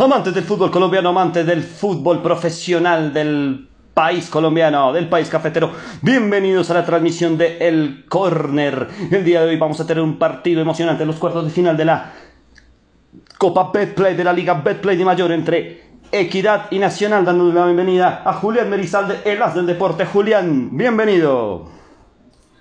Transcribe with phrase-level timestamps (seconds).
[0.00, 5.72] Amantes del fútbol colombiano, amantes del fútbol profesional del país colombiano, del país cafetero.
[6.02, 8.86] Bienvenidos a la transmisión de El Corner.
[9.10, 11.76] El día de hoy vamos a tener un partido emocionante en los cuartos de final
[11.76, 12.12] de la
[13.38, 18.22] Copa Betplay de la Liga Betplay de Mayor entre Equidad y Nacional, dándole la bienvenida
[18.24, 20.06] a Julián Merizalde, el as del deporte.
[20.06, 21.72] Julián, bienvenido.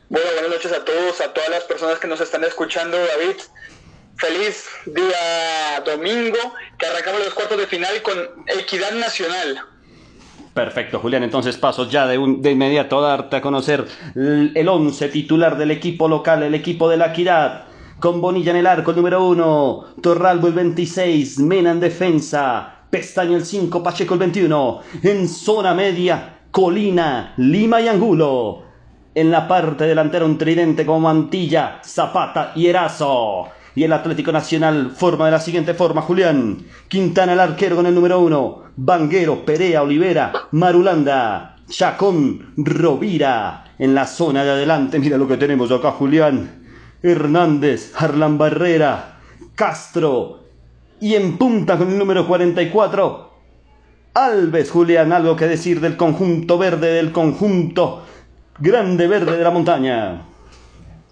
[0.09, 3.35] Bueno, buenas noches a todos, a todas las personas que nos están escuchando, David.
[4.17, 6.37] Feliz día domingo,
[6.77, 8.17] que arrancamos los cuartos de final con
[8.47, 9.59] Equidad Nacional.
[10.55, 11.21] Perfecto, Julián.
[11.21, 13.85] Entonces paso ya de, de inmediato a darte a conocer
[14.15, 17.65] el 11 titular del equipo local, el equipo de la Equidad.
[17.99, 19.85] Con Bonilla en el arco, el número 1.
[20.01, 21.39] Torralbo el 26.
[21.39, 22.85] Mena en defensa.
[22.89, 23.83] Pestaña el 5.
[23.83, 24.81] Pacheco el 21.
[25.03, 28.63] En zona media, Colina, Lima y Angulo.
[29.13, 33.49] En la parte delantera un tridente como Mantilla, Zapata y Erazo.
[33.77, 36.65] Y el Atlético Nacional forma de la siguiente forma, Julián.
[36.87, 38.63] Quintana el arquero con el número uno.
[38.75, 43.65] Banguero, Perea, Olivera, Marulanda, Chacón, Rovira.
[43.77, 46.63] En la zona de adelante, mira lo que tenemos acá, Julián.
[47.03, 49.19] Hernández, Harlan Barrera,
[49.53, 50.39] Castro.
[50.99, 53.31] Y en punta con el número 44.
[54.15, 58.01] Alves, Julián, algo que decir del conjunto verde, del conjunto
[58.57, 60.23] grande verde de la montaña.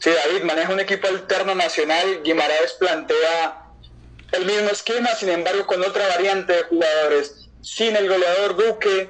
[0.05, 2.21] Sí, David maneja un equipo alterno nacional.
[2.21, 3.71] Guimaraes plantea
[4.33, 7.49] el mismo esquema, sin embargo, con otra variante de jugadores.
[7.63, 9.09] Sin el goleador Duque,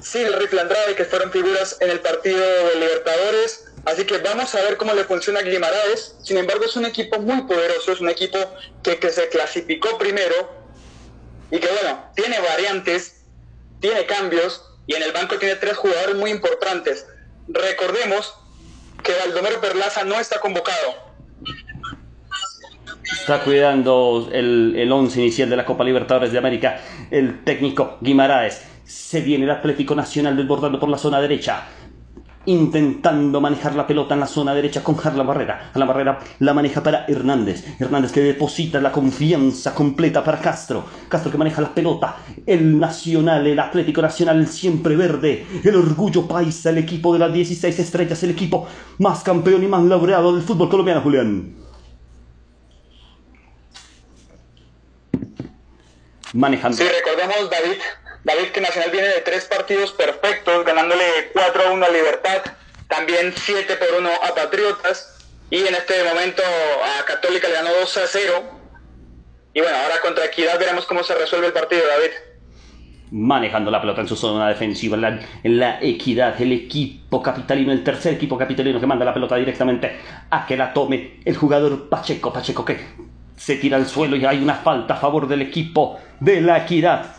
[0.00, 3.66] sin el rifle Andrade, que fueron figuras en el partido de Libertadores.
[3.84, 6.16] Así que vamos a ver cómo le funciona a Guimaraes.
[6.22, 8.38] Sin embargo, es un equipo muy poderoso, es un equipo
[8.82, 10.50] que, que se clasificó primero
[11.50, 13.20] y que, bueno, tiene variantes,
[13.80, 17.04] tiene cambios y en el banco tiene tres jugadores muy importantes.
[17.48, 18.34] Recordemos
[19.02, 21.06] que Baldomero Perlaza no está convocado.
[23.12, 26.80] Está cuidando el, el once inicial de la Copa Libertadores de América
[27.10, 28.62] el técnico Guimaraes.
[28.84, 31.66] Se viene el Atlético Nacional desbordando por la zona derecha.
[32.46, 35.72] Intentando manejar la pelota en la zona derecha con Harlan Barrera.
[35.74, 37.64] La Barrera la maneja para Hernández.
[37.80, 40.84] Hernández que deposita la confianza completa para Castro.
[41.08, 42.18] Castro que maneja la pelota.
[42.46, 45.44] El Nacional, el Atlético Nacional, siempre verde.
[45.64, 48.22] El orgullo paisa, el equipo de las 16 estrellas.
[48.22, 48.68] El equipo
[48.98, 51.56] más campeón y más laureado del fútbol colombiano, Julián.
[56.32, 56.78] Manejando.
[56.78, 57.78] Recordemos, David,
[58.26, 62.42] David que Nacional viene de tres partidos perfectos, ganándole 4 a 1 a Libertad,
[62.88, 67.96] también 7 por 1 a Patriotas, y en este momento a Católica le ganó 2
[67.98, 68.32] a 0.
[69.54, 72.10] Y bueno, ahora contra Equidad veremos cómo se resuelve el partido, David.
[73.12, 77.70] Manejando la pelota en su zona defensiva, en la, en la equidad, el equipo capitalino,
[77.70, 80.00] el tercer equipo capitalino que manda la pelota directamente
[80.30, 82.32] a que la tome el jugador Pacheco.
[82.32, 82.88] Pacheco que
[83.36, 87.16] se tira al suelo y hay una falta a favor del equipo de la equidad.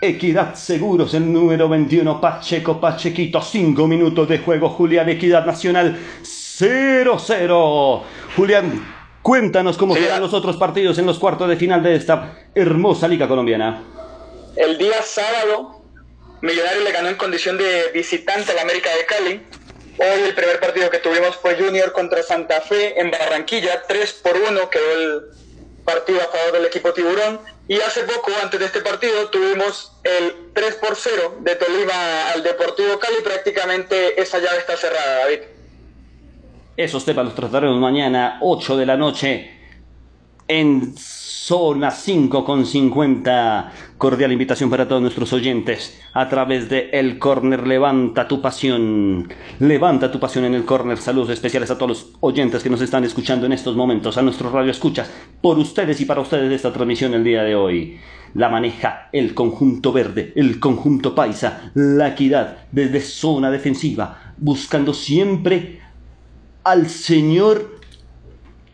[0.00, 8.02] Equidad Seguros, el número 21, Pacheco Pachequito, 5 minutos de juego, Julián Equidad Nacional, 0-0.
[8.36, 13.08] Julián, cuéntanos cómo serán los otros partidos en los cuartos de final de esta hermosa
[13.08, 13.82] liga colombiana.
[14.54, 15.82] El día sábado,
[16.42, 19.42] Millonario le ganó en condición de visitante al América de Cali.
[19.98, 24.36] Hoy el primer partido que tuvimos fue Junior contra Santa Fe en Barranquilla, 3 por
[24.36, 25.22] 1 quedó el
[25.84, 27.40] partido a favor del equipo Tiburón.
[27.68, 32.42] Y hace poco, antes de este partido, tuvimos el 3 por 0 de Tolima al
[32.42, 33.16] Deportivo Cali.
[33.22, 35.40] Prácticamente esa llave está cerrada, David.
[36.78, 39.50] Esos temas los trataremos mañana, 8 de la noche,
[40.46, 40.94] en
[41.48, 43.72] zona 5 con 50.
[43.96, 47.66] Cordial invitación para todos nuestros oyentes a través de El Corner.
[47.66, 49.32] Levanta tu pasión.
[49.58, 50.98] Levanta tu pasión en El Corner.
[50.98, 54.52] Saludos especiales a todos los oyentes que nos están escuchando en estos momentos, a nuestros
[54.52, 55.10] radio escuchas,
[55.40, 57.98] por ustedes y para ustedes esta transmisión el día de hoy.
[58.34, 65.80] La maneja el conjunto verde, el conjunto paisa, la equidad desde zona defensiva, buscando siempre
[66.62, 67.77] al señor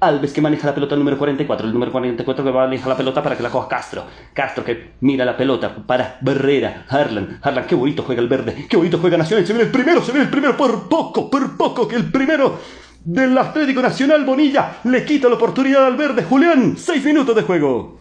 [0.07, 3.23] Alves que maneja la pelota el número 44, el número 44 que maneja la pelota
[3.23, 4.05] para que la coja Castro.
[4.33, 8.77] Castro que mira la pelota para Barrera, Harlan, Harlan, qué bonito juega el verde, qué
[8.77, 11.89] bonito juega Nacional, se viene el primero, se viene el primero por poco, por poco
[11.89, 12.59] que el primero
[13.05, 16.23] del Atlético Nacional Bonilla le quita la oportunidad al verde.
[16.25, 18.01] Julián, seis minutos de juego.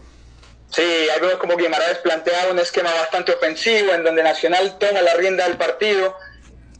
[0.70, 0.82] Sí,
[1.14, 5.56] algo como Guimaraes plantea un esquema bastante ofensivo en donde Nacional toma la rienda del
[5.56, 6.16] partido,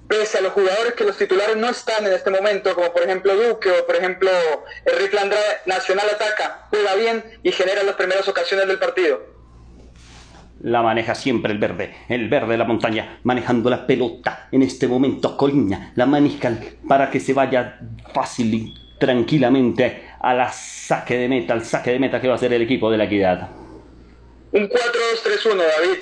[0.08, 3.34] pese a los jugadores que los titulares no están en este momento, como por ejemplo
[3.36, 4.30] Duque o por ejemplo
[4.84, 9.34] el Rifle Andrade, Nacional ataca, juega bien y genera las primeras ocasiones del partido.
[10.62, 14.48] La maneja siempre el verde, el verde de la montaña, manejando la pelota.
[14.50, 16.52] En este momento Colina la maneja
[16.88, 17.78] para que se vaya
[18.14, 22.38] fácil y tranquilamente a la saque de meta, al saque de meta que va a
[22.38, 23.50] ser el equipo de la equidad.
[24.52, 25.98] Un 4-2-3-1, David.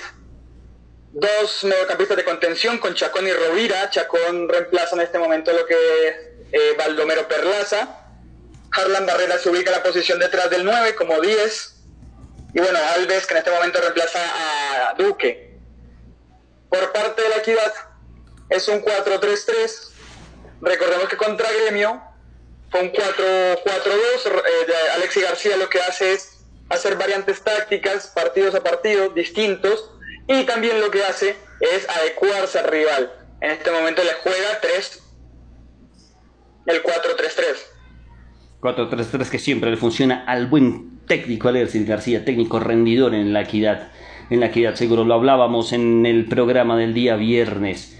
[1.15, 3.87] Dos mediocampistas de contención con Chacón y Rovira.
[3.91, 6.15] Chacón reemplaza en este momento lo que es
[6.51, 7.99] eh, Baldomero Perlaza.
[8.71, 11.75] Harlan Barrera se ubica en la posición detrás del 9 como 10.
[12.55, 15.55] Y bueno, Alves que en este momento reemplaza a Duque.
[16.69, 17.71] Por parte de la equidad
[18.49, 19.89] es un 4-3-3.
[20.61, 22.01] Recordemos que contra Gremio
[22.71, 23.61] fue un 4-4-2.
[23.67, 26.39] Eh, Alexi García lo que hace es
[26.69, 29.91] hacer variantes tácticas, partidos a partido, distintos.
[30.27, 33.11] Y también lo que hace es adecuarse al rival.
[33.41, 35.03] En este momento le juega 3,
[36.67, 36.89] el 4-3-3.
[38.61, 43.91] 4-3-3 que siempre le funciona al buen técnico Alexis García, técnico rendidor en la equidad.
[44.29, 47.99] En la equidad, seguro lo hablábamos en el programa del día viernes.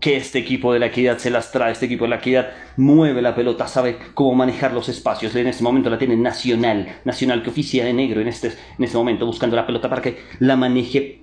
[0.00, 3.20] Que este equipo de la equidad se las trae, este equipo de la equidad mueve
[3.20, 5.34] la pelota, sabe cómo manejar los espacios.
[5.36, 8.96] En este momento la tiene Nacional, Nacional que oficia de negro en este, en este
[8.96, 11.20] momento, buscando la pelota para que la maneje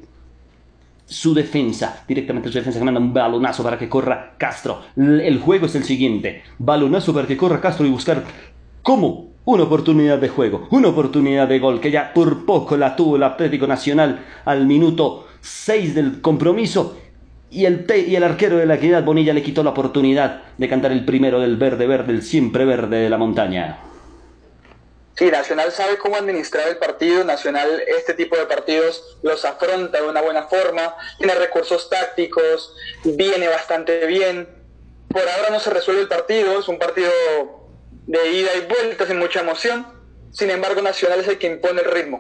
[1.08, 4.82] su defensa, directamente su defensa que manda un balonazo para que corra Castro.
[4.96, 8.24] El juego es el siguiente, balonazo para que corra Castro y buscar
[8.84, 13.16] cómo una oportunidad de juego, una oportunidad de gol que ya por poco la tuvo
[13.16, 16.98] el Atlético Nacional al minuto 6 del compromiso
[17.50, 20.92] y el, y el arquero de la equidad Bonilla le quitó la oportunidad de cantar
[20.92, 23.80] el primero del verde verde, el siempre verde de la montaña.
[25.16, 30.08] Sí, Nacional sabe cómo administrar el partido, Nacional este tipo de partidos los afronta de
[30.08, 34.48] una buena forma, tiene recursos tácticos, viene bastante bien.
[35.08, 37.10] Por ahora no se resuelve el partido, es un partido
[38.06, 39.88] de ida y vuelta sin mucha emoción.
[40.32, 42.20] Sin embargo, Nacional es el que impone el ritmo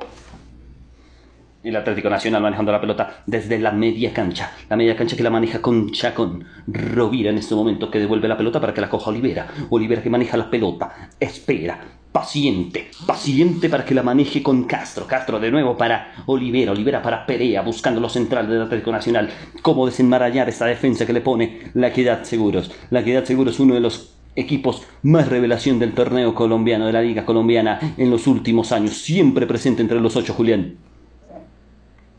[1.63, 4.51] el Atlético Nacional manejando la pelota desde la media cancha.
[4.69, 6.45] La media cancha que la maneja con Chacón.
[6.68, 9.48] Rovira en este momento que devuelve la pelota para que la coja Olivera.
[9.69, 11.09] Olivera que maneja la pelota.
[11.19, 11.80] Espera.
[12.12, 12.89] Paciente.
[13.06, 15.06] Paciente para que la maneje con Castro.
[15.07, 16.71] Castro de nuevo para Olivera.
[16.71, 19.30] Olivera para Perea buscando los centrales del Atlético Nacional.
[19.62, 22.71] Cómo desenmarañar esta defensa que le pone la Equidad Seguros.
[22.92, 27.25] La Equidad Seguros uno de los equipos más revelación del torneo colombiano, de la liga
[27.25, 28.98] colombiana en los últimos años.
[28.98, 30.77] Siempre presente entre los ocho, Julián.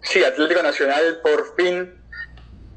[0.08, 1.93] Sí, Atlético Nacional por fin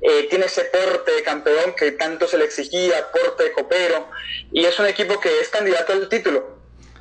[0.01, 4.10] eh, tiene ese porte de campeón que tanto se le exigía, porte de copero,
[4.51, 6.57] y es un equipo que es candidato al título,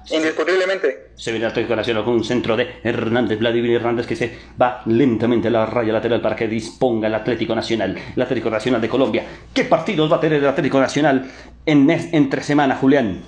[0.09, 1.11] indiscutiblemente.
[1.17, 5.49] Se viene Atlético Nacional con un centro de Hernández, Vladimir Hernández, que se va lentamente
[5.49, 9.27] a la raya lateral para que disponga el Atlético Nacional, el Atlético Nacional de Colombia.
[9.53, 11.29] ¿Qué partidos va a tener el Atlético Nacional
[11.67, 13.21] en entre semana, Julián?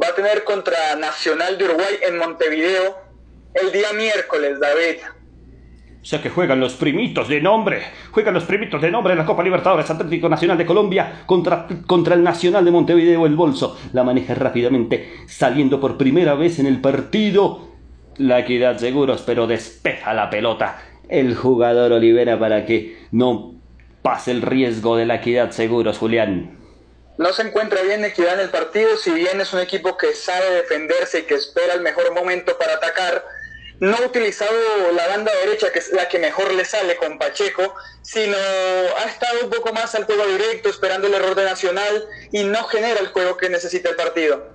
[0.00, 2.98] Va a tener contra Nacional de Uruguay en Montevideo
[3.54, 4.98] el día miércoles, David.
[6.02, 7.80] O sea que juegan los primitos de nombre.
[8.10, 12.16] Juegan los primitos de nombre en la Copa Libertadores Atlético Nacional de Colombia contra, contra
[12.16, 13.78] el Nacional de Montevideo el Bolso.
[13.92, 17.68] La maneja rápidamente, saliendo por primera vez en el partido.
[18.16, 20.82] La equidad seguros, pero despeja la pelota.
[21.08, 23.54] El jugador Olivera para que no
[24.02, 26.58] pase el riesgo de la equidad seguros, Julián.
[27.18, 30.50] No se encuentra bien Equidad en el partido, si bien es un equipo que sabe
[30.50, 33.22] defenderse y que espera el mejor momento para atacar
[33.80, 34.52] no ha utilizado
[34.94, 39.44] la banda derecha, que es la que mejor le sale con Pacheco, sino ha estado
[39.44, 43.08] un poco más al juego directo, esperando el error de Nacional y no genera el
[43.08, 44.52] juego que necesita el partido.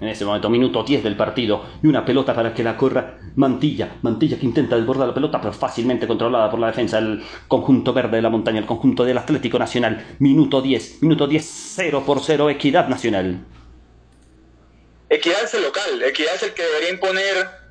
[0.00, 3.98] En ese momento, minuto 10 del partido, y una pelota para que la corra Mantilla.
[4.02, 8.16] Mantilla que intenta desbordar la pelota, pero fácilmente controlada por la defensa del conjunto verde
[8.16, 10.16] de la montaña, el conjunto del Atlético Nacional.
[10.18, 13.44] Minuto 10, minuto 10, 0 por 0, Equidad Nacional.
[15.08, 17.61] Equidad es el local, Equidad es el que debería imponer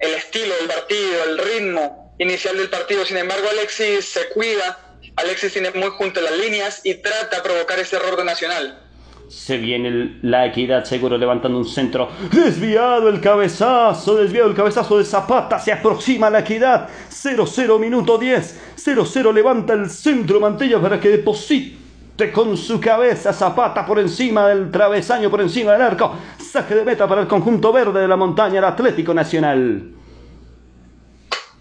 [0.00, 3.04] el estilo del partido, el ritmo inicial del partido.
[3.04, 7.78] Sin embargo, Alexis se cuida, Alexis tiene muy junto las líneas y trata de provocar
[7.78, 8.86] ese error de Nacional.
[9.28, 12.10] Se viene la equidad seguro levantando un centro.
[12.32, 15.60] Desviado el cabezazo, desviado el cabezazo de Zapata.
[15.60, 16.88] Se aproxima la equidad.
[17.08, 18.58] 0-0 minuto 10.
[18.76, 21.79] 0-0 levanta el centro Mantilla para que deposite
[22.28, 26.14] con su cabeza Zapata por encima del travesaño, por encima del arco.
[26.38, 29.94] Saque de meta para el conjunto verde de la montaña, el Atlético Nacional.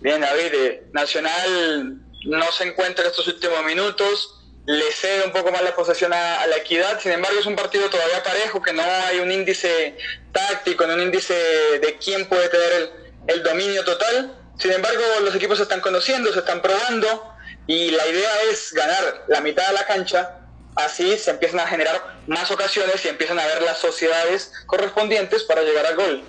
[0.02, 4.36] Bien, David, eh, Nacional no se encuentra en estos últimos minutos,
[4.66, 7.90] le cede un poco más la posesión a, la equidad, sin embargo es un partido
[7.90, 9.98] todavía parejo, que no hay un índice
[10.34, 12.90] táctico, no un índice de quién puede tener el,
[13.28, 14.36] el dominio total.
[14.58, 17.34] Sin embargo, los equipos se están conociendo, se están probando
[17.66, 20.39] y la idea es ganar la mitad de la cancha
[20.86, 21.96] Así se empiezan a generar
[22.28, 26.22] más ocasiones y empiezan a ver las sociedades correspondientes para llegar al gol.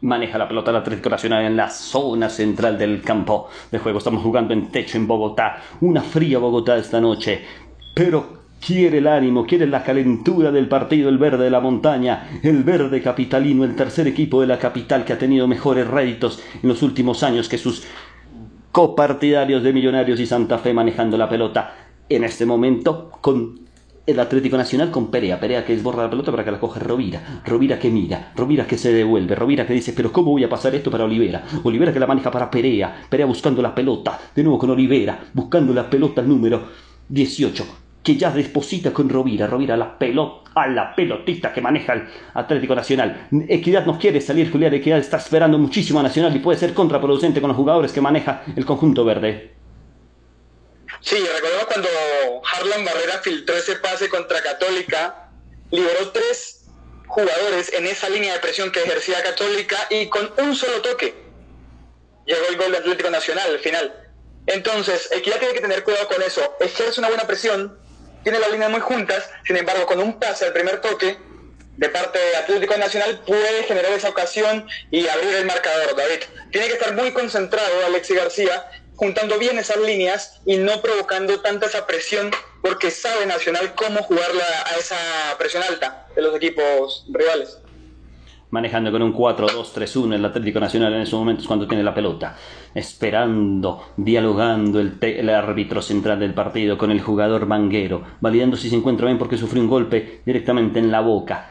[0.00, 3.98] Maneja la pelota el Atlético Nacional en la zona central del campo de juego.
[3.98, 5.62] Estamos jugando en techo en Bogotá.
[5.82, 7.44] Una fría Bogotá esta noche.
[7.94, 12.62] Pero quiere el ánimo, quiere la calentura del partido, el verde de la montaña, el
[12.64, 16.82] verde capitalino, el tercer equipo de la capital que ha tenido mejores réditos en los
[16.82, 17.84] últimos años que sus
[18.72, 23.66] copartidarios de Millonarios y Santa Fe manejando la pelota en este momento con
[24.06, 27.42] el Atlético Nacional con Perea, Perea que desborda la pelota para que la coge Rovira,
[27.44, 30.74] Rovira que mira, Rovira que se devuelve, Rovira que dice, pero ¿cómo voy a pasar
[30.74, 31.44] esto para Olivera?
[31.64, 35.74] Olivera que la maneja para Perea, Perea buscando la pelota, de nuevo con Olivera, buscando
[35.74, 36.68] la pelota número
[37.08, 37.66] 18,
[38.02, 42.74] que ya deposita con Rovira, Rovira la pelota, a la pelotista que maneja el Atlético
[42.74, 43.28] Nacional.
[43.46, 47.42] Equidad no quiere salir, Julián, Equidad está esperando muchísimo a Nacional y puede ser contraproducente
[47.42, 49.55] con los jugadores que maneja el conjunto verde.
[51.06, 51.88] Sí, recordemos cuando
[52.52, 55.30] Harlan Barrera filtró ese pase contra Católica,
[55.70, 56.64] liberó tres
[57.06, 61.14] jugadores en esa línea de presión que ejercía Católica y con un solo toque
[62.26, 63.94] llegó el gol de Atlético Nacional al final.
[64.46, 66.56] Entonces, Equidad tiene que tener cuidado con eso.
[66.58, 67.78] Ejerce una buena presión,
[68.24, 71.18] tiene las líneas muy juntas, sin embargo, con un pase al primer toque
[71.76, 76.24] de parte de Atlético Nacional puede generar esa ocasión y abrir el marcador, David.
[76.50, 81.66] Tiene que estar muy concentrado Alexi García juntando bien esas líneas y no provocando tanta
[81.66, 82.30] esa presión
[82.62, 84.96] porque sabe Nacional cómo jugarla a esa
[85.38, 87.58] presión alta de los equipos rivales.
[88.50, 92.36] Manejando con un 4-2-3-1 el Atlético Nacional en esos momentos cuando tiene la pelota.
[92.74, 98.02] Esperando, dialogando el, el, árbitro central del partido con el jugador manguero.
[98.20, 101.50] Validando si se encuentra bien porque sufrió un golpe directamente en la boca.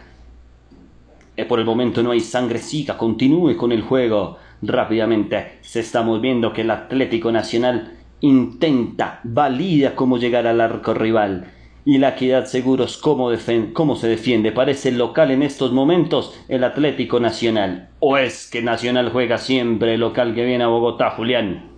[1.37, 2.97] Y por el momento no hay sangre siga.
[2.97, 10.17] Continúe con el juego rápidamente se estamos viendo que el Atlético Nacional intenta, valida cómo
[10.17, 11.51] llegar al arco rival.
[11.87, 13.31] Y la Equidad Seguros, ¿cómo,
[13.73, 14.51] ¿cómo se defiende?
[14.51, 17.89] Parece local en estos momentos el Atlético Nacional.
[17.99, 21.71] ¿O es que Nacional juega siempre local que viene a Bogotá, Julián?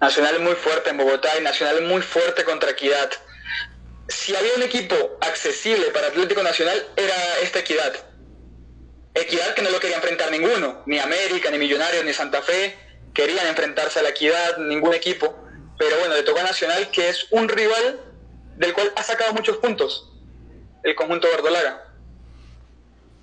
[0.00, 3.10] Nacional muy fuerte en Bogotá y Nacional muy fuerte contra Equidad.
[4.08, 8.07] Si había un equipo accesible para Atlético Nacional, era esta Equidad
[9.20, 12.76] Equidad que no lo quería enfrentar ninguno, ni América, ni Millonarios, ni Santa Fe,
[13.14, 15.34] querían enfrentarse a la Equidad, ningún equipo.
[15.78, 18.00] Pero bueno, le tocó a Nacional, que es un rival
[18.56, 20.12] del cual ha sacado muchos puntos
[20.82, 21.84] el conjunto verdolaga.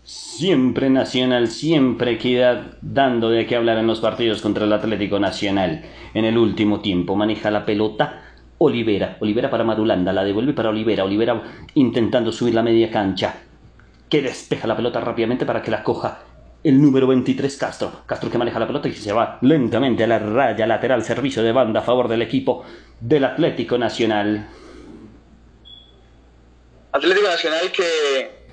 [0.03, 5.83] Siempre Nacional, siempre Equidad, dando de qué hablar en los partidos contra el Atlético Nacional.
[6.13, 8.21] En el último tiempo maneja la pelota
[8.57, 11.41] Olivera, Olivera para Marulanda, la devuelve para Olivera, Olivera
[11.73, 13.35] intentando subir la media cancha,
[14.09, 16.19] que despeja la pelota rápidamente para que la coja
[16.65, 18.01] el número 23 Castro.
[18.07, 21.51] Castro que maneja la pelota y se va lentamente a la raya lateral, servicio de
[21.51, 22.65] banda a favor del equipo
[22.99, 24.49] del Atlético Nacional.
[26.91, 28.47] Atlético Nacional que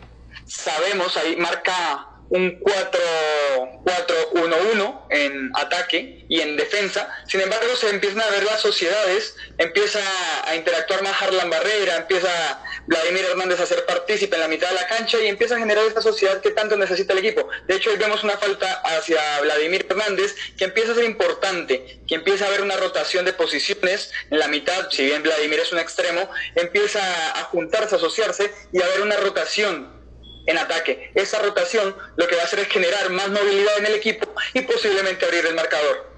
[0.45, 7.09] sabemos ahí marca un 4-1-1 en ataque y en defensa.
[7.27, 10.01] Sin embargo, se empiezan a ver las sociedades, empieza
[10.45, 14.75] a interactuar más Harlan Barrera, empieza Vladimir Hernández a ser partícipe en la mitad de
[14.75, 17.49] la cancha y empieza a generar esta sociedad que tanto necesita el equipo.
[17.69, 22.15] De hecho, hoy vemos una falta hacia Vladimir Hernández que empieza a ser importante, que
[22.15, 25.79] empieza a haber una rotación de posiciones en la mitad, si bien Vladimir es un
[25.79, 30.02] extremo, empieza a juntarse, a asociarse y a haber una rotación
[30.47, 31.11] en ataque.
[31.15, 34.61] Esa rotación lo que va a hacer es generar más movilidad en el equipo y
[34.63, 36.13] posiblemente abrir el marcador.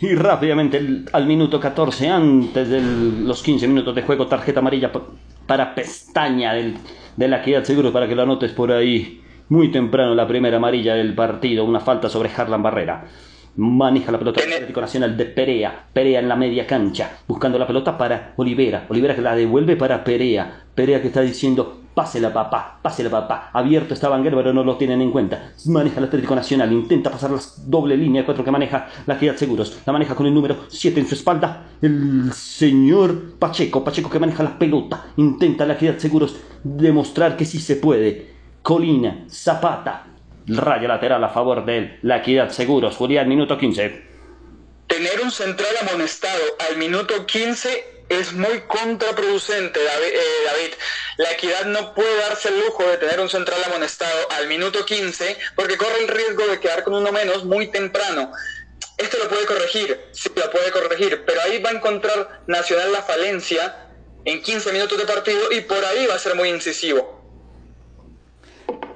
[0.00, 0.80] Y rápidamente
[1.12, 4.92] al minuto 14, antes de los 15 minutos de juego, tarjeta amarilla
[5.46, 6.76] para pestaña del,
[7.16, 9.22] de la equidad seguro para que lo anotes por ahí.
[9.48, 13.06] Muy temprano la primera amarilla del partido, una falta sobre Harlan Barrera.
[13.56, 15.86] Maneja la pelota del Atlético Nacional de Perea.
[15.92, 18.86] Perea en la media cancha, buscando la pelota para Olivera.
[18.88, 20.64] Olivera que la devuelve para Perea.
[20.76, 23.50] Perea que está diciendo, pásela papá, pásela papá.
[23.52, 25.50] Abierto está Vanguero, pero no lo tienen en cuenta.
[25.66, 29.34] Maneja el Atlético Nacional, intenta pasar la doble línea de cuatro que maneja la Equidad
[29.34, 29.80] Seguros.
[29.84, 31.64] La maneja con el número 7 en su espalda.
[31.82, 35.06] El señor Pacheco, Pacheco que maneja la pelota.
[35.16, 38.30] Intenta la Equidad Seguros demostrar que sí se puede.
[38.62, 40.06] Colina, Zapata,
[40.46, 41.98] Raya lateral a favor de él.
[42.02, 42.94] La equidad seguros.
[42.94, 44.06] Julián, minuto 15.
[44.86, 50.74] Tener un central amonestado al minuto 15 es muy contraproducente, eh, David.
[51.18, 55.38] La equidad no puede darse el lujo de tener un central amonestado al minuto 15
[55.54, 58.32] porque corre el riesgo de quedar con uno menos muy temprano.
[58.96, 63.02] Esto lo puede corregir, sí lo puede corregir, pero ahí va a encontrar Nacional la
[63.02, 63.86] falencia
[64.24, 67.17] en 15 minutos de partido y por ahí va a ser muy incisivo.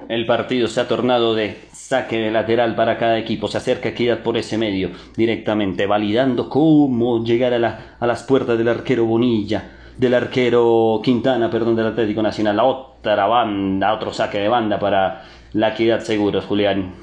[0.09, 3.47] El partido se ha tornado de saque de lateral para cada equipo.
[3.47, 8.67] Se acerca Equidad por ese medio directamente, validando cómo llegar a, a las puertas del
[8.67, 12.57] arquero Bonilla, del arquero Quintana, perdón, del Atlético Nacional.
[12.57, 16.93] La otra banda, otro saque de banda para la Equidad Seguros, Julián.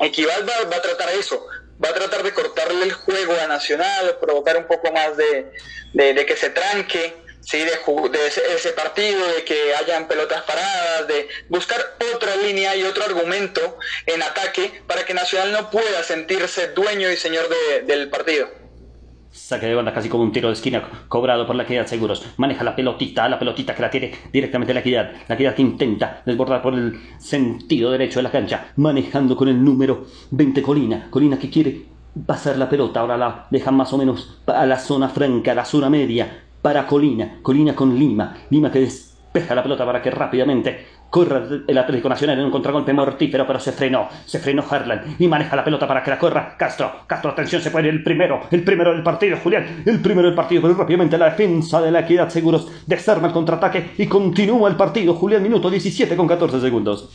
[0.00, 1.38] Equidad va, a tratar eso,
[1.82, 5.52] va a tratar de cortarle el juego a Nacional, provocar un poco más de,
[5.92, 7.58] de que se tranque ¿sí?
[7.58, 11.78] de, de ese, partido, de que hayan pelotas paradas, de buscar
[12.14, 17.16] otra línea y otro argumento en ataque para que Nacional no pueda sentirse dueño y
[17.16, 17.46] señor
[17.86, 18.48] del partido.
[19.32, 22.26] Saque de banda casi como un tiro de esquina cobrado por la Equidad Seguros.
[22.36, 25.12] Maneja la pelotita, la pelotita que la tiene directamente la Equidad.
[25.28, 28.72] La Equidad que intenta desbordar por el sentido derecho de la cancha.
[28.74, 31.06] Manejando con el número 20 Colina.
[31.10, 31.84] Colina que quiere
[32.26, 33.00] pasar la pelota.
[33.00, 36.86] Ahora la deja más o menos a la zona franca, a la zona media para
[36.86, 42.08] Colina, Colina con Lima, Lima que despeja la pelota para que rápidamente corra el Atlético
[42.08, 45.86] Nacional en un contragolpe mortífero, pero se frenó, se frenó Harlan y maneja la pelota
[45.86, 49.36] para que la corra Castro, Castro, atención, se puede el primero, el primero del partido,
[49.42, 53.32] Julián, el primero del partido, pero rápidamente la defensa de la Equidad Seguros desarma el
[53.32, 57.10] contraataque y continúa el partido, Julián, minuto 17 con 14 segundos.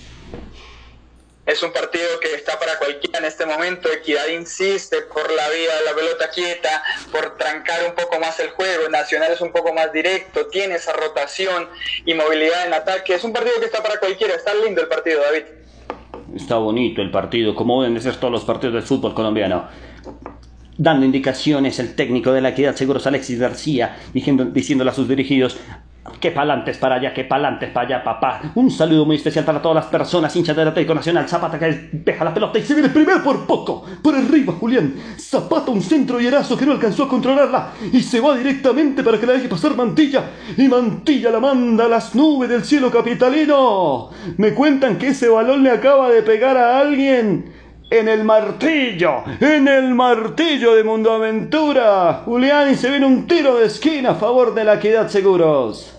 [1.46, 3.88] Es un partido que está para cualquiera en este momento.
[3.92, 8.50] Equidad insiste por la vía de la pelota quieta, por trancar un poco más el
[8.50, 8.90] juego.
[8.90, 11.70] Nacional es un poco más directo, tiene esa rotación
[12.04, 13.14] y movilidad en ataque.
[13.14, 14.34] Es un partido que está para cualquiera.
[14.34, 15.44] Está lindo el partido, David.
[16.36, 19.70] Está bonito el partido, como deben de ser todos los partidos del fútbol colombiano
[20.78, 25.58] dando indicaciones el técnico de la Equidad Seguros Alexis García, diciéndole a sus dirigidos,
[26.20, 28.42] que pa'lantes para allá, que pa'lantes para allá, papá.
[28.56, 31.28] Un saludo muy especial para todas las personas hinchas del Atlético Nacional.
[31.28, 33.84] Zapata que deja la pelota y se viene primero por poco.
[34.02, 34.94] Por arriba, Julián.
[35.18, 37.72] Zapata un centro y que no alcanzó a controlarla.
[37.92, 40.24] Y se va directamente para que la deje pasar Mantilla.
[40.58, 44.10] Y Mantilla la manda a las nubes del cielo capitalino.
[44.38, 47.54] Me cuentan que ese balón le acaba de pegar a alguien
[47.90, 52.22] en el martillo, en el martillo de Mundo Aventura.
[52.26, 55.95] Julián y se viene un tiro de esquina a favor de la Equidad Seguros.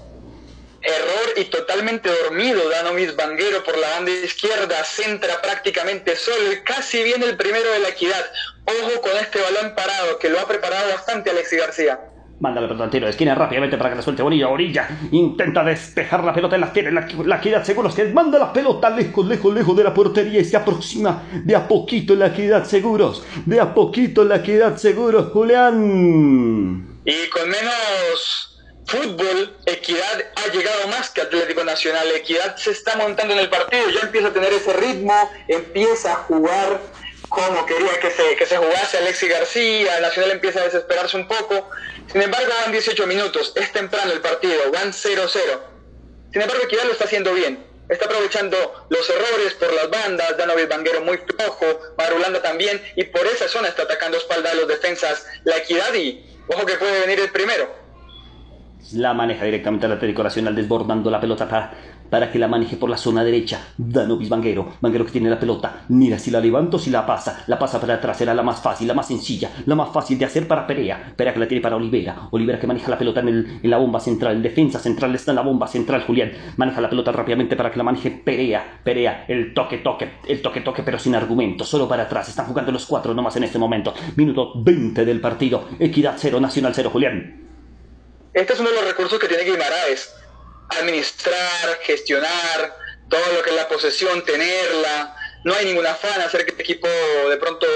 [0.86, 7.02] Error y totalmente dormido Danomis Banguero por la banda izquierda, centra prácticamente solo y casi
[7.02, 8.24] viene el primero de la Equidad.
[8.64, 12.00] Ojo con este balón parado que lo ha preparado bastante Alexis García.
[12.38, 14.48] Manda la pelota al tiro de esquina rápidamente para que la suelte Bonilla.
[14.48, 16.92] Orilla intenta despejar la pelota en las tiene.
[16.92, 20.44] La, la equidad seguros que manda la pelota lejos, lejos, lejos de la portería y
[20.44, 23.24] se aproxima de a poquito la equidad seguros.
[23.46, 27.00] De a poquito la equidad seguros, Julián.
[27.06, 28.55] Y con menos
[28.86, 32.10] fútbol, Equidad ha llegado más que Atlético Nacional.
[32.12, 36.16] Equidad se está montando en el partido, ya empieza a tener ese ritmo, empieza a
[36.16, 36.80] jugar
[37.28, 41.68] como quería que se, que se jugase Alexis García, Nacional empieza a desesperarse un poco.
[42.10, 45.28] Sin embargo, van 18 minutos, es temprano el partido, van 0-0.
[46.32, 47.64] Sin embargo, Equidad lo está haciendo bien.
[47.88, 53.24] Está aprovechando los errores por las bandas, Danovic Banguero muy flojo, Marulanda también, y por
[53.26, 57.20] esa zona está atacando espalda a los defensas la Equidad y ojo que puede venir
[57.20, 57.85] el primero
[58.92, 61.72] la maneja directamente al Atlético Nacional desbordando la pelota para,
[62.10, 63.60] para que la maneje por la zona derecha.
[63.76, 65.84] Danovis Banguero, Banguero que tiene la pelota.
[65.88, 67.44] Mira si la levanto, si la pasa.
[67.46, 70.24] La pasa para atrás, era la más fácil, la más sencilla, la más fácil de
[70.24, 71.12] hacer para Perea.
[71.16, 72.28] Perea que la tiene para Olivera.
[72.30, 74.42] Olivera que maneja la pelota en, el, en la bomba central.
[74.42, 76.32] Defensa central está en la bomba central, Julián.
[76.56, 78.80] Maneja la pelota rápidamente para que la maneje Perea.
[78.82, 82.28] Perea, el toque, toque, el toque, toque, pero sin argumento, solo para atrás.
[82.28, 83.92] Están jugando los cuatro nomás en este momento.
[84.16, 85.68] Minuto 20 del partido.
[85.78, 87.46] Equidad 0, Nacional 0, Julián.
[88.36, 90.14] Este es uno de los recursos que tiene Guimaraes.
[90.78, 92.76] Administrar, gestionar,
[93.08, 95.16] todo lo que es la posesión, tenerla.
[95.44, 97.66] No hay ningún afán hacer que el equipo de pronto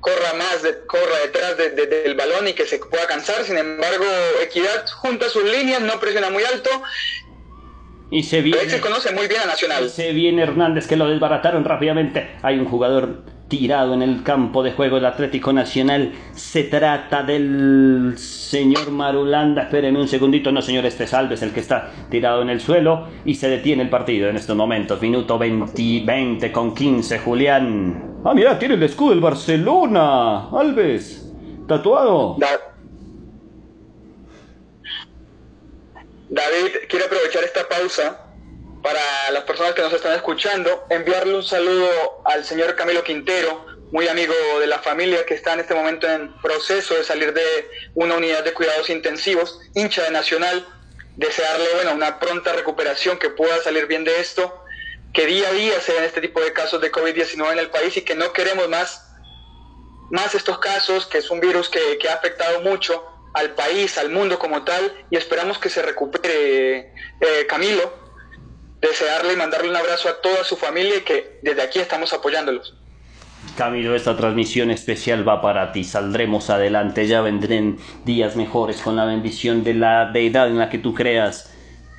[0.00, 3.44] corra más, corra detrás del balón y que se pueda cansar.
[3.44, 4.06] Sin embargo,
[4.40, 6.70] Equidad junta sus líneas, no presiona muy alto
[8.10, 8.70] y se viene.
[8.70, 9.90] se conoce muy bien a Nacional.
[9.90, 12.38] Se viene Hernández que lo desbarataron rápidamente.
[12.42, 16.12] Hay un jugador tirado en el campo de juego del Atlético Nacional.
[16.32, 19.62] Se trata del señor Marulanda.
[19.62, 20.50] Espérenme un segundito.
[20.52, 23.08] No, señor, este Salves, el que está tirado en el suelo.
[23.24, 25.00] Y se detiene el partido en estos momentos.
[25.00, 28.20] Minuto 20, 20 con 15, Julián.
[28.24, 30.48] Ah, mira, tiene el escudo del Barcelona.
[30.50, 31.32] Alves.
[31.68, 32.36] Tatuado.
[36.28, 38.25] David, quiero aprovechar esta pausa
[38.86, 44.06] para las personas que nos están escuchando, enviarle un saludo al señor Camilo Quintero, muy
[44.06, 47.42] amigo de la familia que está en este momento en proceso de salir de
[47.96, 50.64] una unidad de cuidados intensivos, hincha de Nacional,
[51.16, 54.64] desearle bueno, una pronta recuperación, que pueda salir bien de esto,
[55.12, 57.96] que día a día se den este tipo de casos de COVID-19 en el país
[57.96, 59.04] y que no queremos más,
[60.12, 64.10] más estos casos, que es un virus que, que ha afectado mucho al país, al
[64.10, 68.05] mundo como tal, y esperamos que se recupere eh, Camilo.
[68.80, 72.74] Desearle y mandarle un abrazo a toda su familia y que desde aquí estamos apoyándolos.
[73.56, 75.84] Camilo, esta transmisión especial va para ti.
[75.84, 80.78] Saldremos adelante, ya vendrán días mejores con la bendición de la deidad en la que
[80.78, 81.52] tú creas.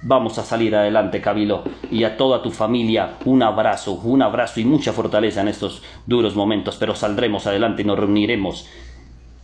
[0.04, 1.64] Vamos a salir adelante, Camilo.
[1.90, 6.36] Y a toda tu familia, un abrazo, un abrazo y mucha fortaleza en estos duros
[6.36, 6.76] momentos.
[6.78, 8.68] Pero saldremos adelante y nos reuniremos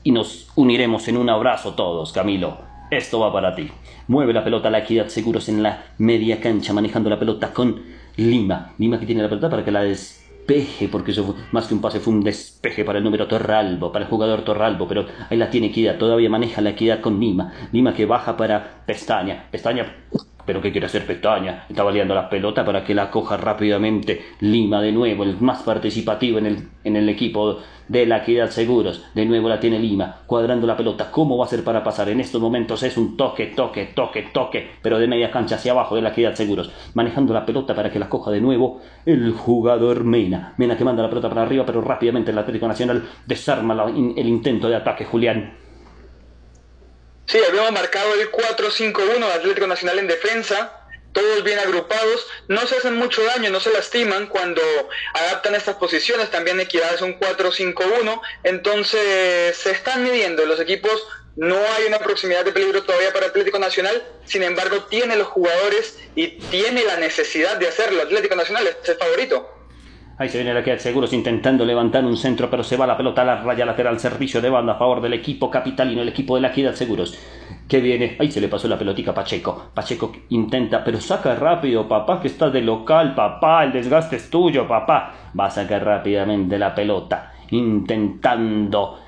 [0.04, 2.73] y nos uniremos en un abrazo todos, Camilo.
[2.92, 3.70] Esto va para ti.
[4.08, 7.82] Mueve la pelota la Equidad Seguros en la media cancha, manejando la pelota con
[8.18, 8.74] Lima.
[8.78, 12.00] Lima que tiene la pelota para que la despeje, porque eso más que un pase
[12.00, 15.68] fue un despeje para el número Torralbo, para el jugador Torralbo, pero ahí la tiene
[15.68, 17.54] Equidad, todavía maneja la Equidad con Lima.
[17.72, 19.48] Lima que baja para Pestaña.
[19.50, 19.86] Pestaña
[20.46, 21.66] pero ¿qué quiere hacer Pestaña?
[21.70, 26.38] Está baleando la pelota para que la coja rápidamente Lima de nuevo, el más participativo
[26.38, 29.06] en el, en el equipo de la Equidad Seguros.
[29.14, 31.12] De nuevo la tiene Lima, cuadrando la pelota.
[31.12, 32.10] ¿Cómo va a ser para pasar?
[32.10, 35.96] En estos momentos es un toque, toque, toque, toque, pero de media cancha hacia abajo
[35.96, 36.72] de la Equidad Seguros.
[36.94, 40.54] Manejando la pelota para que la coja de nuevo el jugador Mena.
[40.58, 44.70] Mena que manda la pelota para arriba, pero rápidamente el Atlético Nacional desarma el intento
[44.70, 45.63] de ataque, Julián.
[47.26, 50.84] Sí, habíamos marcado el 4-5-1 Atlético Nacional en defensa,
[51.14, 54.62] todos bien agrupados, no se hacen mucho daño, no se lastiman cuando
[55.14, 61.58] adaptan estas posiciones, también Equidad es un 4-5-1, entonces se están midiendo los equipos, no
[61.58, 66.40] hay una proximidad de peligro todavía para Atlético Nacional, sin embargo tiene los jugadores y
[66.50, 69.50] tiene la necesidad de hacerlo, Atlético Nacional es el favorito.
[70.16, 73.24] Ahí se viene la queda Seguros intentando levantar un centro, pero se va la pelota
[73.24, 76.42] a la raya lateral, servicio de banda a favor del equipo capitalino, el equipo de
[76.42, 77.18] la Equidad Seguros.
[77.68, 79.72] Que viene, ahí se le pasó la pelotica a Pacheco.
[79.74, 84.68] Pacheco intenta, pero saca rápido, papá, que está de local, papá, el desgaste es tuyo,
[84.68, 85.14] papá.
[85.38, 89.00] Va a sacar rápidamente la pelota, intentando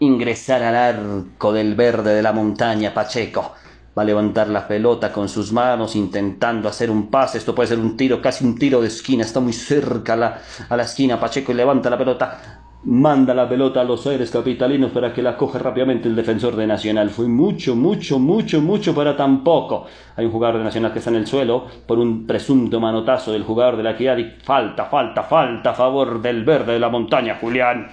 [0.00, 3.52] ingresar al arco del verde de la montaña, Pacheco
[3.98, 7.80] va a levantar la pelota con sus manos intentando hacer un pase, esto puede ser
[7.80, 11.18] un tiro, casi un tiro de esquina, está muy cerca a la, a la esquina,
[11.18, 15.58] Pacheco levanta la pelota, manda la pelota a los aires capitalinos para que la coge
[15.58, 17.10] rápidamente el defensor de Nacional.
[17.10, 19.86] Fue mucho, mucho, mucho, mucho para tan poco.
[20.14, 23.42] Hay un jugador de Nacional que está en el suelo por un presunto manotazo del
[23.42, 27.90] jugador de la Equidad falta, falta, falta a favor del verde de la montaña, Julián.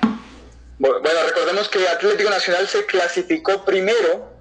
[0.77, 4.34] Bueno, recordemos que Atlético Nacional se clasificó primero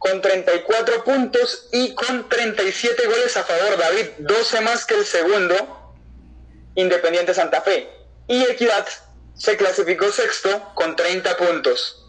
[0.00, 3.76] con 34 puntos y con 37 goles a favor.
[3.78, 5.94] David, 12 más que el segundo,
[6.74, 7.86] Independiente Santa Fe.
[8.26, 8.86] Y Equidad
[9.34, 12.02] se clasificó sexto con 30 puntos.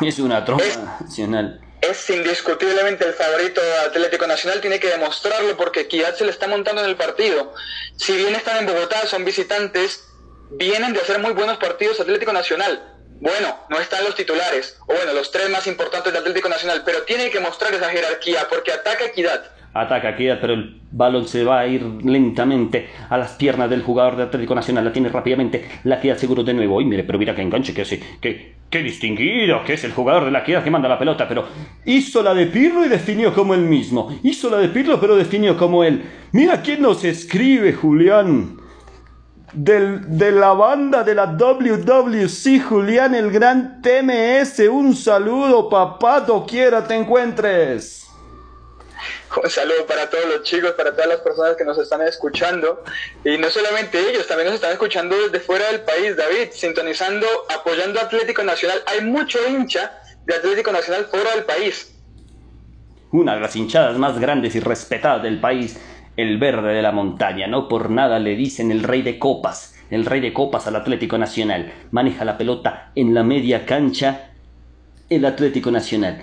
[0.00, 0.64] Es una trompa
[1.00, 1.60] nacional.
[1.80, 6.82] Es indiscutiblemente el favorito Atlético Nacional, tiene que demostrarlo porque Equidad se le está montando
[6.82, 7.54] en el partido.
[7.96, 10.04] Si bien están en Bogotá, son visitantes,
[10.52, 15.12] vienen de hacer muy buenos partidos Atlético Nacional bueno, no están los titulares, o bueno,
[15.12, 19.06] los tres más importantes del Atlético Nacional, pero tiene que mostrar esa jerarquía porque ataca
[19.06, 19.42] equidad.
[19.74, 24.16] Ataca equidad, pero el balón se va a ir lentamente a las piernas del jugador
[24.16, 24.84] de Atlético Nacional.
[24.84, 26.80] La tiene rápidamente la equidad seguro de nuevo.
[26.80, 28.02] Y mire, pero mira qué enganche que hace.
[28.20, 31.28] Qué, qué distinguido que es el jugador de la equidad que manda la pelota.
[31.28, 31.46] Pero
[31.84, 34.18] hizo la de Pirlo y definió como él mismo.
[34.22, 36.02] Hizo la de Pirlo, pero definió como él.
[36.32, 38.57] Mira quién nos escribe, Julián
[39.52, 44.60] de la banda de la WWC, Julián el Gran TMS.
[44.68, 48.06] Un saludo, papá, quiera te encuentres.
[49.42, 52.82] Un saludo para todos los chicos, para todas las personas que nos están escuchando.
[53.24, 58.00] Y no solamente ellos, también nos están escuchando desde fuera del país, David, sintonizando, apoyando
[58.00, 58.82] a Atlético Nacional.
[58.86, 61.94] Hay mucho hincha de Atlético Nacional fuera del país.
[63.12, 65.78] Una de las hinchadas más grandes y respetadas del país
[66.18, 67.46] el verde de la montaña.
[67.46, 71.16] No por nada le dicen el rey de copas, el rey de copas al Atlético
[71.16, 71.72] Nacional.
[71.92, 74.32] Maneja la pelota en la media cancha
[75.08, 76.20] el Atlético Nacional.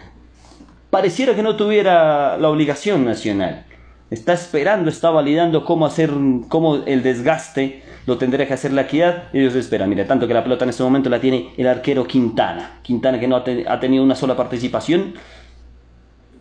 [0.89, 3.65] Pareciera que no tuviera la obligación nacional.
[4.11, 6.11] Está esperando, está validando cómo hacer,
[6.49, 9.29] cómo el desgaste lo tendría que hacer la equidad.
[9.31, 9.89] Ellos esperan.
[9.89, 12.79] Mira, tanto que la pelota en este momento la tiene el arquero Quintana.
[12.83, 15.13] Quintana que no ha tenido una sola participación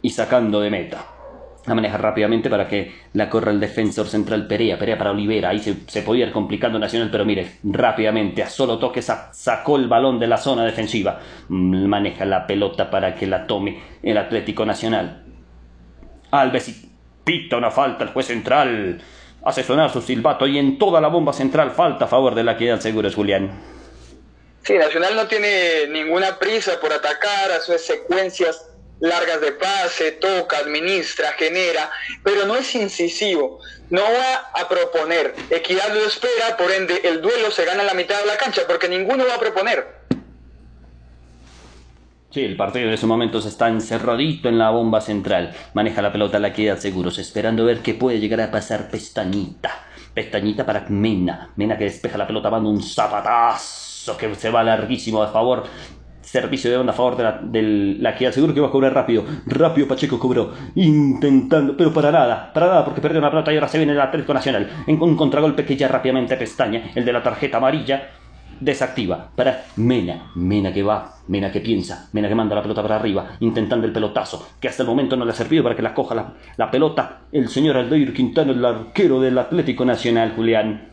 [0.02, 1.13] y sacando de meta
[1.66, 5.60] la maneja rápidamente para que la corra el defensor central Perea, Perea para Olivera, ahí
[5.60, 10.26] se, podía ir complicando Nacional, pero mire, rápidamente, a solo toque sacó el balón de
[10.26, 15.22] la zona defensiva, mm, maneja la pelota para que la tome el Atlético Nacional.
[16.30, 16.90] Alves y
[17.24, 19.00] pita una falta el juez central,
[19.42, 22.52] hace sonar su silbato y en toda la bomba central falta a favor de la
[22.52, 23.50] equidad es Julián.
[24.62, 30.58] Sí, Nacional no tiene ninguna prisa por atacar, a sus secuencias largas de pase, toca,
[30.58, 31.90] administra, genera,
[32.22, 35.34] pero no es incisivo, no va a proponer.
[35.50, 38.88] Equidad lo espera, por ende el duelo se gana la mitad de la cancha, porque
[38.88, 40.04] ninguno va a proponer.
[42.30, 45.54] Sí, el partido en ese momento está encerradito en la bomba central.
[45.72, 49.86] Maneja la pelota la equidad seguros, esperando ver qué puede llegar a pasar Pestañita.
[50.14, 51.52] Pestañita para Mena.
[51.54, 55.64] Mena que despeja la pelota, manda un zapatazo que se va larguísimo a favor
[56.24, 57.62] servicio de onda a favor de la, de
[58.00, 59.24] la seguro que va a cobrar rápido.
[59.46, 63.68] Rápido Pacheco cobró, intentando, pero para nada, para nada, porque perdió una pelota y ahora
[63.68, 64.84] se viene el Atlético Nacional.
[64.86, 68.10] En un contragolpe que ya rápidamente pestaña, el de la tarjeta amarilla.
[68.60, 70.30] desactiva para Mena.
[70.34, 73.92] Mena que va, Mena que piensa, Mena que manda la pelota para arriba, intentando el
[73.92, 76.70] pelotazo, que hasta el momento no le ha servido para que la coja la, la
[76.70, 80.88] pelota el señor Aldair Quintana, el arquero del Atlético Nacional, Julián.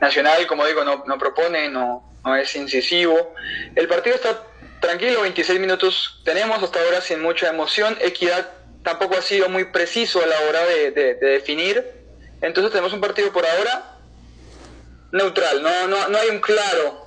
[0.00, 3.34] Nacional, como digo, no, no propone, no, no es incisivo.
[3.74, 4.42] El partido está
[4.80, 7.96] tranquilo, 26 minutos tenemos hasta ahora sin mucha emoción.
[8.00, 8.50] Equidad
[8.82, 11.84] tampoco ha sido muy preciso a la hora de, de, de definir.
[12.40, 13.94] Entonces tenemos un partido por ahora
[15.12, 17.06] neutral, no, no, no hay un claro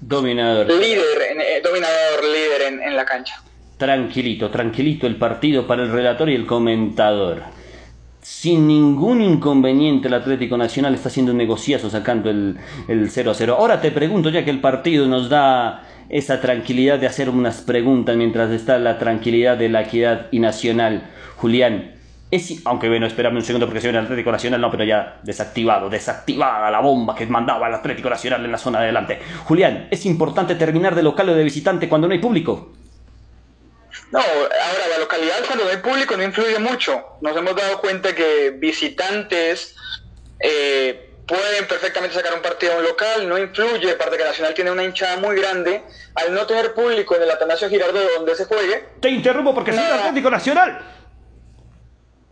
[0.00, 0.66] dominador.
[0.66, 3.40] Líder, eh, dominador, líder en, en, la cancha.
[3.78, 7.42] Tranquilito, tranquilito el partido para el relator y el comentador.
[8.28, 12.58] Sin ningún inconveniente el Atlético Nacional está haciendo un negociazo sacando el,
[12.88, 13.56] el 0 a 0.
[13.56, 18.16] Ahora te pregunto, ya que el partido nos da esa tranquilidad de hacer unas preguntas
[18.16, 21.08] mientras está la tranquilidad de la equidad y nacional.
[21.36, 21.92] Julián,
[22.32, 25.20] es, aunque bueno, espérame un segundo porque se viene el Atlético Nacional, no, pero ya
[25.22, 29.20] desactivado, desactivada la bomba que mandaba el Atlético Nacional en la zona de adelante.
[29.44, 32.72] Julián, ¿es importante terminar de local o de visitante cuando no hay público?
[34.12, 37.18] No, ahora la localidad cuando no hay público no influye mucho.
[37.20, 39.74] Nos hemos dado cuenta que visitantes
[40.38, 44.70] eh, pueden perfectamente sacar un partido a un local, no influye, aparte que Nacional tiene
[44.70, 45.82] una hinchada muy grande.
[46.14, 48.88] Al no tener público en el Atanasio Girardot donde se juegue...
[49.00, 50.78] Te interrumpo porque soy Atlético Nacional.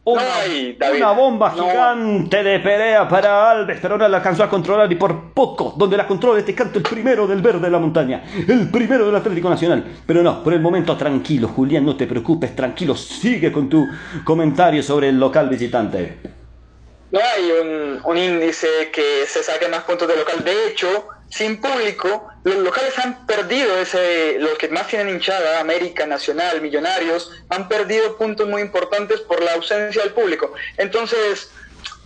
[0.06, 1.64] Una, bomba no.
[1.64, 5.96] gigante de pelea para Alves, pero ahora la alcanzó a controlar y por poco, donde
[5.96, 9.48] la controla este canto el primero del verde de la montaña, el primero del Atlético
[9.48, 9.82] Nacional.
[10.06, 13.86] Pero no, por el momento tranquilo, Julián, no te preocupes, tranquilo, sigue con tu
[14.24, 16.18] comentario sobre el local visitante.
[17.10, 20.44] No hay un, un índice que se saque más puntos del local.
[20.44, 26.06] De hecho, sin público, los locales han perdido ese, los que más tienen hinchada, América,
[26.06, 30.52] Nacional, Millonarios, han perdido puntos muy importantes por la ausencia del público.
[30.76, 31.52] Entonces,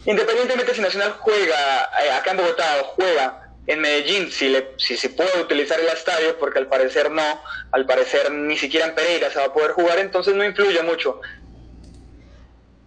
[0.06, 4.96] independientemente si Nacional juega eh, acá en Bogotá o juega en Medellín, si, le, si
[4.96, 9.28] se puede utilizar el estadio, porque al parecer no, al parecer ni siquiera en Pereira
[9.28, 11.20] se va a poder jugar, entonces no influye mucho.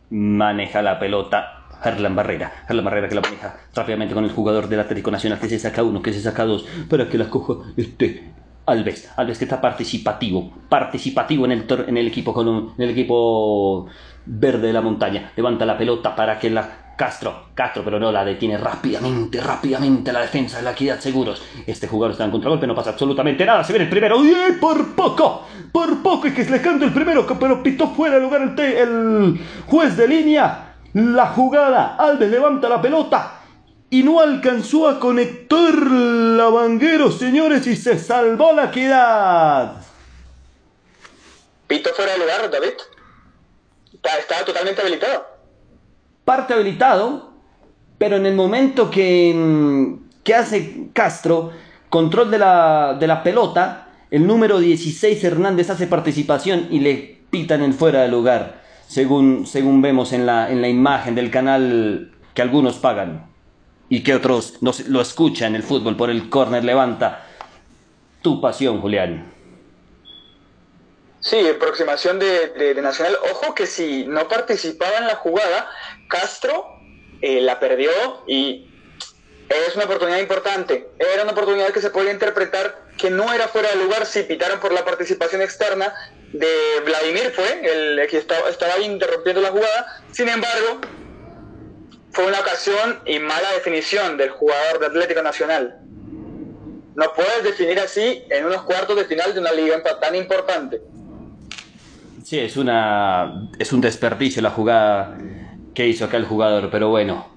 [0.10, 2.52] Maneja la pelota Harlan Barrera.
[2.68, 5.84] Harlan Barrera que la maneja rápidamente con el jugador del Atlético Nacional que se saca
[5.84, 8.32] uno, que se saca dos, para que la coja este
[8.66, 9.12] Alves.
[9.18, 13.88] Alves que está participativo, participativo en el, en el equipo con un, en el equipo
[14.26, 15.32] verde de la montaña.
[15.36, 20.22] Levanta la pelota para que la Castro, Castro, pero no la detiene rápidamente, rápidamente la
[20.22, 21.42] defensa de la equidad seguros.
[21.66, 23.64] Este jugador está en contragolpe, no pasa absolutamente nada.
[23.64, 25.48] Se viene el primero, ¡y por poco!
[25.72, 28.60] Por poco es que se le canta el primero, pero pitó fuera de lugar el,
[28.60, 31.96] el juez de línea la jugada.
[31.98, 33.40] Alves levanta la pelota
[33.90, 39.74] y no alcanzó a conectar la Vanguero, señores, y se salvó la equidad.
[41.68, 42.74] Pito fuera de lugar, David.
[43.94, 45.26] Estaba totalmente habilitado.
[46.26, 47.34] Parte habilitado,
[47.98, 51.52] pero en el momento que, que hace Castro
[51.90, 57.62] control de la, de la pelota, el número 16 Hernández hace participación y le pitan
[57.62, 58.61] el fuera de lugar
[58.92, 63.32] según, según vemos en la, en la imagen del canal que algunos pagan
[63.88, 67.26] y que otros no, lo escuchan el fútbol por el córner levanta.
[68.22, 69.32] Tu pasión, Julián.
[71.22, 73.18] Sí, aproximación de, de, de, Nacional.
[73.32, 75.70] Ojo que si no participaba en la jugada,
[76.10, 76.66] Castro
[77.22, 77.92] eh, la perdió
[78.28, 78.70] y
[79.48, 80.90] es una oportunidad importante.
[81.00, 84.60] Era una oportunidad que se podía interpretar que no era fuera de lugar si pitaron
[84.60, 85.94] por la participación externa
[86.34, 90.04] de Vladimir, fue el que estaba, interrumpiendo la jugada.
[90.12, 90.82] Sin embargo,
[92.12, 95.80] fue una ocasión y mala definición del jugador de Atlético Nacional.
[96.96, 100.82] No puedes definir así en unos cuartos de final de una liga tan importante.
[102.24, 105.18] Sí, es, una, es un desperdicio la jugada
[105.74, 107.30] que hizo acá el jugador, pero bueno.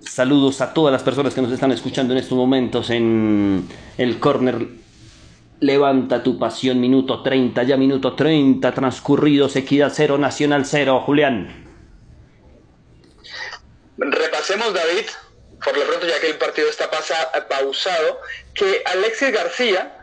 [0.00, 4.66] Saludos a todas las personas que nos están escuchando en estos momentos en el corner.
[5.60, 11.02] Levanta tu pasión, minuto 30, ya minuto 30 transcurridos, Equidad 0, Nacional 0.
[11.04, 11.68] Julián.
[13.98, 15.04] Repasemos, David,
[15.62, 18.20] por lo pronto, ya que el partido está pausado,
[18.54, 19.98] que Alexis García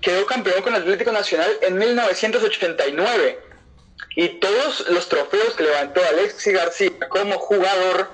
[0.00, 3.38] quedó campeón con Atlético Nacional en 1989
[4.16, 8.10] y todos los trofeos que levantó Alexis García como jugador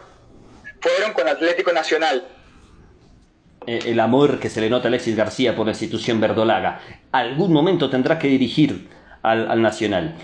[0.80, 2.26] fueron con Atlético Nacional.
[3.66, 6.80] El amor que se le nota a Alexis García por la institución verdolaga.
[7.12, 8.88] Algún momento tendrá que dirigir
[9.22, 10.14] al, al Nacional.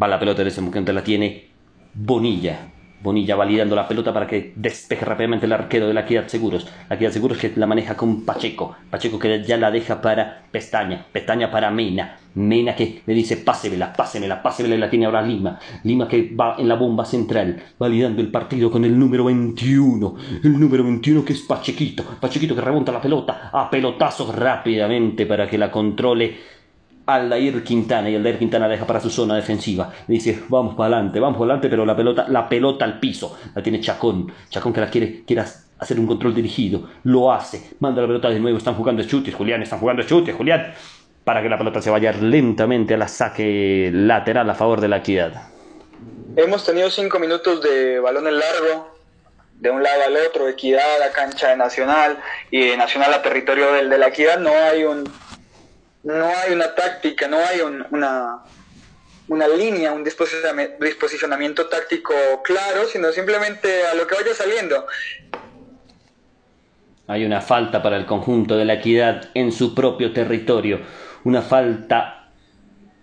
[0.00, 1.50] Va la pelota en ese momento, la tiene
[1.94, 2.70] Bonilla.
[3.02, 6.68] Bonilla validando la pelota para que despeje rápidamente el arquero de la Equidad Seguros.
[6.88, 8.76] La Equidad Seguros que la maneja con Pacheco.
[8.90, 11.06] Pacheco que ya la deja para Pestaña.
[11.10, 12.18] Pestaña para Mena.
[12.34, 15.58] Mena que le dice pásemela, pásemela, pásemela y la tiene ahora Lima.
[15.82, 20.14] Lima que va en la bomba central, validando el partido con el número 21.
[20.44, 22.04] El número 21 que es Pachequito.
[22.20, 26.59] Pachequito que remonta la pelota a pelotazos rápidamente para que la controle
[27.14, 29.92] Aldair Quintana y Aldair Quintana deja para su zona defensiva.
[30.06, 33.38] Le dice, vamos para adelante, vamos para adelante, pero la pelota, la pelota al piso.
[33.54, 34.32] La tiene Chacón.
[34.48, 36.88] Chacón que la quiere, quiere hacer un control dirigido.
[37.04, 37.70] Lo hace.
[37.80, 38.58] Manda la pelota de nuevo.
[38.58, 39.62] Están jugando chutes, Julián.
[39.62, 40.72] Están jugando chutes, Julián.
[41.24, 44.98] Para que la pelota se vaya lentamente a la saque lateral a favor de la
[44.98, 45.50] equidad.
[46.36, 49.00] Hemos tenido cinco minutos de balón en largo.
[49.58, 52.16] De un lado al otro, equidad a cancha de Nacional
[52.50, 54.38] y de Nacional a territorio del de la equidad.
[54.38, 55.04] No hay un
[56.02, 58.42] no hay una táctica, no hay una,
[59.28, 64.86] una línea, un disposicionamiento táctico claro, sino simplemente a lo que vaya saliendo.
[67.06, 70.80] Hay una falta para el conjunto de la equidad en su propio territorio,
[71.24, 72.32] una falta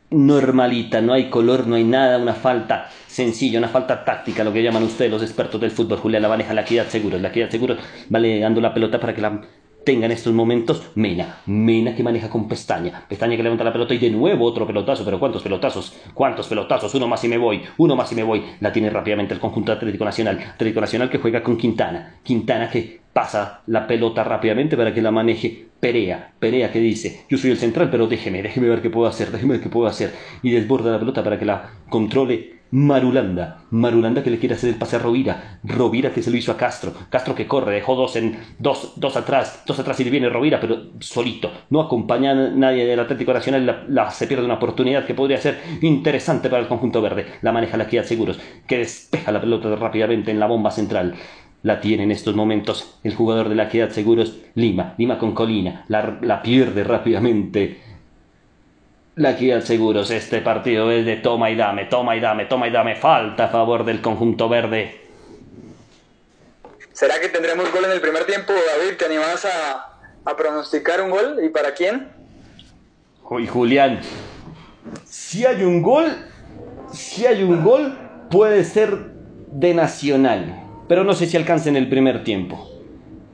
[0.10, 4.64] normalita, no hay color, no hay nada, una falta sencilla, una falta táctica, lo que
[4.64, 7.76] llaman ustedes los expertos del fútbol, Julián la la equidad seguro, la equidad seguro
[8.10, 9.42] vale dando la pelota para que la
[9.88, 11.38] tenga en estos momentos Mena.
[11.46, 13.06] Mena que maneja con Pestaña.
[13.08, 15.06] Pestaña que levanta la pelota y de nuevo otro pelotazo.
[15.06, 15.96] Pero ¿cuántos pelotazos?
[16.14, 16.94] ¿Cuántos pelotazos?
[16.94, 17.62] Uno más y me voy.
[17.78, 18.44] Uno más y me voy.
[18.60, 20.40] La tiene rápidamente el conjunto Atlético Nacional.
[20.56, 22.16] Atlético Nacional que juega con Quintana.
[22.22, 26.34] Quintana que pasa la pelota rápidamente para que la maneje Perea.
[26.38, 29.54] Perea que dice, yo soy el central, pero déjeme, déjeme ver qué puedo hacer, déjeme
[29.54, 30.14] ver qué puedo hacer.
[30.44, 34.76] Y desborda la pelota para que la controle Marulanda, Marulanda que le quiere hacer el
[34.76, 38.16] pase a Rovira, Rovira que se lo hizo a Castro, Castro que corre, dejó dos
[38.18, 42.86] en dos, dos atrás, dos atrás y viene Rovira, pero solito, no acompaña a nadie
[42.86, 47.02] del Atlético Nacional, la, se pierde una oportunidad que podría ser interesante para el conjunto
[47.02, 51.16] verde, la maneja la Equidad Seguros, que despeja la pelota rápidamente en la bomba central,
[51.64, 55.86] la tiene en estos momentos el jugador de la Equidad Seguros, Lima, Lima con Colina,
[55.88, 57.88] la, la pierde rápidamente
[59.18, 62.72] la Kia Seguros, este partido es de toma y dame, toma y dame, toma y
[62.72, 65.02] dame, falta a favor del conjunto verde.
[66.94, 68.96] ¿Será que tendremos gol en el primer tiempo, David?
[68.98, 71.40] ¿Te animas a, a pronosticar un gol?
[71.44, 72.10] ¿Y para quién?
[73.28, 74.02] Uy, Julián,
[75.04, 76.06] si hay un gol,
[76.94, 77.98] si hay un gol,
[78.30, 79.14] puede ser
[79.52, 82.70] de Nacional, pero no sé si alcance en el primer tiempo.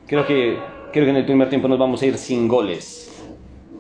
[0.08, 0.60] Creo que,
[0.92, 3.12] creo que en el primer tiempo nos vamos a ir sin goles.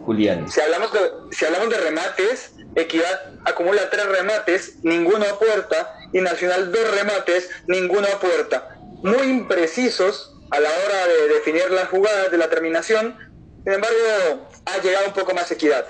[0.05, 0.49] Julián.
[0.49, 0.99] Si hablamos de,
[1.31, 7.49] si hablamos de remates, Equidad acumula tres remates, ninguno a puerta, y Nacional dos remates,
[7.67, 8.77] ninguno a puerta.
[9.03, 13.15] Muy imprecisos a la hora de definir las jugadas de la terminación,
[13.63, 15.85] sin embargo, ha llegado un poco más Equidad.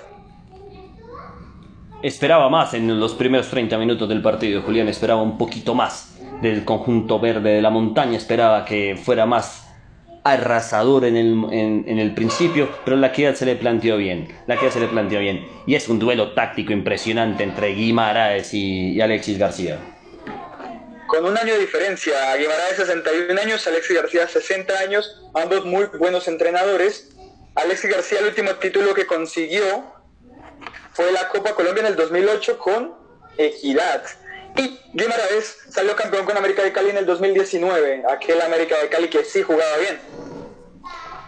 [2.02, 6.13] Esperaba más en los primeros 30 minutos del partido, Julián, esperaba un poquito más
[6.48, 9.66] del conjunto verde de la montaña, esperaba que fuera más
[10.24, 14.28] arrasador en el, en, el principio, pero la equidad se le planteó bien.
[14.46, 15.46] La equidad se le planteó bien.
[15.66, 19.78] Y es un duelo táctico impresionante entre Guimaraes y, Alexis García.
[21.06, 26.28] Con un año de diferencia, Guimaraes 61 años, Alexis García 60 años, ambos muy buenos
[26.28, 27.10] entrenadores.
[27.54, 29.84] Alexis García el último título que consiguió
[30.92, 32.94] fue la Copa Colombia en el 2008 con
[33.36, 34.02] Equidad.
[34.56, 39.08] Y Guimaraes salió campeón con América de Cali en el 2019, aquel América de Cali
[39.08, 39.98] que sí jugaba bien.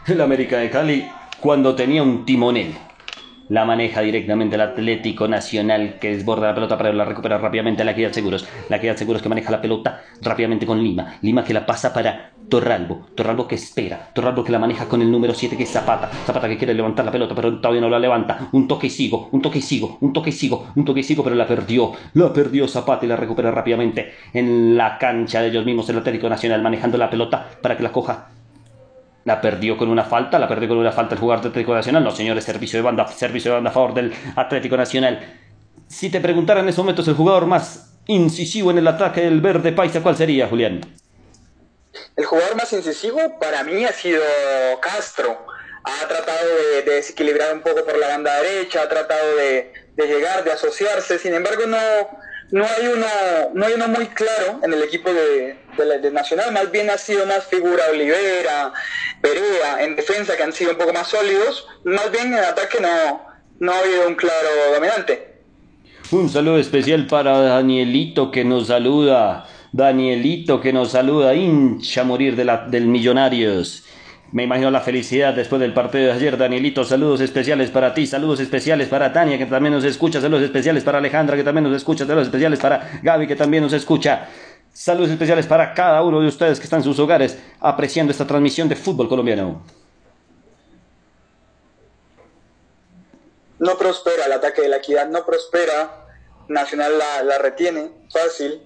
[0.07, 1.11] El América de Cali
[1.41, 2.77] cuando tenía un timonel
[3.49, 7.93] la maneja directamente el Atlético Nacional que desborda la pelota para la recuperar rápidamente la
[7.93, 8.47] Equidad Seguros.
[8.69, 11.19] La Equidad Seguros que maneja la pelota rápidamente con Lima.
[11.23, 13.09] Lima que la pasa para Torralbo.
[13.15, 14.11] Torralbo que espera.
[14.13, 16.09] Torralbo que la maneja con el número 7 que es Zapata.
[16.27, 18.49] Zapata que quiere levantar la pelota pero todavía no la levanta.
[18.53, 21.05] Un toque y sigo, un toque y sigo, un toque y sigo, un toque y
[21.05, 21.93] sigo pero la perdió.
[22.15, 26.29] La perdió Zapata y la recupera rápidamente en la cancha de ellos mismos el Atlético
[26.29, 28.36] Nacional manejando la pelota para que la coja
[29.27, 32.05] la perdió con una falta, la perdió con una falta el jugador del Atlético Nacional.
[32.05, 35.21] No, señores, servicio de banda, servicio de banda a favor del Atlético Nacional.
[35.89, 39.73] Si te preguntaran en esos momentos el jugador más incisivo en el ataque del verde
[39.73, 40.81] paisa, ¿cuál sería, Julián?
[42.15, 44.23] El jugador más incisivo para mí ha sido
[44.81, 45.45] Castro.
[45.83, 46.49] Ha tratado
[46.85, 51.19] de, desequilibrar un poco por la banda derecha, ha tratado de, llegar, de asociarse.
[51.19, 51.77] Sin embargo, no,
[52.51, 53.07] no hay uno,
[53.55, 55.57] no hay uno muy claro en el equipo de,
[56.01, 58.73] de, Nacional, más bien ha sido más figura Olivera,
[59.21, 63.21] Perea, en defensa que han sido un poco más sólidos, más bien en ataque no,
[63.59, 65.37] no ha habido un claro dominante.
[66.13, 72.45] Un saludo especial para Danielito que nos saluda, Danielito que nos saluda, hincha morir de
[72.45, 73.85] la, del Millonarios.
[74.33, 76.85] Me imagino la felicidad después del partido de ayer, Danielito.
[76.85, 80.99] Saludos especiales para ti, saludos especiales para Tania, que también nos escucha, saludos especiales para
[80.99, 84.29] Alejandra, que también nos escucha, saludos especiales para Gaby, que también nos escucha.
[84.73, 88.69] Saludos especiales para cada uno de ustedes que están en sus hogares apreciando esta transmisión
[88.69, 89.63] de fútbol colombiano.
[93.59, 96.03] No prospera el ataque de la equidad, no prospera.
[96.49, 98.61] Nacional la, la retiene fácil.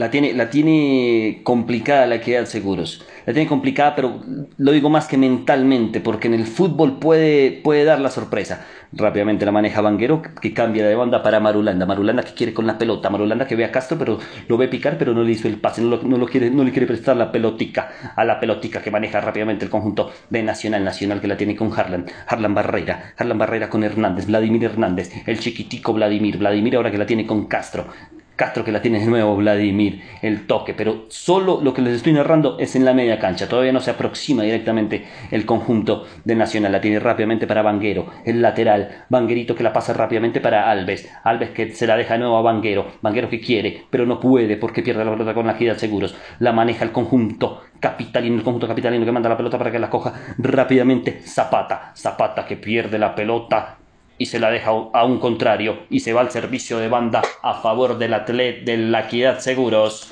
[0.00, 3.04] La tiene, la tiene complicada la equidad seguros.
[3.26, 4.22] La tiene complicada, pero
[4.56, 8.64] lo digo más que mentalmente, porque en el fútbol puede, puede dar la sorpresa.
[8.92, 11.84] Rápidamente la maneja Vanguero, que cambia de banda para Marulanda.
[11.84, 13.10] Marulanda que quiere con la pelota.
[13.10, 15.82] Marulanda que ve a Castro, pero lo ve picar, pero no le hizo el pase.
[15.82, 19.66] No, lo, quiere, no le quiere prestar la pelotica a la pelotica que maneja rápidamente
[19.66, 20.82] el conjunto de Nacional.
[20.82, 22.06] Nacional que la tiene con Harlan.
[22.26, 23.12] Harlan Barrera.
[23.18, 24.24] Harlan Barrera con Hernández.
[24.24, 25.12] Vladimir Hernández.
[25.26, 26.38] El chiquitico Vladimir.
[26.38, 27.84] Vladimir ahora que la tiene con Castro.
[28.40, 32.14] Castro que la tiene de nuevo, Vladimir, el toque, pero solo lo que les estoy
[32.14, 36.72] narrando es en la media cancha, todavía no se aproxima directamente el conjunto de Nacional,
[36.72, 41.50] la tiene rápidamente para Vanguero, el lateral, Vanguerito que la pasa rápidamente para Alves, Alves
[41.50, 44.80] que se la deja de nuevo a Vanguero, Vanguero que quiere, pero no puede porque
[44.80, 49.04] pierde la pelota con la gira seguros, la maneja el conjunto capitalino, el conjunto capitalino
[49.04, 51.20] que manda la pelota para que la coja rápidamente.
[51.26, 53.79] Zapata, Zapata que pierde la pelota,
[54.20, 57.62] y se la deja a un contrario y se va al servicio de banda a
[57.62, 60.08] favor del atleta de la equidad seguros.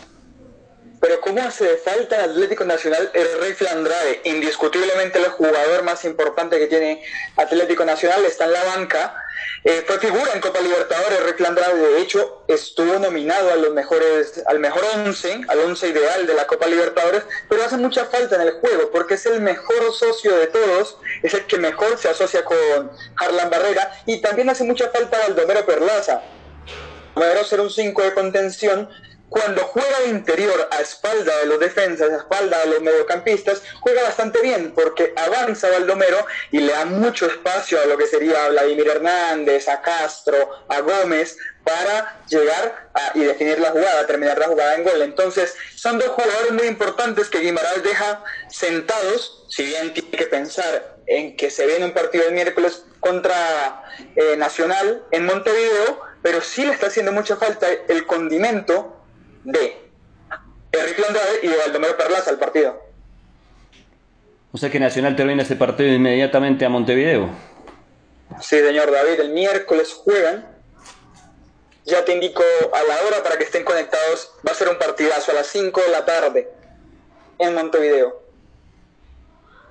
[0.99, 4.23] Pero ¿cómo hace falta el Atlético Nacional el Rifle Andrade?
[4.25, 7.03] Indiscutiblemente el jugador más importante que tiene
[7.37, 9.15] Atlético Nacional está en la banca.
[9.65, 14.43] Eh, fue figura en Copa Libertadores, Rifle Andrade de hecho estuvo nominado a los mejores,
[14.47, 18.43] al mejor 11, al 11 ideal de la Copa Libertadores, pero hace mucha falta en
[18.43, 22.45] el juego porque es el mejor socio de todos, es el que mejor se asocia
[22.45, 26.23] con Harlan Barrera y también hace mucha falta Baldomero Perlaza.
[27.45, 28.89] Ser un 5 de contención,
[29.29, 34.03] cuando juega de interior a espalda de los defensas, a espalda de los mediocampistas, juega
[34.03, 38.49] bastante bien porque avanza Baldomero y le da mucho espacio a lo que sería a
[38.49, 44.75] Vladimir Hernández, a Castro, a Gómez, para llegar y definir la jugada, terminar la jugada
[44.75, 45.03] en gol.
[45.03, 50.97] Entonces, son dos jugadores muy importantes que Guimaraes deja sentados, si bien tiene que pensar
[51.07, 53.85] en que se viene un partido el miércoles contra
[54.17, 58.98] eh, Nacional en Montevideo, pero sí le está haciendo mucha falta el condimento
[59.45, 59.77] de
[60.73, 62.81] Enrique Andrade y de Baldomero Perlaza al partido.
[64.53, 67.31] O sea que Nacional termina este partido inmediatamente a Montevideo.
[68.41, 70.47] Sí, señor David, el miércoles juegan.
[71.85, 74.33] Ya te indico a la hora para que estén conectados.
[74.47, 76.49] Va a ser un partidazo a las 5 de la tarde
[77.39, 78.23] en Montevideo.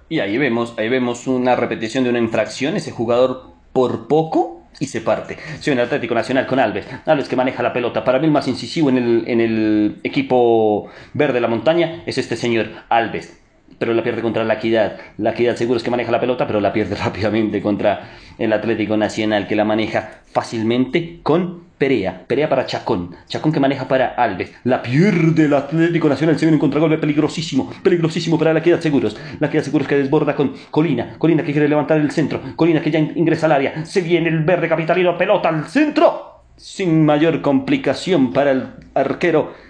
[0.10, 2.76] Y ahí vemos, ahí vemos una repetición de una infracción.
[2.76, 3.44] Ese jugador
[3.74, 5.38] por poco y se parte.
[5.60, 6.86] Soy el Atlético Nacional con Alves.
[7.06, 8.04] Alves que maneja la pelota.
[8.04, 12.18] Para mí el más incisivo en el, en el equipo verde de la montaña es
[12.18, 13.42] este señor Alves.
[13.80, 14.98] Pero la pierde contra la Equidad.
[15.18, 18.98] La Equidad seguro es que maneja la pelota, pero la pierde rápidamente contra el Atlético
[18.98, 24.52] Nacional que la maneja fácilmente con Perea, Perea para Chacón, Chacón que maneja para Alves,
[24.64, 29.18] la pierde el Atlético Nacional, se viene un contragolpe peligrosísimo, peligrosísimo para la Equidad Seguros,
[29.40, 32.92] la Equidad Seguros que desborda con Colina, Colina que quiere levantar el centro, Colina que
[32.92, 38.34] ya ingresa al área, se viene el verde capitalino, pelota al centro, sin mayor complicación
[38.34, 39.67] para el arquero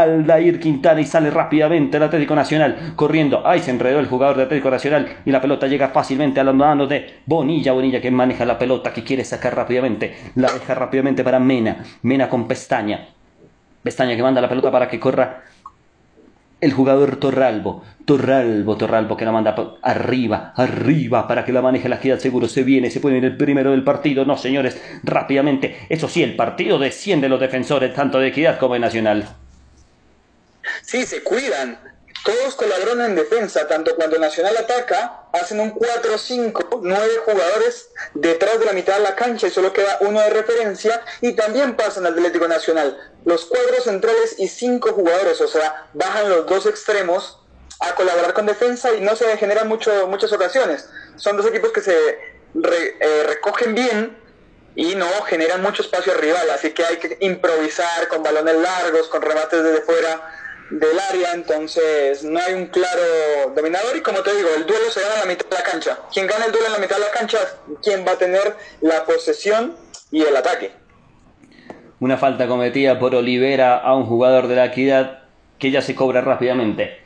[0.00, 3.46] Aldair Quintana y sale rápidamente el Atlético Nacional corriendo.
[3.46, 6.54] Ahí se enredó el jugador de Atlético Nacional y la pelota llega fácilmente a las
[6.54, 7.72] manos de Bonilla.
[7.72, 10.16] Bonilla que maneja la pelota, que quiere sacar rápidamente.
[10.34, 11.84] La deja rápidamente para Mena.
[12.02, 13.08] Mena con pestaña.
[13.82, 15.42] Pestaña que manda la pelota para que corra
[16.60, 17.82] el jugador Torralbo.
[18.04, 22.48] Torralbo, Torralbo que la manda arriba, arriba para que la maneje la equidad seguro.
[22.48, 24.24] Se viene, se pone en el primero del partido.
[24.24, 25.76] No, señores, rápidamente.
[25.88, 29.28] Eso sí, el partido desciende los defensores tanto de equidad como de Nacional.
[30.82, 31.78] Sí, se cuidan.
[32.24, 38.64] Todos colaboran en defensa, tanto cuando Nacional ataca, hacen un 4-5, 9 jugadores detrás de
[38.66, 42.14] la mitad de la cancha y solo queda uno de referencia y también pasan al
[42.14, 42.98] Atlético Nacional.
[43.24, 47.38] Los cuadros centrales y 5 jugadores, o sea, bajan los dos extremos
[47.78, 50.88] a colaborar con defensa y no se generan mucho, muchas ocasiones.
[51.14, 54.16] Son dos equipos que se eh, recogen bien
[54.74, 59.06] y no generan mucho espacio al rival, así que hay que improvisar con balones largos,
[59.08, 64.34] con remates desde fuera del área, entonces no hay un claro dominador y como te
[64.34, 65.98] digo, el duelo se gana en la mitad de la cancha.
[66.12, 67.38] Quien gana el duelo en la mitad de la cancha
[67.82, 69.76] quien va a tener la posesión
[70.10, 70.72] y el ataque.
[72.00, 75.22] Una falta cometida por Olivera a un jugador de la equidad
[75.58, 76.98] que ya se cobra rápidamente.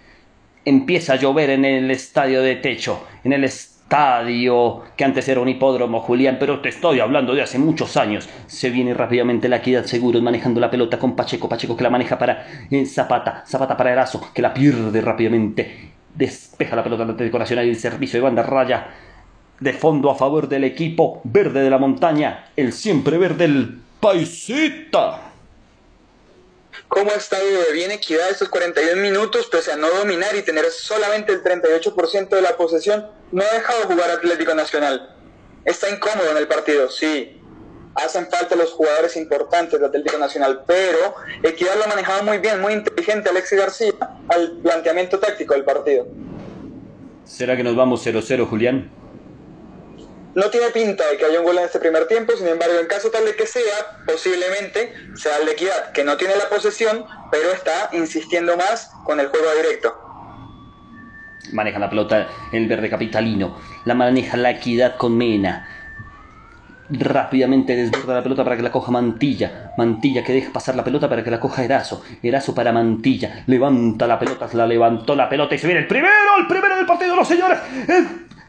[0.65, 3.45] Empieza a llover en el estadio de techo, en el
[3.91, 8.29] estadio que antes era un hipódromo, Julián, pero te estoy hablando de hace muchos años.
[8.47, 12.17] Se viene rápidamente la equidad seguro manejando la pelota con Pacheco, Pacheco que la maneja
[12.17, 12.47] para
[12.87, 15.91] Zapata, Zapata para Erazo, que la pierde rápidamente.
[16.15, 18.87] Despeja la pelota del Nacional y el servicio de banda raya
[19.59, 25.30] de fondo a favor del equipo verde de la montaña, el siempre verde, el Paisita.
[26.91, 30.67] Cómo ha estado de bien equidad estos 41 minutos, pese a no dominar y tener
[30.71, 35.17] solamente el 38% de la posesión, no ha dejado jugar Atlético Nacional.
[35.65, 37.41] Está incómodo en el partido, sí.
[37.95, 41.15] Hacen falta los jugadores importantes de Atlético Nacional, pero
[41.45, 43.93] Equidad lo ha manejado muy bien, muy inteligente Alexis García
[44.29, 46.09] al planteamiento táctico del partido.
[47.25, 48.91] ¿Será que nos vamos 0-0, Julián?
[50.41, 52.87] No tiene pinta de que haya un gol en este primer tiempo, sin embargo, en
[52.87, 57.05] caso tal de que sea, posiblemente sea el de Equidad, que no tiene la posesión,
[57.31, 59.95] pero está insistiendo más con el juego directo.
[61.53, 65.69] Maneja la pelota el verde capitalino, la maneja la Equidad con Mena.
[66.89, 69.73] Rápidamente desborda la pelota para que la coja Mantilla.
[69.77, 72.03] Mantilla que deja pasar la pelota para que la coja Erazo.
[72.23, 73.45] Erazo para Mantilla.
[73.47, 76.87] Levanta la pelota, la levantó la pelota y se viene el primero, el primero del
[76.87, 77.59] partido, los señores.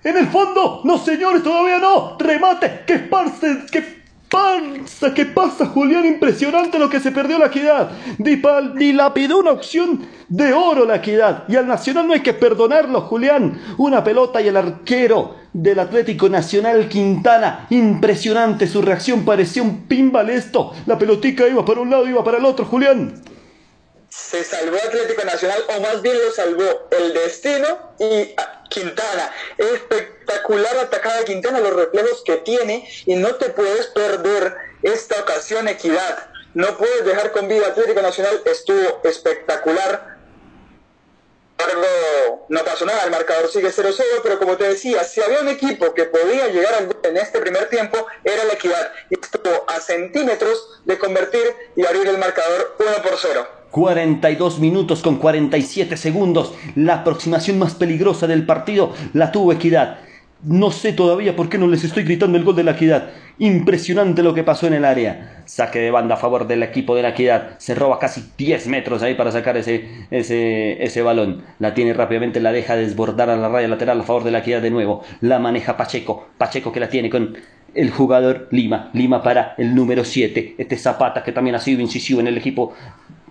[0.04, 2.18] En el fondo, no señores, todavía no.
[2.18, 6.06] Remate, que pase, que pasa, ¿qué pasa, Julián?
[6.06, 7.92] Impresionante lo que se perdió la equidad.
[8.18, 11.44] Dilapidó una opción de oro la equidad.
[11.48, 13.60] Y al Nacional no hay que perdonarlo, Julián.
[13.78, 17.68] Una pelota y el arquero del Atlético Nacional Quintana.
[17.70, 20.74] Impresionante su reacción, parecía un pinball esto.
[20.88, 23.22] La pelotica iba para un lado, iba para el otro, Julián
[24.12, 29.34] se salvó Atlético Nacional, o más bien lo salvó el destino y ah, Quintana.
[29.58, 34.54] Espectacular atacada Quintana, los reflejos que tiene, y no te puedes perder
[34.84, 36.30] esta ocasión, Equidad.
[36.54, 40.18] No puedes dejar con vida Atlético Nacional, estuvo espectacular.
[42.50, 45.94] No pasó nada, el marcador sigue 0-0, pero como te decía, si había un equipo
[45.94, 48.92] que podía llegar al gol en este primer tiempo, era la equidad.
[49.10, 53.61] Y estuvo a centímetros de convertir y abrir el marcador 1 por 0.
[53.72, 56.54] 42 minutos con 47 segundos.
[56.76, 59.98] La aproximación más peligrosa del partido la tuvo Equidad.
[60.44, 63.12] No sé todavía por qué no les estoy gritando el gol de la Equidad.
[63.38, 65.44] Impresionante lo que pasó en el área.
[65.46, 67.60] Saque de banda a favor del equipo de la Equidad.
[67.60, 71.44] Se roba casi 10 metros ahí para sacar ese, ese, ese balón.
[71.60, 74.64] La tiene rápidamente, la deja desbordar a la raya lateral a favor de la Equidad
[74.64, 75.04] de nuevo.
[75.22, 76.28] La maneja Pacheco.
[76.40, 77.38] Pacheco que la tiene con
[77.76, 78.90] el jugador Lima.
[78.94, 80.56] Lima para el número 7.
[80.58, 82.74] Este Zapata que también ha sido incisivo en el equipo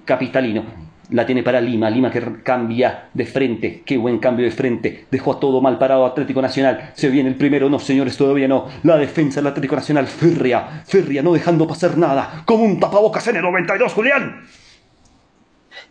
[0.05, 0.64] capitalino.
[1.11, 5.32] La tiene para Lima, Lima que cambia de frente, qué buen cambio de frente, dejó
[5.32, 8.96] a todo mal parado Atlético Nacional, se viene el primero, no señores, todavía no, la
[8.96, 13.42] defensa del Atlético Nacional, férrea, férrea, no dejando pasar nada, como un tapabocas en el
[13.42, 14.46] 92, Julián.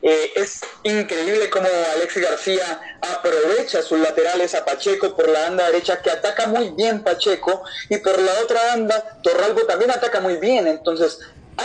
[0.01, 6.01] Eh, es increíble cómo Alexis García aprovecha sus laterales a Pacheco por la banda derecha,
[6.01, 10.68] que ataca muy bien Pacheco, y por la otra banda, Torralbo también ataca muy bien.
[10.68, 11.20] Entonces,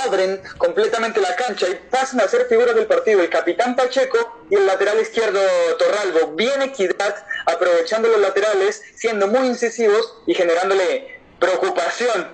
[0.07, 4.55] abren completamente la cancha y pasan a ser figuras del partido el capitán Pacheco y
[4.55, 5.41] el lateral izquierdo
[5.79, 6.35] Torralbo.
[6.35, 7.15] Bien equidad,
[7.47, 12.29] aprovechando los laterales, siendo muy incisivos y generándole preocupación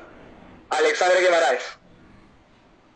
[0.70, 1.80] a Alexandre Guimaraes.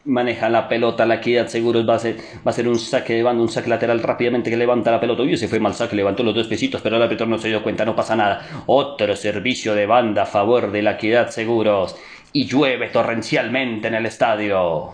[0.06, 3.22] Maneja la pelota, la equidad seguro va a, ser, va a ser un saque de
[3.22, 5.22] banda, un saque lateral rápidamente que levanta la pelota.
[5.22, 7.62] Uy, se fue mal saque, levantó los dos pesitos, pero el árbitro no se dio
[7.62, 8.64] cuenta, no pasa nada.
[8.66, 11.96] Otro servicio de banda a favor de la equidad seguros
[12.34, 14.92] y llueve torrencialmente en el estadio.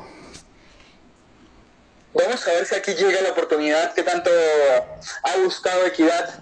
[2.12, 4.30] Vamos a ver si aquí llega la oportunidad que tanto
[5.22, 6.40] ha buscado Equidad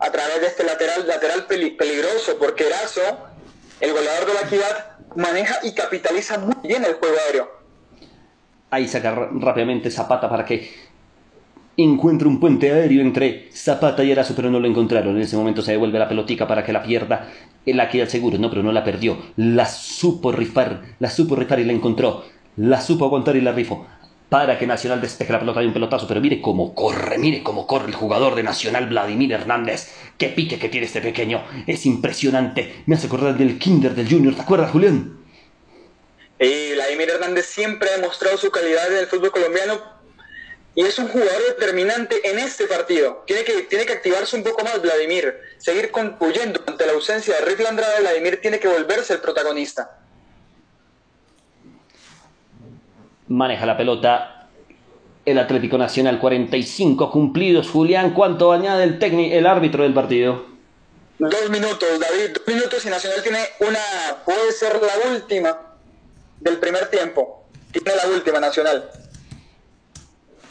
[0.00, 3.00] a través de este lateral, lateral peligroso, porque Erazo,
[3.80, 7.50] el goleador de la Equidad, maneja y capitaliza muy bien el juego aéreo.
[8.70, 10.68] Ahí saca rápidamente Zapata para que
[11.76, 15.16] encuentre un puente aéreo entre Zapata y Erazo, pero no lo encontraron.
[15.16, 17.28] En ese momento se devuelve la pelotica para que la pierda
[17.72, 19.18] la queda seguro, no, pero no la perdió.
[19.36, 22.24] La supo rifar, la supo rifar y la encontró.
[22.56, 23.86] La supo aguantar y la rifó.
[24.28, 27.66] Para que Nacional despeje la pelota de un pelotazo, pero mire cómo corre, mire cómo
[27.66, 29.92] corre el jugador de Nacional, Vladimir Hernández.
[30.18, 32.82] Qué pique que tiene este pequeño, es impresionante.
[32.86, 35.18] Me hace acordar del Kinder del Junior, ¿te acuerdas, Julián?
[36.40, 39.93] Y Vladimir Hernández siempre ha demostrado su calidad en el fútbol colombiano
[40.74, 43.22] y es un jugador determinante en este partido.
[43.26, 47.44] Tiene que, tiene que activarse un poco más Vladimir, seguir concluyendo ante la ausencia de
[47.44, 49.98] Rick Landrada, Vladimir tiene que volverse el protagonista.
[53.28, 54.48] Maneja la pelota
[55.24, 57.68] el Atlético Nacional, 45 cumplidos.
[57.68, 60.44] Julián, ¿cuánto añade el, técnico, el árbitro del partido?
[61.18, 63.78] Dos minutos, David, dos minutos y Nacional tiene una,
[64.24, 65.58] puede ser la última
[66.40, 67.46] del primer tiempo.
[67.72, 68.90] Tiene la última Nacional.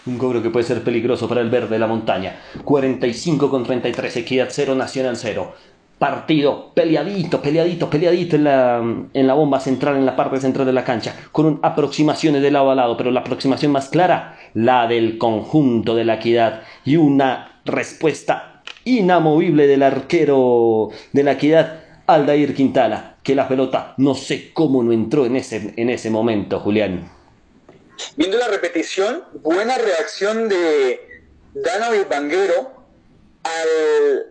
[0.06, 2.36] Un cobro que puede ser peligroso para el verde de la montaña.
[2.64, 5.54] 45 con 33, equidad 0, Nacional 0.
[5.98, 8.84] Partido peleadito, peleadito, peleadito en la,
[9.14, 12.72] en la bomba central, en la parte central de la cancha, con aproximaciones de lado
[12.72, 17.62] a lado, pero la aproximación más clara, la del conjunto de la equidad y una
[17.64, 24.84] respuesta inamovible del arquero de la equidad, Aldair Quintana, que la pelota no sé cómo
[24.84, 27.23] no entró en ese, en ese momento, Julián.
[28.16, 31.24] Viendo la repetición, buena reacción de
[31.54, 32.84] Danovic Banguero
[33.44, 34.26] al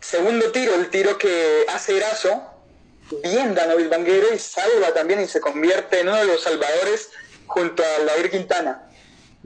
[0.00, 2.42] segundo tiro, el tiro que hace Erazo.
[3.22, 7.10] Bien Danovic Banguero y salva también y se convierte en uno de los salvadores
[7.46, 8.85] junto a David Quintana.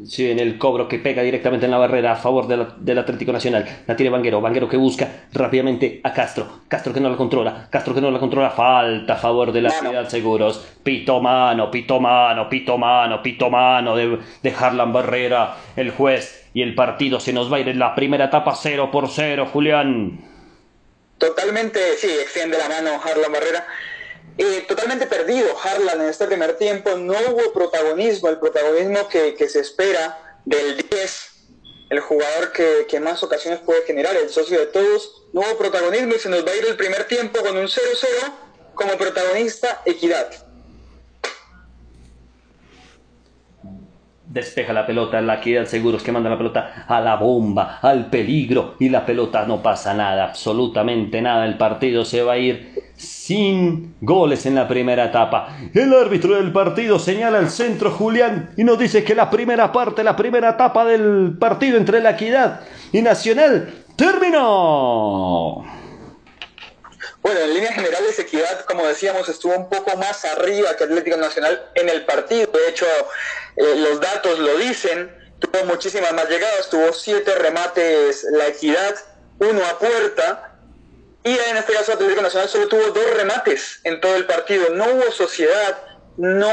[0.07, 3.67] Sí, en el cobro que pega directamente en la barrera a favor del Atlético Nacional.
[3.87, 4.41] La tiene Vanguero.
[4.41, 6.61] Vanguero que busca rápidamente a Castro.
[6.69, 7.69] Castro que no la controla.
[7.71, 8.51] Castro que no la controla.
[8.51, 10.65] Falta a favor de la Ciudad Seguros.
[10.83, 15.57] Pito mano, pito mano, pito mano, pito mano de, de Harlan Barrera.
[15.77, 18.91] El juez y el partido se nos va a ir en la primera etapa 0
[18.91, 20.21] por 0, Julián.
[21.19, 23.67] Totalmente, sí, extiende la mano Harlan Barrera.
[24.69, 30.39] Totalmente perdido Harlan en este primer tiempo, no hubo protagonismo, el protagonismo que, se espera
[30.45, 31.31] del 10,
[31.91, 36.19] el jugador que, más ocasiones puede generar, el socio de todos, no hubo protagonismo y
[36.19, 37.75] se nos va a ir el primer tiempo con un 0-0
[38.75, 40.31] como protagonista Equidad.
[44.31, 48.77] despeja la pelota, la equidad seguros que manda la pelota a la bomba, al peligro
[48.79, 53.97] y la pelota no pasa nada, absolutamente nada, el partido se va a ir sin
[54.01, 55.57] goles en la primera etapa.
[55.73, 60.05] El árbitro del partido señala el centro Julián y nos dice que la primera parte,
[60.05, 62.61] la primera etapa del partido entre la Equidad
[62.93, 65.65] y Nacional terminó.
[67.23, 71.71] Bueno, en líneas generales, Equidad, como decíamos, estuvo un poco más arriba que Atlético Nacional
[71.75, 72.51] en el partido.
[72.53, 72.87] De hecho,
[73.57, 75.17] eh, los datos lo dicen.
[75.39, 78.95] Tuvo muchísimas más llegadas, tuvo siete remates la Equidad,
[79.39, 80.50] uno a puerta,
[81.25, 84.71] y en este caso Atlético Nacional solo tuvo dos remates en todo el partido.
[84.71, 85.79] No hubo sociedad,
[86.17, 86.51] no...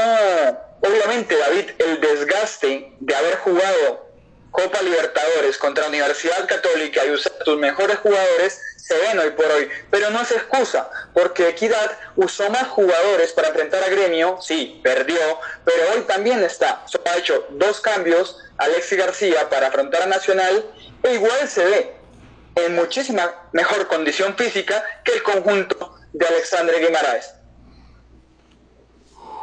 [0.80, 4.08] Obviamente, David, el desgaste de haber jugado
[4.52, 9.68] Copa Libertadores contra Universidad Católica y usar tus mejores jugadores se ven hoy por hoy,
[9.90, 15.18] pero no es excusa, porque Equidad usó más jugadores para enfrentar a Gremio, sí, perdió,
[15.64, 20.64] pero hoy también está, ha hecho dos cambios, Alexi García para afrontar a Nacional,
[21.02, 21.96] e igual se ve,
[22.66, 27.34] en muchísima mejor condición física que el conjunto de Alexandre Guimaraes.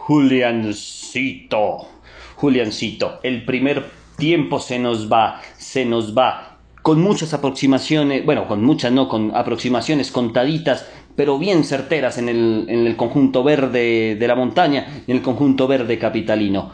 [0.06, 1.88] Juliancito,
[2.36, 3.86] Juliancito, el primer
[4.18, 9.36] tiempo se nos va, se nos va, con muchas aproximaciones, bueno, con muchas no, con
[9.36, 15.16] aproximaciones contaditas, pero bien certeras en el, en el conjunto verde de la montaña en
[15.16, 16.74] el conjunto verde capitalino.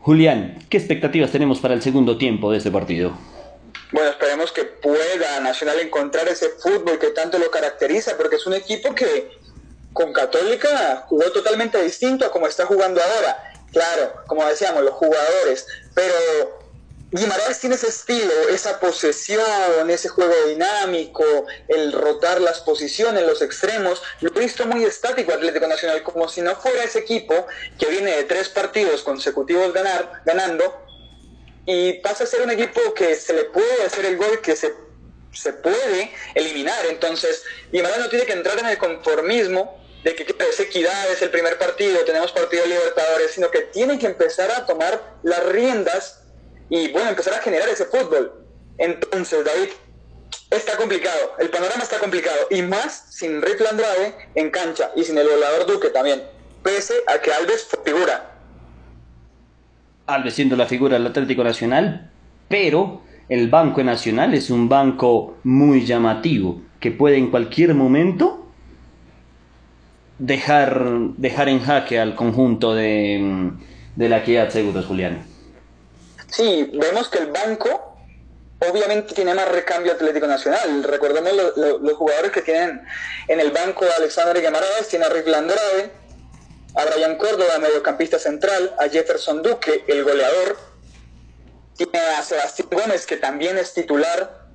[0.00, 3.12] Julián, ¿qué expectativas tenemos para el segundo tiempo de este partido?
[3.92, 8.54] Bueno, esperemos que pueda Nacional encontrar ese fútbol que tanto lo caracteriza, porque es un
[8.54, 9.30] equipo que
[9.92, 13.52] con Católica jugó totalmente distinto a como está jugando ahora.
[13.72, 16.60] Claro, como decíamos, los jugadores, pero
[17.12, 21.24] Guimaraes tiene ese estilo, esa posesión, ese juego dinámico,
[21.68, 24.00] el rotar las posiciones, los extremos.
[24.20, 27.46] Lo he visto muy estático Atlético Nacional, como si no fuera ese equipo
[27.78, 30.89] que viene de tres partidos consecutivos ganar, ganando
[31.66, 34.74] y pasa a ser un equipo que se le puede hacer el gol, que se,
[35.32, 36.86] se puede eliminar.
[36.86, 41.30] Entonces, Guimaraes no tiene que entrar en el conformismo de que es equidad, es el
[41.30, 46.22] primer partido, tenemos partido de Libertadores, sino que tiene que empezar a tomar las riendas
[46.70, 48.44] y, bueno, empezar a generar ese fútbol.
[48.78, 49.68] Entonces, David,
[50.50, 55.18] está complicado, el panorama está complicado, y más sin Rick Andrade en cancha y sin
[55.18, 56.26] el volador Duque también,
[56.62, 58.29] pese a que Alves figura.
[60.14, 62.10] Alves siendo la figura del Atlético Nacional,
[62.48, 68.46] pero el Banco Nacional es un banco muy llamativo que puede en cualquier momento
[70.18, 70.84] dejar,
[71.16, 73.52] dejar en jaque al conjunto de,
[73.96, 75.24] de la equidad seguros, Julián.
[76.28, 77.90] Sí, vemos que el banco
[78.68, 80.82] obviamente tiene más recambio Atlético Nacional.
[80.84, 82.82] Recordemos los jugadores que tienen
[83.28, 85.90] en el banco Alexander Guimaraes, tiene a Rick Landrade,
[86.74, 90.58] a Brian Córdoba, mediocampista central, a Jefferson Duque, el goleador,
[91.76, 94.46] tiene a Sebastián Gómez, que también es titular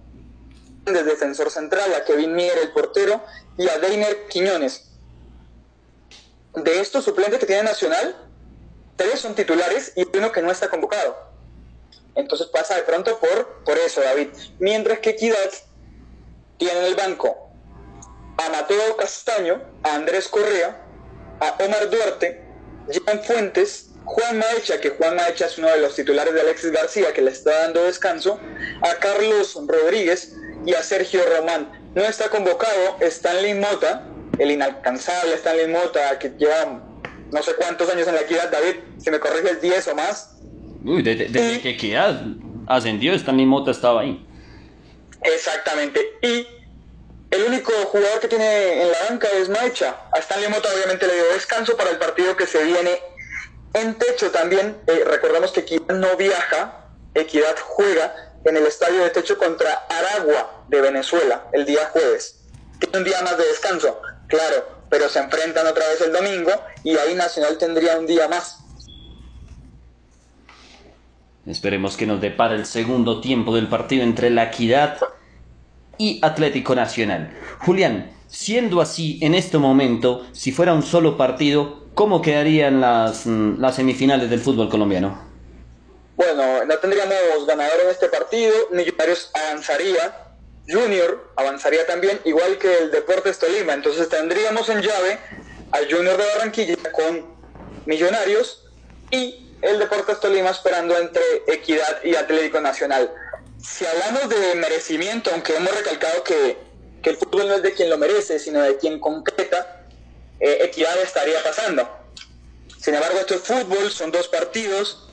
[0.85, 3.23] de defensor central, a Kevin Mier, el portero,
[3.57, 4.91] y a Deiner Quiñones.
[6.53, 8.15] De estos suplentes que tiene Nacional,
[8.95, 11.17] tres son titulares y uno que no está convocado.
[12.15, 14.29] Entonces pasa de pronto por, por eso, David.
[14.59, 15.51] Mientras que Equidad
[16.57, 17.49] tiene en el banco
[18.37, 20.84] a Mateo Castaño, a Andrés Correa,
[21.39, 22.41] a Omar Duarte,
[22.89, 27.13] Jean Fuentes, Juan Maecha, que Juan Maecha es uno de los titulares de Alexis García,
[27.13, 28.39] que le está dando descanso,
[28.81, 31.71] a Carlos Rodríguez y a Sergio Román.
[31.95, 34.07] No está convocado Stanley Mota,
[34.37, 36.83] el inalcanzable Stanley Mota, que lleva
[37.31, 40.37] no sé cuántos años en la equidad, David, si me corriges 10 o más.
[40.83, 42.21] Uy, desde de, qué equidad
[42.67, 44.25] ascendió, Stanley Mota estaba ahí.
[45.23, 45.99] Exactamente.
[46.21, 46.45] Y
[47.35, 49.95] el único jugador que tiene en la banca es Maecha.
[50.11, 52.99] A Stanley Mota obviamente le dio descanso para el partido que se viene
[53.73, 59.09] En techo también, eh, recordamos que Equidad no viaja, Equidad juega en el estadio de
[59.09, 62.39] techo contra Aragua de Venezuela el día jueves.
[62.79, 66.51] Tiene un día más de descanso, claro, pero se enfrentan otra vez el domingo
[66.83, 68.59] y ahí Nacional tendría un día más.
[71.45, 74.99] Esperemos que nos depara el segundo tiempo del partido entre la Equidad
[75.97, 77.31] y Atlético Nacional.
[77.59, 83.59] Julián, siendo así en este momento, si fuera un solo partido, ¿cómo quedarían las, mm,
[83.59, 85.19] las semifinales del fútbol colombiano?
[86.15, 90.15] Bueno, no tendríamos ganador en este partido, Millonarios avanzaría,
[90.67, 95.19] Junior avanzaría también, igual que el Deportes Tolima, entonces tendríamos en llave
[95.71, 97.35] al Junior de Barranquilla con
[97.85, 98.65] Millonarios
[99.11, 103.11] y el Deportes Tolima esperando entre Equidad y Atlético Nacional.
[103.67, 106.57] Si hablamos de merecimiento, aunque hemos recalcado que,
[107.01, 109.87] que el fútbol no es de quien lo merece, sino de quien concreta,
[110.39, 111.89] eh, Equidad estaría pasando.
[112.79, 115.09] Sin embargo, esto es fútbol, son dos partidos.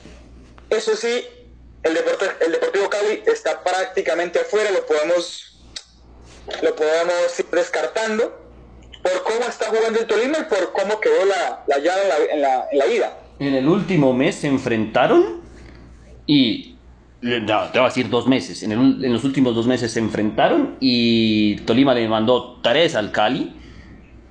[0.69, 1.25] Eso sí,
[1.81, 5.59] el, Deporte, el Deportivo Cali está prácticamente afuera, lo podemos,
[6.61, 8.39] lo podemos ir descartando
[9.01, 12.17] por cómo está jugando el Tolima y por cómo quedó la, la llave en la,
[12.17, 13.17] en, la, en la ida.
[13.39, 15.41] En el último mes se enfrentaron
[16.25, 16.72] y
[17.23, 18.61] no, te voy a decir dos meses.
[18.63, 23.55] En, los últimos dos meses se enfrentaron y Tolima le mandó tres al Cali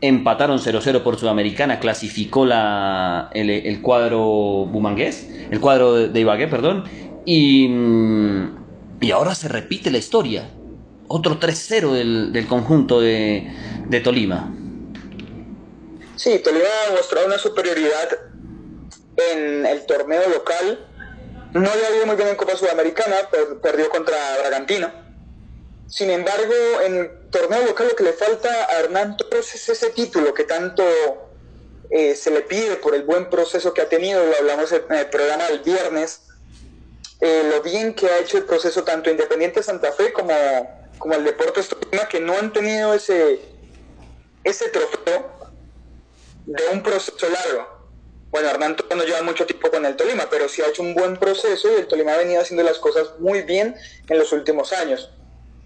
[0.03, 6.85] empataron 0-0 por Sudamericana, clasificó la, el, cuadro bumangués, el cuadro de Ibagué, perdón,
[7.25, 7.71] y,
[9.01, 10.51] y ahora se repite la historia.
[11.07, 14.53] Otro 3-0 del, conjunto de, Tolima.
[16.17, 16.65] Sí, Tolima
[16.97, 18.09] mostró una superioridad
[19.33, 20.87] en el torneo local.
[21.53, 25.03] No le ha ido muy bien en Copa Sudamericana, per, perdió contra Bragantino
[25.93, 26.55] sin embargo,
[26.87, 30.45] en el torneo local lo que le falta a Hernán Torres es ese título que
[30.45, 30.83] tanto
[31.91, 35.11] eh, se le pide por el buen proceso que ha tenido, lo hablamos en el
[35.11, 36.23] programa del viernes,
[37.21, 40.33] eh, lo bien que ha hecho el proceso tanto Independiente Santa Fe como,
[40.97, 43.43] como el Deportes Tolima, que no han tenido ese,
[44.45, 45.31] ese trofeo
[46.47, 47.82] de un proceso largo.
[48.33, 51.19] Bueno, Hernán no lleva mucho tiempo con el Tolima, pero sí ha hecho un buen
[51.19, 53.77] proceso y el Tolima ha venido haciendo las cosas muy bien
[54.09, 55.11] en los últimos años.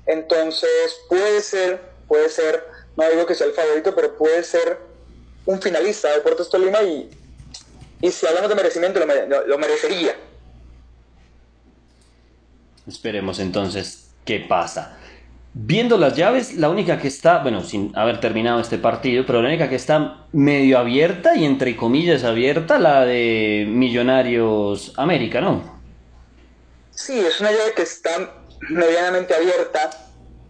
[0.04, 4.78] Entonces, puede ser, puede ser, no digo que sea el favorito, pero puede ser
[5.46, 7.08] un finalista de Deportes Tolima y,
[8.02, 10.16] y si hablamos de merecimiento, lo merecería.
[12.88, 14.98] Esperemos entonces qué pasa.
[15.58, 19.48] Viendo las llaves, la única que está, bueno, sin haber terminado este partido, pero la
[19.48, 25.80] única que está medio abierta y entre comillas abierta, la de Millonarios América, ¿no?
[26.90, 28.34] Sí, es una llave que está
[28.68, 29.88] medianamente abierta.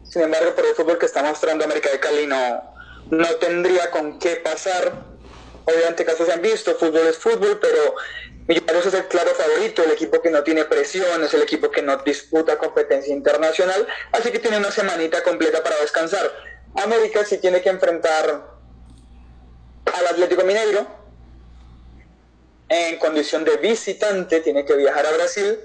[0.02, 2.64] Sin embargo, por el fútbol que está mostrando América de Cali no,
[3.12, 5.04] no tendría con qué pasar.
[5.66, 7.94] Obviamente casos se han visto, fútbol es fútbol, pero
[8.48, 11.82] Millonarios es el claro favorito, el equipo que no tiene presión, es el equipo que
[11.82, 16.30] no disputa competencia internacional, así que tiene una semanita completa para descansar.
[16.76, 18.56] América sí tiene que enfrentar
[19.84, 20.86] al Atlético Mineiro
[22.68, 25.58] en condición de visitante, tiene que viajar a Brasil,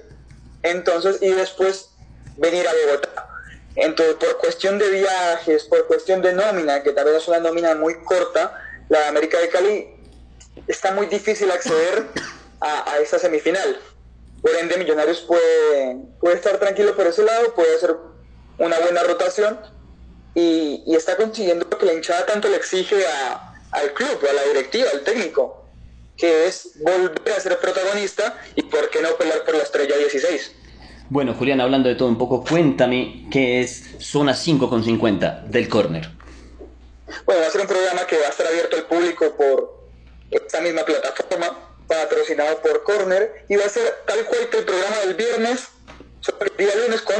[0.62, 1.90] entonces, y después
[2.36, 3.28] venir a Bogotá.
[3.76, 7.74] Entonces, por cuestión de viajes, por cuestión de nómina, que tal vez es una nómina
[7.74, 9.88] muy corta, la América de Cali
[10.66, 12.06] está muy difícil acceder
[12.62, 13.78] a, a esa semifinal.
[14.40, 17.96] Por ende, Millonarios puede, puede estar tranquilo por ese lado, puede hacer
[18.58, 19.58] una buena rotación
[20.34, 24.32] y, y está consiguiendo lo que la hinchada tanto le exige a, al club, a
[24.32, 25.64] la directiva, al técnico,
[26.16, 30.52] que es volver a ser protagonista y por qué no pelear por la estrella 16.
[31.08, 35.68] Bueno, Julián, hablando de todo un poco, cuéntame qué es Zona 5 con 50 del
[35.68, 36.08] Corner.
[37.26, 39.82] Bueno, va a ser un programa que va a estar abierto al público por
[40.30, 44.96] esta misma plataforma, patrocinado por Corner, y va a ser tal cual que el programa
[45.04, 45.68] del viernes,
[46.20, 47.16] sobre el día lunes, con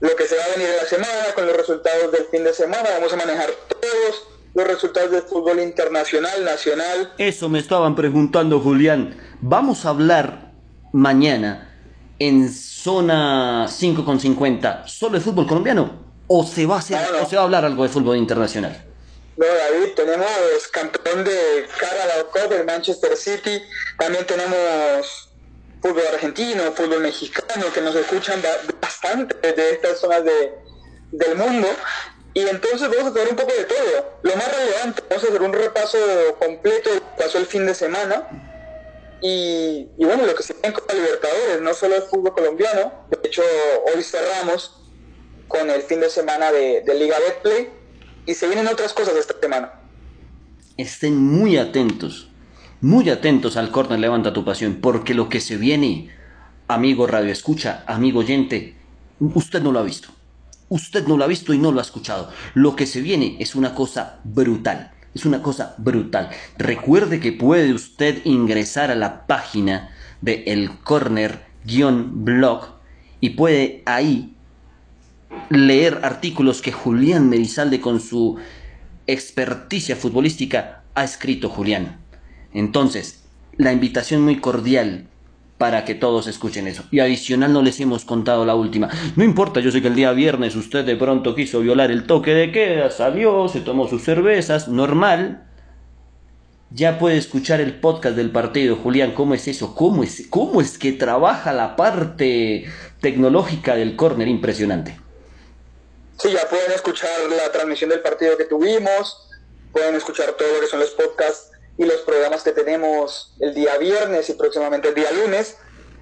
[0.00, 2.52] lo que se va a venir en la semana, con los resultados del fin de
[2.52, 2.88] semana.
[2.94, 7.12] Vamos a manejar todos los resultados del fútbol internacional, nacional.
[7.18, 9.16] Eso me estaban preguntando, Julián.
[9.40, 10.52] Vamos a hablar
[10.92, 11.74] mañana
[12.18, 17.18] en zona 5 con 50 solo de fútbol colombiano o se va a hacer, no,
[17.18, 17.24] no.
[17.24, 18.84] o se va a hablar algo de fútbol internacional?
[19.36, 23.62] No, David, tenemos campeón de Carabao Cup, el Manchester City,
[23.98, 25.28] también tenemos
[25.82, 28.40] fútbol argentino, fútbol mexicano, que nos escuchan
[28.80, 30.54] bastante de estas zonas de,
[31.10, 31.68] del mundo.
[32.32, 34.18] Y entonces vamos a tener un poco de todo.
[34.22, 35.98] Lo más relevante, vamos a hacer un repaso
[36.38, 38.28] completo de lo que pasó el fin de semana
[39.20, 43.42] y, bueno, lo que se viene con Libertadores, no solo el fútbol colombiano, de hecho
[43.86, 44.80] hoy cerramos
[45.48, 47.83] con el fin de semana de, de Liga Betplay
[48.26, 49.72] y se vienen otras cosas esta semana.
[50.76, 52.28] Estén muy atentos,
[52.80, 56.10] muy atentos al Corner Levanta tu Pasión, porque lo que se viene,
[56.68, 58.76] amigo Radio Escucha, amigo oyente,
[59.20, 60.08] usted no lo ha visto.
[60.68, 62.30] Usted no lo ha visto y no lo ha escuchado.
[62.54, 64.92] Lo que se viene es una cosa brutal.
[65.14, 66.30] Es una cosa brutal.
[66.58, 69.90] Recuerde que puede usted ingresar a la página
[70.22, 72.66] de El Corner-blog
[73.20, 74.33] y puede ahí
[75.50, 78.36] leer artículos que Julián Merizalde con su
[79.06, 81.98] experticia futbolística ha escrito Julián.
[82.52, 83.24] Entonces,
[83.56, 85.06] la invitación muy cordial
[85.58, 86.84] para que todos escuchen eso.
[86.90, 88.88] Y adicional no les hemos contado la última.
[89.16, 92.34] No importa, yo sé que el día viernes usted de pronto quiso violar el toque
[92.34, 95.44] de queda, salió, se tomó sus cervezas, normal.
[96.70, 99.76] Ya puede escuchar el podcast del partido, Julián, ¿cómo es eso?
[99.76, 102.64] ¿Cómo es, cómo es que trabaja la parte
[103.00, 104.26] tecnológica del córner?
[104.26, 105.03] Impresionante.
[106.18, 109.28] Sí, ya pueden escuchar la transmisión del partido que tuvimos,
[109.72, 113.76] pueden escuchar todo lo que son los podcasts y los programas que tenemos el día
[113.78, 115.56] viernes y próximamente el día lunes.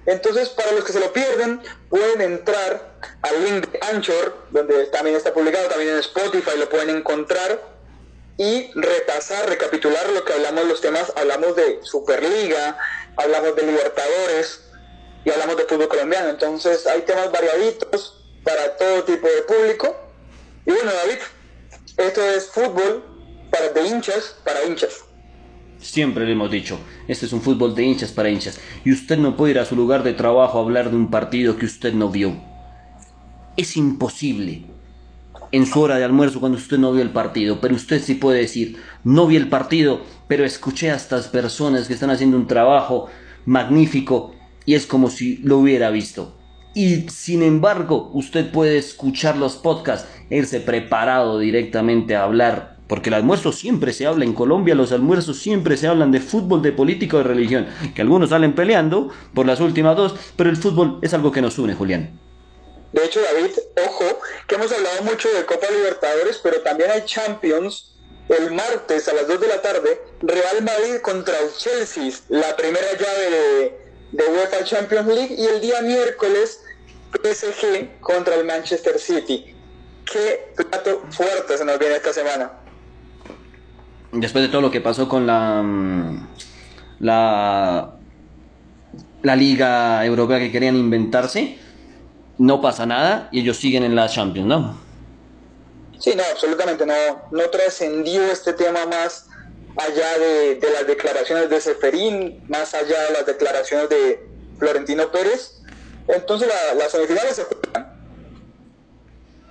[0.05, 5.15] Entonces, para los que se lo pierden, pueden entrar al link de Anchor, donde también
[5.15, 7.61] está publicado, también en Spotify lo pueden encontrar
[8.37, 12.77] y repasar, recapitular lo que hablamos, los temas, hablamos de Superliga,
[13.15, 14.61] hablamos de Libertadores
[15.23, 16.29] y hablamos de fútbol colombiano.
[16.29, 20.02] Entonces, hay temas variaditos para todo tipo de público.
[20.65, 21.19] Y bueno, David,
[21.97, 23.03] esto es fútbol
[23.51, 25.03] para de hinchas, para hinchas.
[25.79, 28.59] Siempre le hemos dicho, este es un fútbol de hinchas para hinchas.
[28.85, 31.57] Y usted no puede ir a su lugar de trabajo a hablar de un partido
[31.57, 32.35] que usted no vio.
[33.57, 34.65] Es imposible.
[35.51, 37.59] En su hora de almuerzo cuando usted no vio el partido.
[37.59, 41.93] Pero usted sí puede decir, no vi el partido, pero escuché a estas personas que
[41.93, 43.09] están haciendo un trabajo
[43.45, 44.33] magnífico
[44.65, 46.37] y es como si lo hubiera visto.
[46.75, 53.15] Y sin embargo, usted puede escuchar los podcasts, irse preparado directamente a hablar porque el
[53.15, 57.17] almuerzo siempre se habla en Colombia, los almuerzos siempre se hablan de fútbol, de política
[57.17, 57.67] o de religión.
[57.95, 61.57] Que algunos salen peleando por las últimas dos, pero el fútbol es algo que nos
[61.57, 62.19] une, Julián.
[62.91, 63.51] De hecho, David,
[63.87, 67.95] ojo, que hemos hablado mucho de Copa Libertadores, pero también hay Champions.
[68.29, 72.93] El martes a las 2 de la tarde, Real Madrid contra el Chelsea, la primera
[72.93, 73.77] llave de,
[74.11, 76.61] de UEFA Champions League, y el día miércoles,
[77.11, 79.55] PSG contra el Manchester City.
[80.05, 82.51] Qué plato fuerte se nos viene esta semana
[84.13, 86.27] después de todo lo que pasó con la, mm,
[86.99, 87.95] la,
[89.21, 91.57] la Liga Europea que querían inventarse,
[92.37, 94.83] no pasa nada y ellos siguen en la Champions, ¿no?
[95.99, 96.93] Sí, no, absolutamente no,
[97.31, 99.27] no trascendió este tema más
[99.77, 104.27] allá de, las declaraciones de Seferín, más allá de las declaraciones de
[104.59, 105.61] Florentino Pérez.
[106.07, 107.92] Entonces las semifinales se juegan.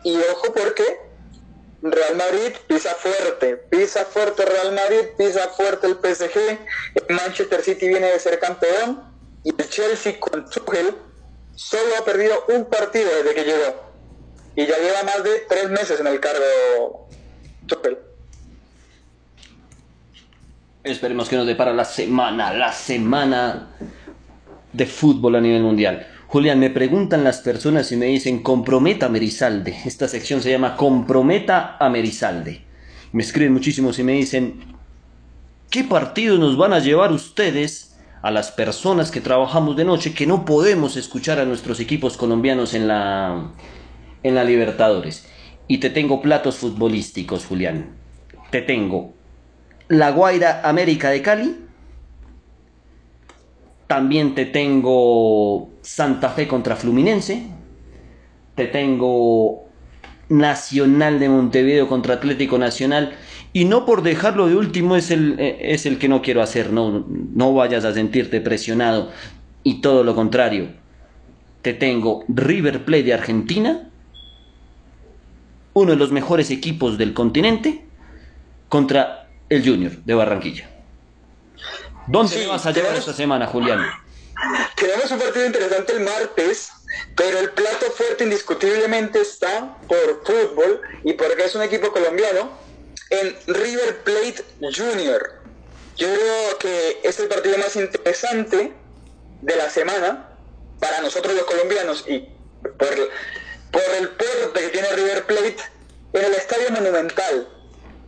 [0.05, 1.01] Y ojo porque
[1.83, 6.39] Real Madrid pisa fuerte, pisa fuerte Real Madrid, pisa fuerte el PSG,
[6.95, 9.03] el Manchester City viene de ser campeón
[9.43, 10.95] y el Chelsea con Tuchel
[11.55, 13.93] solo ha perdido un partido desde que llegó
[14.55, 17.09] y ya lleva más de tres meses en el cargo
[17.67, 17.99] Tuchel.
[20.85, 23.71] Esperemos que nos depara la semana, la semana
[24.73, 26.12] de fútbol a nivel mundial.
[26.33, 29.77] Julián, me preguntan las personas y me dicen, comprometa a Merizalde.
[29.85, 32.63] Esta sección se llama Comprometa a Merizalde.
[33.13, 34.55] Me escriben muchísimos y me dicen,
[35.69, 40.27] ¿qué partido nos van a llevar ustedes a las personas que trabajamos de noche que
[40.27, 43.53] no podemos escuchar a nuestros equipos colombianos en la,
[44.23, 45.29] en la Libertadores?
[45.69, 47.91] Y te tengo platos futbolísticos, Julián.
[48.51, 49.13] Te tengo
[49.89, 51.57] La Guaira América de Cali
[53.87, 57.47] también te tengo Santa Fe contra Fluminense.
[58.55, 59.69] Te tengo
[60.29, 63.15] Nacional de Montevideo contra Atlético Nacional.
[63.53, 66.73] Y no por dejarlo de último es el, eh, es el que no quiero hacer.
[66.73, 69.11] No, no vayas a sentirte presionado.
[69.63, 70.69] Y todo lo contrario.
[71.61, 73.91] Te tengo River Plate de Argentina.
[75.75, 77.85] Uno de los mejores equipos del continente.
[78.69, 80.71] Contra el Junior de Barranquilla.
[82.07, 83.81] ¿Dónde vas a llevar esta semana, Julián?
[84.77, 86.71] Tenemos un partido interesante el martes,
[87.17, 92.51] pero el plato fuerte indiscutiblemente está por fútbol y porque es un equipo colombiano
[93.11, 95.41] en River Plate Junior.
[95.97, 98.73] Yo creo que es el partido más interesante
[99.43, 100.29] de la semana
[100.81, 102.29] para nosotros los colombianos y
[102.63, 102.89] por,
[103.71, 105.57] por el porte que tiene River Plate
[106.15, 107.49] en el Estadio Monumental.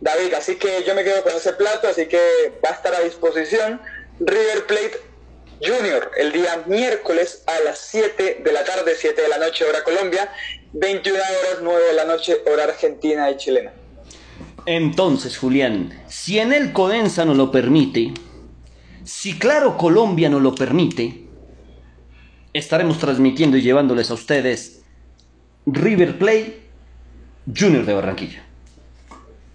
[0.01, 2.99] David, así que yo me quedo con ese plato, así que va a estar a
[2.99, 3.81] disposición
[4.19, 5.14] River Plate
[5.65, 9.83] Junior el día miércoles a las 7 de la tarde, 7 de la noche hora
[9.83, 10.31] Colombia,
[10.73, 13.73] 21 horas 9 de la noche hora argentina y chilena.
[14.65, 18.13] Entonces, Julián, si en el Codensa no lo permite,
[19.03, 21.25] Si claro Colombia no lo permite,
[22.53, 24.81] estaremos transmitiendo y llevándoles a ustedes
[25.67, 26.67] River Play
[27.55, 28.43] Junior de Barranquilla.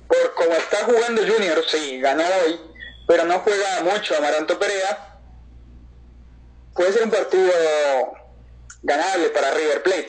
[0.07, 2.61] Por como está jugando Junior, sí, ganó hoy,
[3.09, 5.10] pero no juega mucho Amaranto Perea.
[6.75, 7.51] Puede ser un partido
[8.83, 10.09] ganable para River Plate.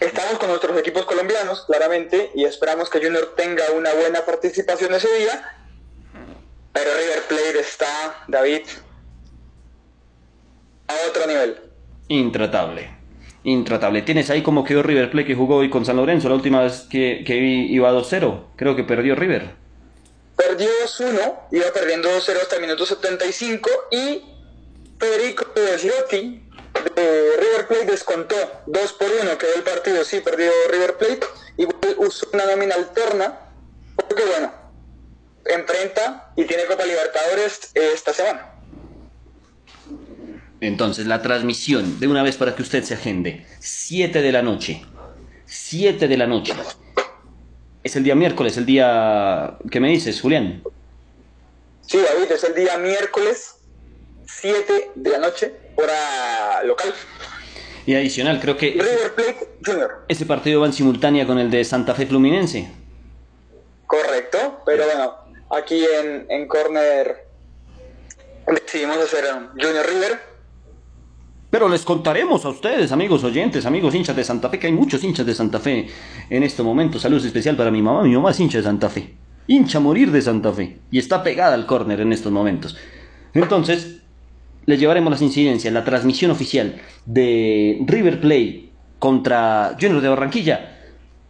[0.00, 5.08] Estamos con nuestros equipos colombianos, claramente, y esperamos que Junior tenga una buena participación ese
[5.16, 5.58] día.
[6.72, 8.62] Pero River Plate está, David,
[10.88, 11.60] a otro nivel.
[12.08, 12.90] Intratable.
[13.44, 14.02] Intratable.
[14.02, 16.86] Tienes ahí como quedó River Plate que jugó hoy con San Lorenzo la última vez
[16.90, 18.44] que, que iba 2-0.
[18.56, 19.54] Creo que perdió River.
[20.36, 24.31] Perdió 2-1, iba perdiendo 2-0 hasta el minuto 75 y
[25.02, 25.46] Federico
[25.78, 26.40] Slotti
[26.94, 28.36] de River Plate descontó
[28.66, 31.26] 2 por 1, quedó el partido, sí, perdió River Plate,
[31.56, 33.40] igual usó una nómina alterna,
[33.96, 34.52] porque bueno,
[35.44, 38.52] enfrenta y tiene Copa Libertadores esta semana.
[40.60, 44.86] Entonces, la transmisión, de una vez para que usted se agende, 7 de la noche,
[45.46, 46.54] 7 de la noche.
[47.82, 50.62] Es el día miércoles, el día que me dices, Julián.
[51.80, 53.56] Sí, David, es el día miércoles,
[54.40, 56.92] 7 de la noche, hora local.
[57.86, 58.70] Y adicional, creo que...
[58.70, 60.04] River Plate Junior.
[60.08, 62.70] Ese partido va en simultánea con el de Santa Fe Fluminense.
[63.86, 65.14] Correcto, pero bueno,
[65.50, 67.26] aquí en, en Corner
[68.46, 70.20] decidimos hacer un Junior River.
[71.50, 75.04] Pero les contaremos a ustedes, amigos oyentes, amigos hinchas de Santa Fe, que hay muchos
[75.04, 75.86] hinchas de Santa Fe
[76.30, 76.98] en este momento.
[76.98, 78.02] Saludos especial para mi mamá.
[78.02, 79.14] Mi mamá es hincha de Santa Fe.
[79.46, 80.78] Hincha a morir de Santa Fe.
[80.90, 82.76] Y está pegada al córner en estos momentos.
[83.34, 84.01] Entonces,
[84.66, 90.78] les llevaremos las incidencias, la transmisión oficial de River Play contra Junior de Barranquilla,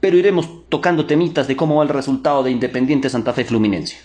[0.00, 3.96] pero iremos tocando temitas de cómo va el resultado de Independiente Santa Fe Fluminense.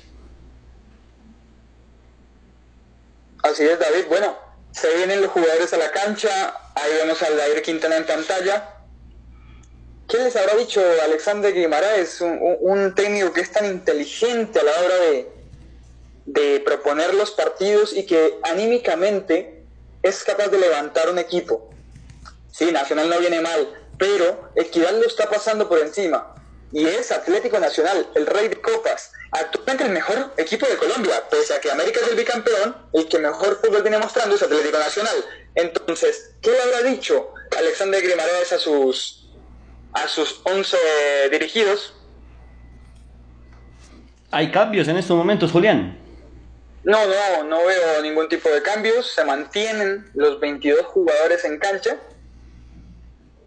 [3.44, 4.06] Así es, David.
[4.10, 4.36] Bueno,
[4.72, 6.30] se vienen los jugadores a la cancha,
[6.76, 8.74] ahí vemos a David Quintana en pantalla.
[10.08, 14.72] ¿Qué les habrá dicho Alexander Guimaraes, un, un técnico que es tan inteligente a la
[14.72, 15.37] hora de,
[16.28, 19.64] de proponer los partidos y que anímicamente
[20.04, 21.70] es capaz de levantar un equipo.
[22.52, 23.68] Sí, Nacional no viene mal,
[23.98, 26.36] pero Equidad lo está pasando por encima.
[26.74, 31.54] Y es Atlético Nacional, el rey de copas, actualmente el mejor equipo de Colombia, pese
[31.54, 35.16] a que América es el bicampeón, el que mejor fútbol viene mostrando es Atlético Nacional.
[35.56, 39.30] Entonces, ¿qué le habrá dicho Alexander Grimaredes a sus,
[39.94, 40.78] a sus 11
[41.32, 41.94] dirigidos?
[44.30, 46.07] ¿Hay cambios en estos momentos, Julián?
[46.88, 49.08] No, no, no veo ningún tipo de cambios.
[49.14, 51.98] Se mantienen los 22 jugadores en cancha.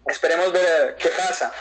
[0.05, 1.51] Esperemos ver qué pasa.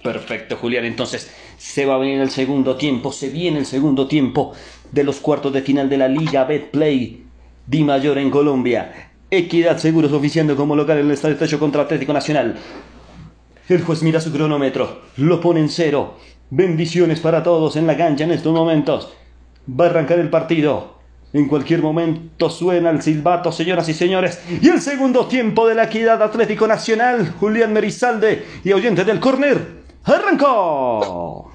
[0.00, 0.84] Perfecto, Julián.
[0.84, 3.10] Entonces, se va a venir el segundo tiempo.
[3.10, 4.54] Se viene el segundo tiempo
[4.92, 7.26] de los cuartos de final de la Liga Betplay
[7.66, 9.10] Di Mayor en Colombia.
[9.32, 12.56] Equidad Seguros oficiando como local en el Estadio Techo contra Atlético Nacional.
[13.68, 16.18] El juez mira su cronómetro, lo pone en cero.
[16.50, 19.12] Bendiciones para todos en la cancha en estos momentos.
[19.68, 20.92] Va a arrancar el partido.
[21.32, 24.42] En cualquier momento suena el silbato, señoras y señores.
[24.60, 29.82] Y el segundo tiempo de la equidad Atlético Nacional, Julián Merizalde y oyente del córner.
[30.04, 31.52] ¡Arrancó!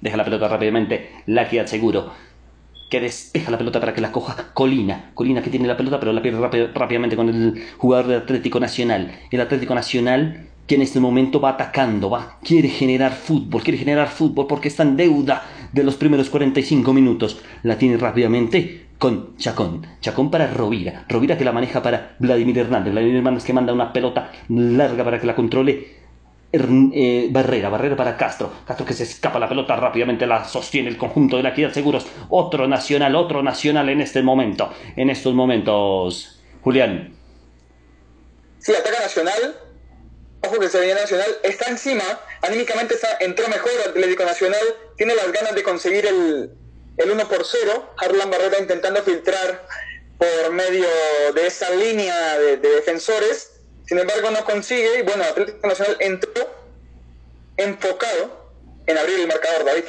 [0.00, 1.10] Deja la pelota rápidamente.
[1.26, 2.12] La equidad seguro.
[2.90, 5.10] Que despeja la pelota para que la coja Colina.
[5.14, 9.12] Colina que tiene la pelota, pero la pierde rápidamente con el jugador del Atlético Nacional.
[9.30, 14.46] El Atlético Nacional en este momento va atacando, va, quiere generar fútbol, quiere generar fútbol
[14.46, 15.42] porque está en deuda
[15.72, 17.40] de los primeros 45 minutos.
[17.62, 19.86] La tiene rápidamente con Chacón.
[20.00, 21.04] Chacón para Rovira.
[21.08, 22.92] Rovira que la maneja para Vladimir Hernández.
[22.92, 26.02] Vladimir Hernández que manda una pelota larga para que la controle
[26.52, 27.68] eh, Barrera.
[27.68, 28.52] Barrera para Castro.
[28.66, 32.06] Castro que se escapa la pelota rápidamente, la sostiene el conjunto de la Equidad Seguros.
[32.28, 34.70] Otro nacional, otro nacional en este momento.
[34.94, 37.14] En estos momentos, Julián.
[38.58, 39.71] Sí, ataca Nacional
[40.42, 42.02] ojo que Sevilla Nacional está encima,
[42.42, 44.62] anímicamente está, entró mejor Atlético Nacional,
[44.96, 46.50] tiene las ganas de conseguir el,
[46.96, 49.66] el 1 por 0, Harlan Barrera intentando filtrar
[50.18, 50.86] por medio
[51.34, 56.48] de esa línea de, defensores, sin embargo no consigue, y bueno, Atlético Nacional entró
[57.56, 58.52] enfocado
[58.86, 59.84] en abrir el marcador, David.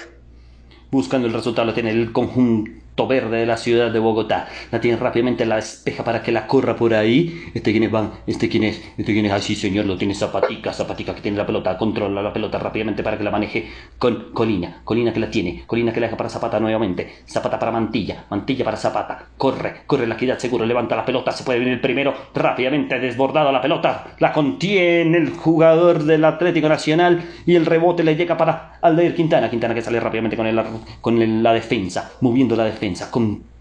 [0.92, 4.48] Buscando el resultado, tiene el conjunto verde de la ciudad de Bogotá.
[4.72, 7.44] La tiene rápidamente, la despeja para que la corra por ahí.
[7.54, 10.72] Este quién es, van, este quién es, este quién es, así señor, lo tiene Zapatica,
[10.72, 13.68] Zapatica que tiene la pelota, controla la pelota rápidamente para que la maneje
[13.98, 17.72] con Colina, Colina que la tiene, Colina que la deja para Zapata nuevamente, Zapata para
[17.72, 21.74] Mantilla, Mantilla para Zapata, corre, corre la equidad seguro, levanta la pelota, se puede venir
[21.74, 27.66] el primero, rápidamente desbordada la pelota, la contiene el jugador del Atlético Nacional y el
[27.66, 30.62] rebote le llega para Aldair Quintana, Quintana que sale rápidamente con, el,
[31.02, 33.54] con la defensa, moviendo la defensa con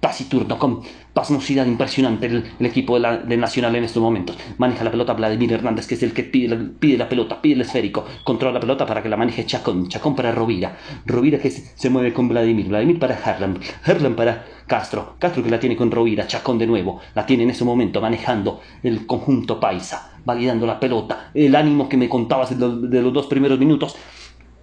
[0.00, 0.80] taciturno, con
[1.12, 4.36] pasmosidad impresionante el, equipo de, Nacional en estos momentos.
[4.58, 7.60] Maneja la pelota Vladimir Hernández, que es el que pide, pide la pelota, pide el
[7.60, 11.90] esférico, controla la pelota para que la maneje Chacón, Chacón para Rovira, Rovira que se,
[11.90, 16.26] mueve con Vladimir, Vladimir para Harlan, Harlan para Castro, Castro que la tiene con Rovira,
[16.26, 21.30] Chacón de nuevo, la tiene en ese momento manejando el conjunto paisa, validando la pelota,
[21.34, 23.96] el ánimo que me contabas de los dos primeros minutos,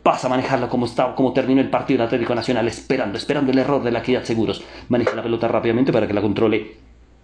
[0.10, 3.60] pasa a manejarla como, está, como terminó el partido del Atlético Nacional, esperando, esperando el
[3.60, 4.64] error de la equidad seguros.
[4.88, 6.78] Maneja la pelota rápidamente para que la controle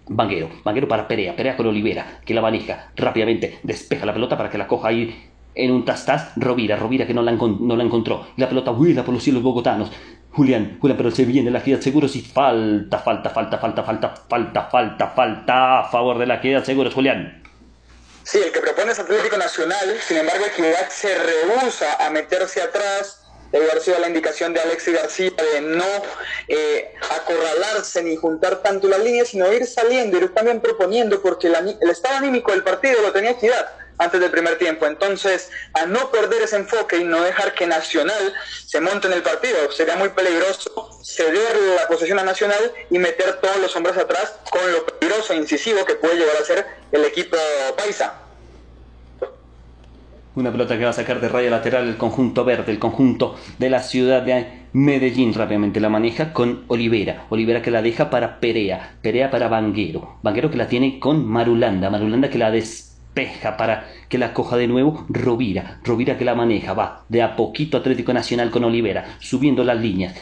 [0.08, 0.50] Banguero.
[0.64, 4.60] Banguero para Perea, Perea con Olivera, que la maneja rápidamente, despeja la pelota para que
[4.60, 5.16] la coja ahí
[5.56, 6.34] en un tastas.
[6.36, 8.28] Rovira, Rovira que no la, no la encontró.
[8.38, 9.92] La pelota vuela por los cielos bogotanos.
[10.30, 14.62] Julián, Julián, pero se viene la equidad seguros y falta, falta, falta, falta, falta, falta,
[14.70, 17.45] falta, falta a favor de la equidad seguros, Julián.
[18.26, 23.20] Sí, el que propone es Atlético Nacional, sin embargo Equidad se rehúsa a meterse atrás,
[23.52, 25.86] debe haber sido la indicación de Alexis García de no
[26.48, 31.90] eh, acorralarse ni juntar tanto las líneas, sino ir saliendo, ir también proponiendo, porque el
[31.92, 34.86] estado anímico del partido lo tenía Equidad antes del primer tiempo.
[34.86, 38.34] Entonces, a no perder ese enfoque y no dejar que Nacional
[38.66, 43.40] se monte en el partido, sería muy peligroso ceder la posesión a Nacional y meter
[43.42, 47.06] todos los hombres atrás con lo peligroso e incisivo que puede llegar a ser el
[47.06, 47.38] equipo
[47.78, 48.22] paisa.
[50.36, 53.70] Una pelota que va a sacar de raya lateral el conjunto verde, el conjunto de
[53.70, 57.26] la ciudad de Medellín rápidamente la maneja con Olivera.
[57.30, 58.98] Olivera que la deja para Perea.
[59.02, 60.20] Perea para Vanguero.
[60.22, 61.90] Vanguero que la tiene con Marulanda.
[61.90, 65.80] Marulanda que la des pesca para que la coja de nuevo Rovira.
[65.84, 70.14] Rovira que la maneja, va de a poquito Atlético Nacional con Olivera, subiendo las líneas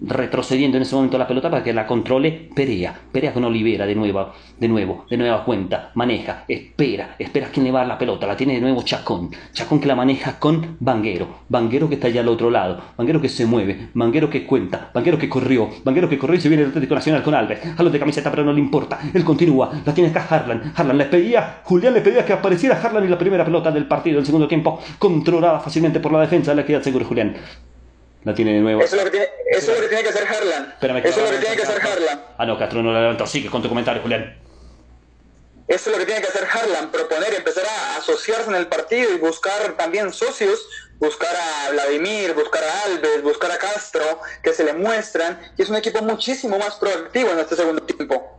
[0.00, 2.98] retrocediendo en ese momento la pelota para que la controle Perea.
[3.12, 5.90] Perea con Olivera de nuevo, de nuevo, de nueva cuenta.
[5.94, 8.26] Maneja, espera, espera a quién le va la pelota.
[8.26, 9.30] La tiene de nuevo Chacón.
[9.52, 11.28] Chacón que la maneja con Vanguero.
[11.48, 12.80] Vanguero que está allá al otro lado.
[12.96, 13.88] Vanguero que se mueve.
[13.94, 14.90] Vanguero que cuenta.
[14.94, 15.68] Vanguero que corrió.
[15.84, 17.60] Vanguero que corrió y se viene el Atlético Nacional con Alves.
[17.76, 18.98] A los de camiseta, pero no le importa.
[19.12, 19.70] Él continúa.
[19.84, 20.72] La tiene acá Harlan.
[20.74, 24.18] Harlan le pedía, Julián le pedía que apareciera Harlan y la primera pelota del partido,
[24.18, 27.34] el segundo tiempo, controlada fácilmente por la defensa de la equidad seguro Julián.
[28.24, 28.80] La tiene de nuevo.
[28.80, 30.74] Eso es lo que tiene, eso es lo que, tiene que hacer Harlan.
[30.80, 32.22] eso es lo que tiene que hacer Harlan.
[32.38, 33.26] Ah, no, Castro no la levantó.
[33.26, 34.38] Sigue con tu comentario, Julián.
[35.72, 39.10] Eso es lo que tiene que hacer Harlan, proponer, empezar a asociarse en el partido
[39.14, 40.68] y buscar también socios,
[40.98, 44.02] buscar a Vladimir, buscar a Alves, buscar a Castro,
[44.42, 48.38] que se le muestran, y es un equipo muchísimo más proactivo en este segundo tiempo.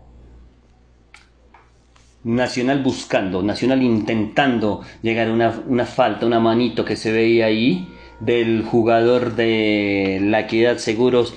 [2.24, 7.88] Nacional buscando, Nacional intentando llegar a una, una falta, una manito que se veía ahí,
[8.26, 11.34] del jugador de la Equidad Seguros,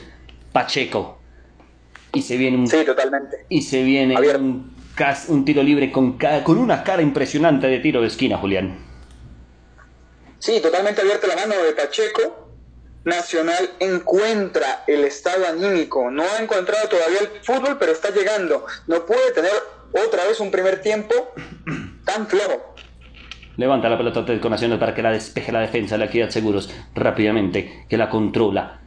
[0.52, 1.18] Pacheco.
[2.12, 3.44] Y se viene un, sí, totalmente.
[3.48, 4.72] Y se viene un,
[5.28, 8.78] un, tiro libre con, con una cara impresionante de tiro de esquina, Julián.
[10.38, 12.44] Sí, totalmente abierta la mano de Pacheco.
[13.04, 16.10] Nacional encuentra el estado anímico.
[16.10, 18.64] No ha encontrado todavía el fútbol, pero está llegando.
[18.86, 19.52] No puede tener
[19.92, 21.14] otra vez un primer tiempo
[22.04, 22.75] tan flojo.
[23.56, 25.96] Levanta la pelota Atlético Nacional para que la despeje la defensa.
[25.96, 28.80] La Equidad Seguros rápidamente, que la controla.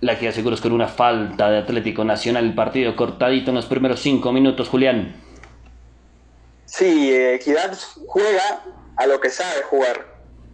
[0.00, 2.44] La Equidad Seguros con una falta de Atlético Nacional.
[2.44, 5.16] El partido cortadito en los primeros cinco minutos, Julián.
[6.66, 7.76] Sí, Equidad
[8.06, 8.62] juega
[8.96, 10.06] a lo que sabe jugar.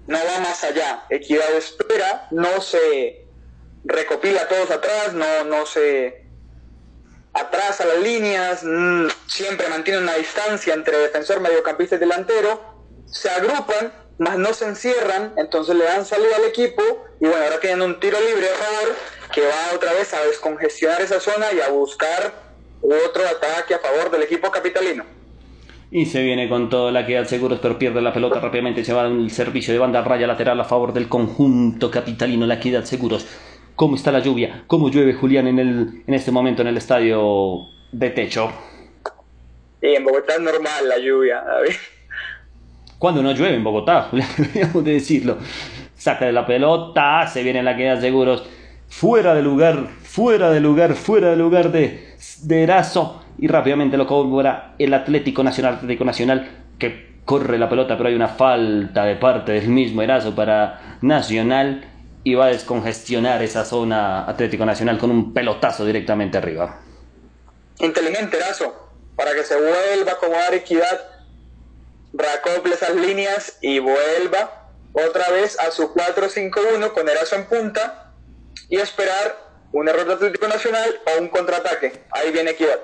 [0.07, 1.05] No va más allá.
[1.11, 3.27] Equidad espera, no se
[3.85, 6.27] recopila todos atrás, no, no se
[7.33, 12.76] atrasa las líneas, mm, siempre mantiene una distancia entre defensor, mediocampista y delantero
[13.07, 16.82] se agrupan, más no se encierran, entonces le dan salida al equipo
[17.20, 18.94] y bueno, ahora tienen un tiro libre a favor
[19.32, 22.32] que va otra vez a descongestionar esa zona y a buscar
[22.82, 25.05] otro ataque a favor del equipo capitalino.
[25.90, 28.85] Y se viene con toda la que al Seguros, pero pierde la pelota rápidamente.
[28.85, 32.85] Se va el servicio de banda raya lateral a favor del conjunto capitalino, la Equidad
[32.85, 33.26] Seguros.
[33.76, 34.64] ¿Cómo está la lluvia?
[34.66, 38.51] ¿Cómo llueve Julián en, el, en este momento en el estadio de techo?
[39.81, 41.76] Sí, en Bogotá es normal la lluvia, David
[42.98, 45.39] cuando no llueve en Bogotá, deberíamos de decirlo.
[45.97, 48.44] Saca de la pelota, se viene la queda seguros,
[48.89, 54.06] fuera de lugar, fuera de lugar, fuera de lugar de, de Erazo y rápidamente lo
[54.06, 56.48] cobra el Atlético Nacional, Atlético Nacional
[56.78, 61.85] que corre la pelota, pero hay una falta de parte del mismo Erazo para Nacional
[62.24, 66.81] y va a descongestionar esa zona Atlético Nacional con un pelotazo directamente arriba.
[67.78, 68.74] Inteligente, Erazo,
[69.16, 71.15] para que se vuelva a acomodar equidad,
[72.16, 78.12] racople esas líneas y vuelva otra vez a su 4-5-1 con Erazo en punta
[78.68, 82.05] y esperar un error de Atlético Nacional o un contraataque.
[82.10, 82.80] Ahí viene equidad.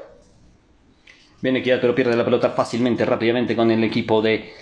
[1.41, 4.53] Viene equidad, pero pierde la pelota fácilmente, rápidamente con el equipo de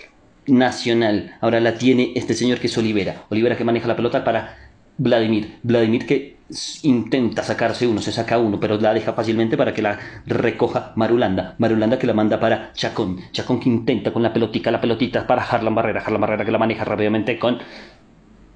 [0.47, 1.37] Nacional.
[1.41, 3.25] Ahora la tiene este señor que es Olivera.
[3.29, 4.57] Olivera que maneja la pelota para
[4.97, 5.59] Vladimir.
[5.61, 6.37] Vladimir que
[6.83, 11.55] intenta sacarse uno, se saca uno, pero la deja fácilmente para que la recoja Marulanda.
[11.57, 13.19] Marulanda que la manda para Chacón.
[13.31, 16.01] Chacón que intenta con la pelotita, la pelotita para Harlan Barrera.
[16.01, 17.59] Harlan Barrera que la maneja rápidamente con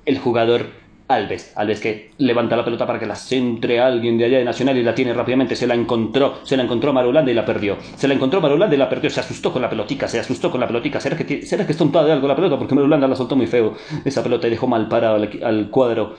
[0.05, 4.39] el jugador Alves, Alves que levanta la pelota para que la centre alguien de allá
[4.39, 7.45] de Nacional y la tiene rápidamente, se la encontró, se la encontró Marulanda y la
[7.45, 7.77] perdió.
[7.95, 10.59] Se la encontró Marulanda y la perdió, se asustó con la pelotica, se asustó con
[10.59, 10.99] la pelotica.
[10.99, 12.57] ¿Será que, será que está untada de algo la pelota?
[12.57, 16.15] Porque Marulanda la soltó muy feo esa pelota y dejó mal parado al, cuadro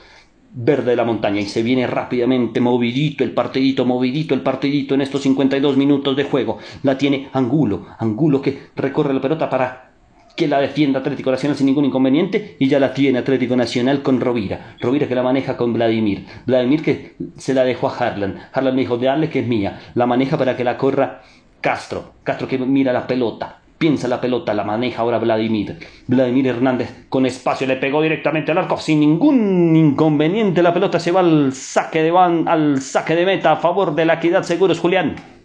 [0.59, 5.01] verde de la montaña y se viene rápidamente movidito el partidito, movidito el partidito en
[5.01, 6.57] estos 52 minutos de juego.
[6.81, 9.91] La tiene Angulo, Angulo que recorre la pelota para
[10.35, 14.19] que la defienda Atlético Nacional sin ningún inconveniente y ya la tiene Atlético Nacional con
[14.19, 14.75] Rovira.
[14.79, 16.25] Rovira que la maneja con Vladimir.
[16.47, 18.39] Vladimir que se la dejó a Harlan.
[18.51, 19.79] Harlan me dijo, dale que es mía.
[19.93, 21.21] La maneja para que la corra
[21.61, 22.13] Castro.
[22.23, 23.61] Castro que mira la pelota.
[23.77, 25.77] Piensa la pelota, la maneja ahora Vladimir.
[26.07, 30.63] Vladimir Hernández con espacio le pegó directamente al arco sin ningún inconveniente.
[30.63, 34.05] La pelota se va al saque de van, al saque de meta a favor de
[34.05, 35.36] la equidad seguros, Julián.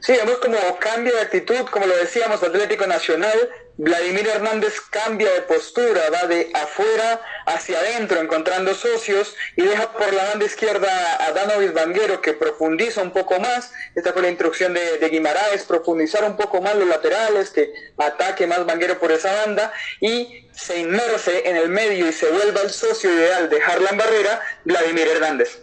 [0.00, 3.50] Sí, vemos como cambio de actitud, como lo decíamos, Atlético Nacional.
[3.76, 10.12] Vladimir Hernández cambia de postura, va de afuera hacia adentro, encontrando socios y deja por
[10.12, 13.72] la banda izquierda a Danovis Vanguero que profundiza un poco más.
[13.94, 18.46] Esta fue la instrucción de, de Guimaraes, profundizar un poco más los laterales, que ataque
[18.46, 22.70] más Vanguero por esa banda y se inmerse en el medio y se vuelva el
[22.70, 25.62] socio ideal de Harlan Barrera, Vladimir Hernández.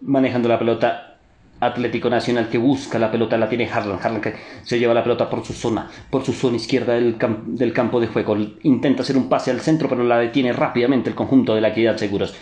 [0.00, 1.07] Manejando la pelota
[1.60, 5.28] Atlético Nacional que busca la pelota, la tiene Harlan, Harlan que se lleva la pelota
[5.28, 7.16] por su zona, por su zona izquierda del,
[7.46, 11.16] del campo de juego, intenta hacer un pase al centro pero la detiene rápidamente el
[11.16, 12.34] conjunto de la Equidad Seguros.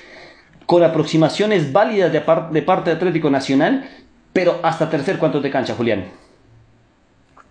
[0.67, 2.21] Con aproximaciones válidas de,
[2.51, 3.89] de parte de Atlético Nacional,
[4.33, 6.11] pero hasta tercer cuánto de cancha, Julián.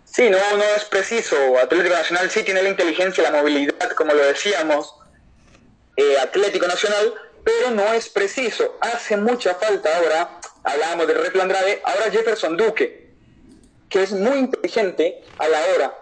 [0.03, 1.35] Sí, no, no es preciso.
[1.61, 4.93] Atlético Nacional sí tiene la inteligencia, la movilidad, como lo decíamos.
[5.97, 7.13] Eh, Atlético Nacional,
[7.43, 8.77] pero no es preciso.
[8.81, 13.13] Hace mucha falta ahora hablábamos de Reto Andrade, ahora Jefferson Duque,
[13.89, 15.97] que es muy inteligente a la hora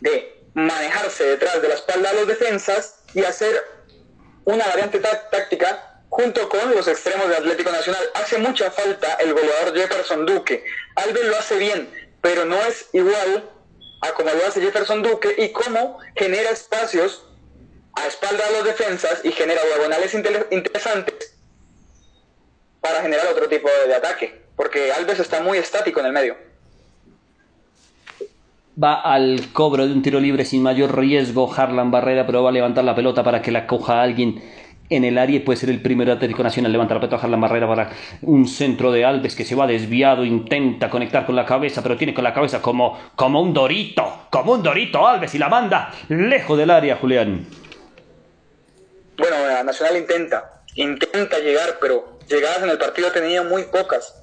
[0.00, 3.62] de manejarse detrás de la espalda de los defensas y hacer
[4.44, 8.02] una variante táctica junto con los extremos de Atlético Nacional.
[8.14, 10.64] Hace mucha falta el goleador Jefferson Duque.
[10.96, 11.88] Alves lo hace bien,
[12.22, 13.48] pero no es igual
[14.00, 17.24] a como lo hace Jefferson Duque y cómo genera espacios
[17.94, 20.14] a espalda de los defensas y genera diagonales
[20.50, 21.37] interesantes
[22.80, 26.36] para generar otro tipo de, ataque, porque Alves está muy estático en el medio.
[28.82, 32.52] Va al cobro de un tiro libre sin mayor riesgo Harlan Barrera, pero va a
[32.52, 34.40] levantar la pelota para que la coja alguien
[34.90, 36.72] en el área y puede ser el primero Atlético Nacional.
[36.72, 37.90] Levanta la pelota a Harlan Barrera para
[38.22, 42.14] un centro de Alves que se va desviado, intenta conectar con la cabeza, pero tiene
[42.14, 46.56] con la cabeza como, como un dorito, como un dorito Alves y la manda lejos
[46.56, 47.46] del área, Julián.
[49.16, 54.14] Bueno, Nacional intenta, intenta llegar, pero llegadas en el partido ha tenido muy pocas.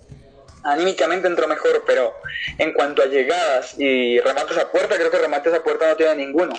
[0.63, 2.13] Anímicamente entró mejor, pero
[2.57, 6.15] en cuanto a llegadas y remates a puerta, creo que remates a puerta no tiene
[6.15, 6.53] ninguno.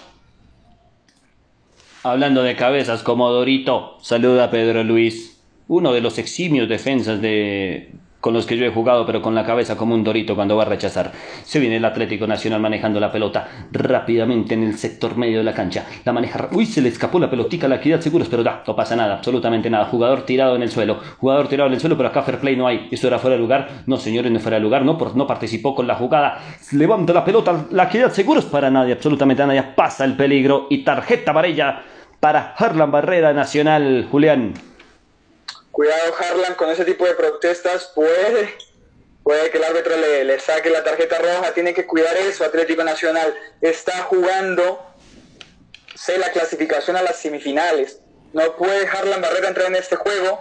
[2.02, 7.90] Hablando de cabezas, como Dorito, saluda a Pedro Luis, uno de los eximios defensas de,
[8.26, 10.64] con los que yo he jugado, pero con la cabeza como un dorito cuando va
[10.64, 11.12] a rechazar.
[11.44, 15.54] Se viene el Atlético Nacional manejando la pelota rápidamente en el sector medio de la
[15.54, 15.86] cancha.
[16.04, 16.48] La maneja.
[16.50, 19.14] Uy, se le escapó la pelotica a la equidad seguros, pero da, no pasa nada,
[19.14, 19.84] absolutamente nada.
[19.84, 22.66] Jugador tirado en el suelo, jugador tirado en el suelo, pero acá fair play no
[22.66, 22.88] hay.
[22.90, 23.68] Eso era fuera de lugar.
[23.86, 26.40] No, señores, no fuera de lugar, no, no participó con la jugada.
[26.72, 29.62] Levanta la pelota, la equidad seguros para nadie, absolutamente nadie.
[29.62, 31.80] Pasa el peligro y tarjeta amarilla
[32.18, 34.52] para Harlan Barrera Nacional, Julián.
[35.76, 38.56] Cuidado Harlan con ese tipo de protestas, puede,
[39.22, 43.34] puede que el árbitro le, saque la tarjeta roja, tiene que cuidar eso, Atlético Nacional.
[43.60, 44.80] Está jugando
[45.94, 48.00] sé la clasificación a las semifinales,
[48.32, 50.40] no puede Harlan Barrera entrar en este juego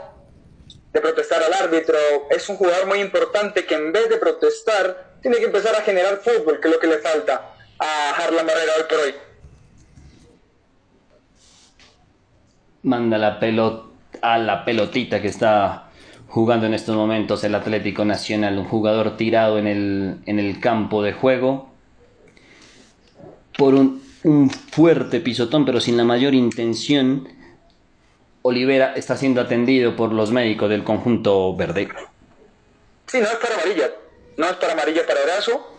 [0.94, 1.98] de protestar al árbitro,
[2.30, 6.22] es un jugador muy importante que en vez de protestar, tiene que empezar a generar
[6.24, 9.16] fútbol, que es lo que le falta a Harlan Barrera hoy por hoy.
[12.84, 15.90] Manda la pelota a la pelotita que está
[16.28, 21.02] jugando en estos momentos el Atlético Nacional, un jugador tirado en el, en el campo
[21.04, 21.70] de juego
[23.58, 27.28] por un, un fuerte pisotón, pero sin la mayor intención
[28.48, 31.90] Olivera está siendo atendido por los médicos del conjunto verde.
[33.08, 33.90] Sí, no es para amarilla.
[34.38, 35.76] No es para amarilla para brazo.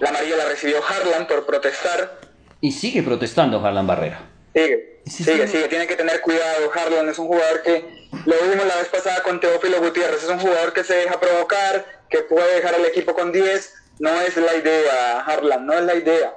[0.00, 2.20] La amarilla la recibió Harlan por protestar.
[2.60, 4.20] Y sigue protestando Harlan Barrera.
[4.54, 5.68] Sigue, sigue, sigue.
[5.68, 6.70] Tiene que tener cuidado.
[6.72, 10.22] Harlan es un jugador que lo vimos la vez pasada con Teófilo Gutiérrez.
[10.22, 13.74] Es un jugador que se deja provocar, que puede dejar al equipo con 10.
[14.00, 16.32] No es la idea, Harlan, no es la idea.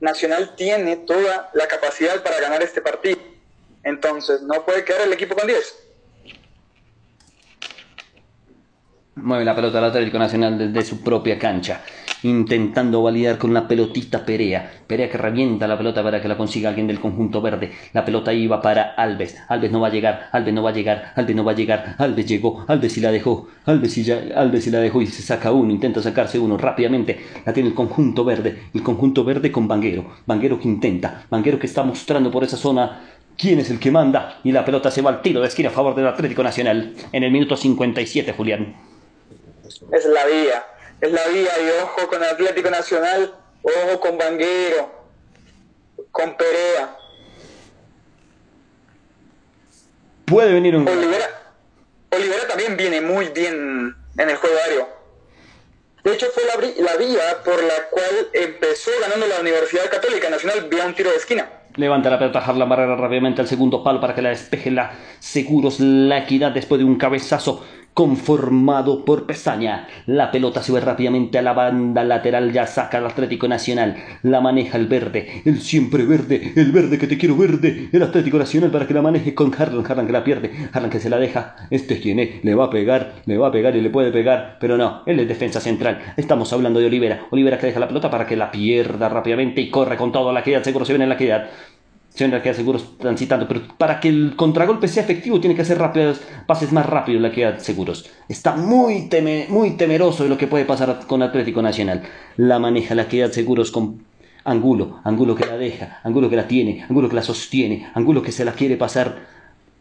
[0.00, 3.18] Nacional tiene toda la capacidad para ganar este partido.
[3.84, 5.74] Entonces, no puede quedar el equipo con 10.
[9.14, 11.82] Mueve la pelota al Atlético Nacional desde su propia cancha
[12.22, 14.70] intentando validar con una pelotita Perea.
[14.86, 17.72] Perea que revienta la pelota para que la consiga alguien del conjunto verde.
[17.92, 19.36] La pelota iba para Alves.
[19.48, 21.96] Alves no va a llegar, Alves no va a llegar, Alves no va a llegar.
[21.98, 23.48] Alves llegó, Alves y la dejó.
[23.64, 27.18] Alves y, ya, Alves y la dejó y se saca uno, intenta sacarse uno rápidamente.
[27.44, 28.64] La tiene el conjunto verde.
[28.74, 30.04] El conjunto verde con Banguero.
[30.26, 31.24] Banguero que intenta.
[31.30, 33.00] Banguero que está mostrando por esa zona
[33.36, 34.40] quién es el que manda.
[34.44, 37.22] Y la pelota se va al tiro de esquina a favor del Atlético Nacional en
[37.22, 38.74] el minuto 57, Julián.
[39.64, 40.62] Es la vía
[41.02, 44.88] es la vía y ojo con Atlético Nacional, ojo con Banguero,
[46.12, 46.96] con Perea.
[50.24, 50.88] Puede venir un...
[50.88, 51.54] Olivera,
[52.10, 54.88] Olivera también viene muy bien en el juego aéreo.
[56.04, 60.86] De hecho, fue la, vía por la cual empezó ganando la Universidad Católica Nacional vía
[60.86, 61.48] un tiro de esquina.
[61.74, 65.80] Levanta la pelota la Barrera rápidamente al segundo palo para que la despeje la Seguros
[65.80, 69.86] La Equidad después de un cabezazo conformado por Pestaña.
[70.06, 73.96] La pelota se ve rápidamente a la banda lateral, ya saca el Atlético Nacional.
[74.22, 77.88] La maneja el verde, el siempre verde, el verde que te quiero verde.
[77.92, 79.84] El Atlético Nacional para que la maneje con Harlan.
[79.86, 81.56] Harlan que la pierde, Harlan que se la deja.
[81.70, 84.76] Este tiene, le va a pegar, le va a pegar y le puede pegar, pero
[84.76, 86.00] no, él es defensa central.
[86.16, 87.26] Estamos hablando de Olivera.
[87.30, 90.40] Olivera que deja la pelota para que la pierda rápidamente y corre con todo la
[90.40, 90.62] equidad.
[90.62, 91.50] Seguro se viene en la equidad
[92.14, 96.20] se que seguros transitando, pero para que el contragolpe sea efectivo tiene que hacer rápidos,
[96.46, 98.10] pases más rápidos la queda seguros.
[98.28, 99.08] Está muy,
[99.48, 102.02] muy temeroso de lo que puede pasar con Atlético Nacional.
[102.36, 104.04] La maneja la queda seguros con
[104.44, 108.32] Angulo, Angulo que la deja, Angulo que la tiene, Angulo que la sostiene, Angulo que
[108.32, 109.16] se la quiere pasar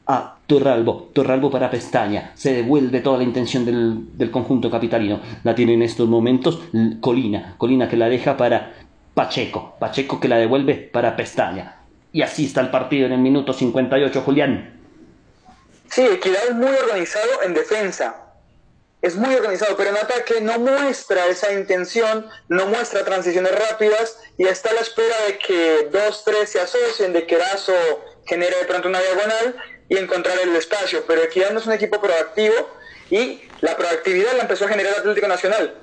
[0.07, 5.53] a Torralbo, Torralbo para Pestaña, se devuelve toda la intención del, del conjunto capitalino, la
[5.53, 6.61] tiene en estos momentos
[7.01, 8.73] Colina, Colina que la deja para
[9.13, 11.80] Pacheco, Pacheco que la devuelve para Pestaña,
[12.13, 14.79] y así está el partido en el minuto 58, Julián.
[15.89, 18.15] Sí, Equidad es muy organizado en defensa.
[19.01, 24.45] Es muy organizado, pero en ataque no muestra esa intención, no muestra transiciones rápidas y
[24.45, 27.73] está a la espera de que dos, tres se asocien, de que Erazo
[28.27, 29.55] genere de pronto una diagonal
[29.89, 31.03] y encontrar el espacio.
[31.07, 32.53] Pero Equidad no es un equipo proactivo
[33.09, 35.75] y la proactividad la empezó a generar Atlético Nacional.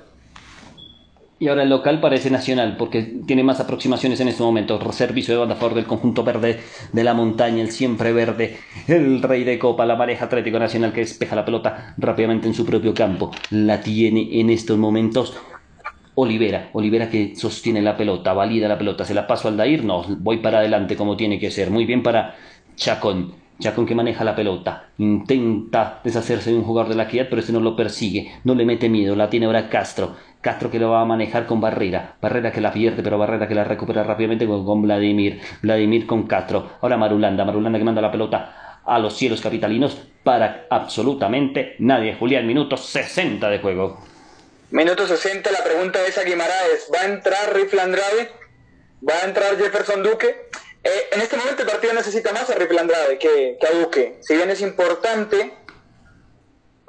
[1.41, 4.79] Y ahora el local parece nacional porque tiene más aproximaciones en este momento.
[4.91, 6.59] Servicio de banda favor del conjunto verde
[6.91, 8.57] de la montaña, el siempre verde,
[8.87, 12.65] el rey de copa, la pareja Atlético Nacional que despeja la pelota rápidamente en su
[12.65, 13.31] propio campo.
[13.51, 15.37] La tiene en estos momentos
[16.15, 16.71] Olivera.
[16.73, 19.05] Olivera que sostiene la pelota, valida la pelota.
[19.05, 19.85] ¿Se la paso al Dair?
[19.85, 21.71] No, voy para adelante como tiene que ser.
[21.71, 22.35] Muy bien para
[22.75, 23.33] Chacón.
[23.59, 27.51] Chacón que maneja la pelota, intenta deshacerse de un jugador de la equidad, pero este
[27.51, 30.15] no lo persigue, no le mete miedo, la tiene ahora Castro.
[30.41, 32.15] Castro que lo va a manejar con Barrera.
[32.21, 35.41] Barrera que la pierde, pero Barrera que la recupera rápidamente con, Vladimir.
[35.61, 36.77] Vladimir con Castro.
[36.81, 37.43] Ahora Marulanda.
[37.43, 42.15] Marulanda que manda la pelota a los cielos capitalinos para absolutamente nadie.
[42.15, 43.99] Julián, minuto 60 de juego.
[44.71, 46.89] Minuto 60, la pregunta es a Guimaraes.
[46.93, 48.31] ¿Va a entrar Rifle Andrade?
[49.07, 50.49] ¿Va a entrar Jefferson Duque?
[50.83, 54.17] Eh, en este momento el partido necesita más a Rifle Andrade que, que a Duque.
[54.21, 55.53] Si bien es importante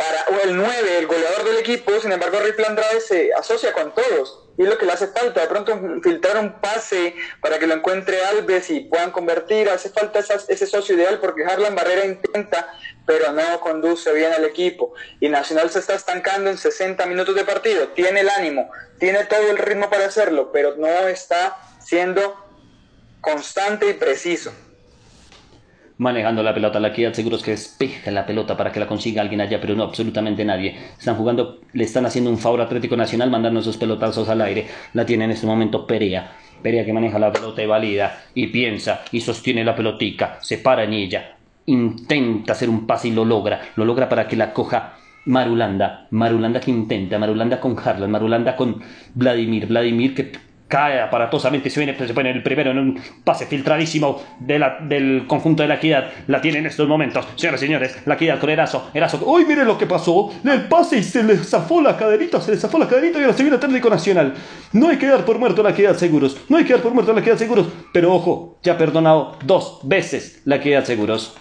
[0.00, 4.46] para el 9, el goleador del equipo, sin embargo Rifle Andrade se asocia con todos.
[4.56, 7.74] Y es lo que le hace falta, de pronto filtrar un pase para que lo
[7.74, 12.72] encuentre Alves y puedan convertir, hace falta ese socio ideal porque Harlan Barrera intenta,
[13.06, 14.94] pero no conduce bien al equipo.
[15.20, 19.50] Y Nacional se está estancando en 60 minutos de partido, tiene el ánimo, tiene todo
[19.50, 22.42] el ritmo para hacerlo, pero no está siendo
[23.20, 24.50] constante y preciso
[26.00, 26.80] manejando la pelota.
[26.80, 29.84] La equidad seguros que despeja la pelota para que la consiga alguien allá, pero no
[29.84, 30.74] absolutamente nadie.
[30.98, 34.66] Están jugando, le están haciendo un favor Atlético Nacional mandando esos pelotazos al aire.
[34.94, 36.32] La tiene en este momento Perea.
[36.62, 40.84] Perea que maneja la pelota y valida y piensa y sostiene la pelotica, se para
[40.84, 41.36] en ella,
[41.66, 43.60] intenta hacer un pase y lo logra.
[43.76, 44.94] Lo logra para que la coja
[45.26, 46.06] Marulanda.
[46.10, 48.82] Marulanda que intenta, Marulanda con Harlan, Marulanda con
[49.14, 50.32] Vladimir, Vladimir que
[50.70, 55.68] cae aparatosamente, se, viene, se pone el primero en un pase filtradísimo del conjunto de
[55.68, 56.12] la equidad.
[56.28, 57.26] La tiene en estos momentos.
[57.36, 58.90] Señoras y señores, la equidad con Erazo.
[58.94, 59.20] Erazo.
[59.26, 60.32] ¡Uy, mire lo que pasó!
[60.44, 63.36] El pase y se le zafó la caderita, se le zafó la caderita y ahora
[63.36, 64.34] se viene Atlético Nacional.
[64.72, 66.36] No hay que dar por muerto la equidad seguros.
[66.48, 67.66] No hay que dar por muerto la equidad seguros.
[67.92, 71.36] Pero ojo, ya ha perdonado dos veces la equidad seguros.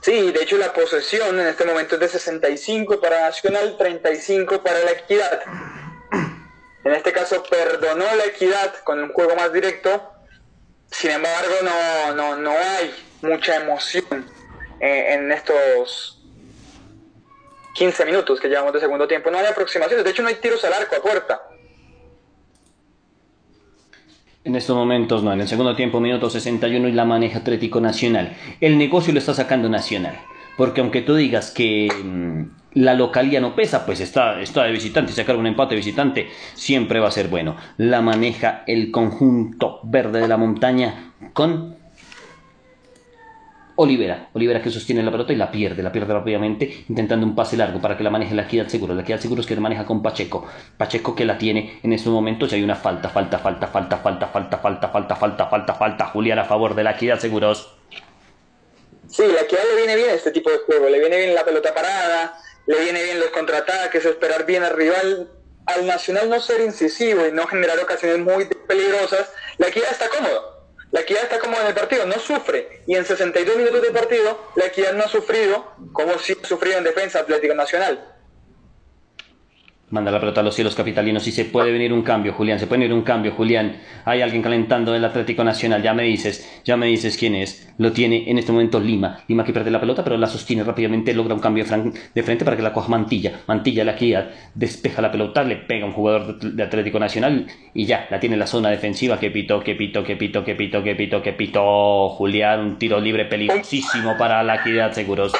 [0.00, 4.80] Sí, de hecho la posesión en este momento es de 65 para Nacional, 35 para
[4.84, 5.40] la equidad.
[6.84, 10.12] En este caso perdonó la equidad con un juego más directo,
[10.90, 12.92] sin embargo no, no, no hay
[13.22, 14.26] mucha emoción
[14.80, 16.20] eh, en estos
[17.74, 19.30] 15 minutos que llevamos de segundo tiempo.
[19.30, 21.42] No hay aproximaciones, de hecho no hay tiros al arco a puerta.
[24.44, 28.36] En estos momentos no, en el segundo tiempo, minuto 61 y la maneja Atlético Nacional.
[28.60, 30.18] El negocio lo está sacando Nacional.
[30.56, 35.12] Porque aunque tú digas que mm, la localía no pesa, pues está, está de visitante,
[35.12, 37.56] sacar un empate de visitante siempre va a ser bueno.
[37.76, 41.76] La maneja el conjunto verde de la montaña con
[43.74, 47.56] Olivera, Olivera que sostiene la pelota y la pierde, la pierde rápidamente intentando un pase
[47.56, 48.94] largo para que la maneje la Equidad Seguro.
[48.94, 50.46] La Equidad Seguro es que la maneja con Pacheco.
[50.76, 54.28] Pacheco que la tiene en estos momentos y hay una falta, falta, falta, falta, falta,
[54.28, 56.06] falta, falta, falta, falta, falta, falta.
[56.06, 57.74] Julián a favor de la Equidad Seguros.
[59.08, 61.74] Sí, la Equidad le viene bien este tipo de juego, le viene bien la pelota
[61.74, 62.34] parada,
[62.66, 65.30] le viene bien los contraataques, esperar bien al rival,
[65.66, 70.52] al Nacional no ser incisivo y no generar ocasiones muy peligrosas, la Equidad está cómodo.
[70.90, 72.82] La Equidad está cómoda en el partido, no sufre.
[72.86, 76.78] Y en 62 minutos de partido, la Equidad no ha sufrido como si ha sufrido
[76.78, 78.11] en defensa Atlético Nacional.
[79.92, 82.58] Manda la pelota a los cielos capitalinos y se puede venir un cambio, Julián.
[82.58, 83.76] Se puede venir un cambio, Julián.
[84.06, 85.82] Hay alguien calentando el Atlético Nacional.
[85.82, 87.70] Ya me dices, ya me dices quién es.
[87.76, 89.18] Lo tiene en este momento Lima.
[89.28, 91.12] Lima que pierde la pelota, pero la sostiene rápidamente.
[91.12, 91.66] Logra un cambio
[92.14, 93.40] de frente para que la coja Mantilla.
[93.46, 98.06] Mantilla la guía, despeja la pelota, le pega un jugador de Atlético Nacional y ya,
[98.10, 99.20] la tiene en la zona defensiva.
[99.20, 102.08] Que pito, que pito, que pito, que pito, que pito, que pito.
[102.08, 105.34] Julián, un tiro libre peligrosísimo para la equidad, seguros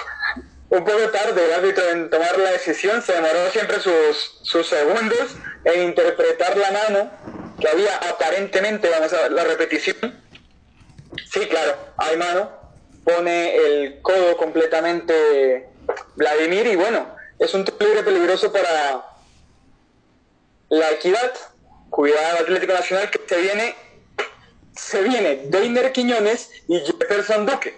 [0.73, 5.83] un poco tarde el árbitro en tomar la decisión, se demoró siempre sus, segundos en
[5.83, 7.11] interpretar la mano
[7.61, 10.19] que había aparentemente, vamos a la repetición.
[11.31, 12.51] Sí, claro, hay mano,
[13.05, 15.69] pone el codo completamente
[16.17, 19.05] Vladimir y bueno, es un libre peligroso para
[20.71, 21.33] la equidad.
[21.91, 23.75] Cuidado Atlético Nacional que se viene,
[24.75, 27.75] se viene Deiner Quiñones y Jefferson Duque.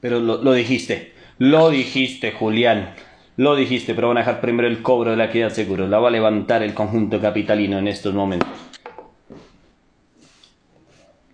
[0.00, 2.94] Pero lo dijiste, lo dijiste, Julián.
[3.36, 5.86] Lo dijiste, pero van a dejar primero el cobro de la equidad seguro.
[5.86, 8.48] La va a levantar el conjunto capitalino en estos momentos.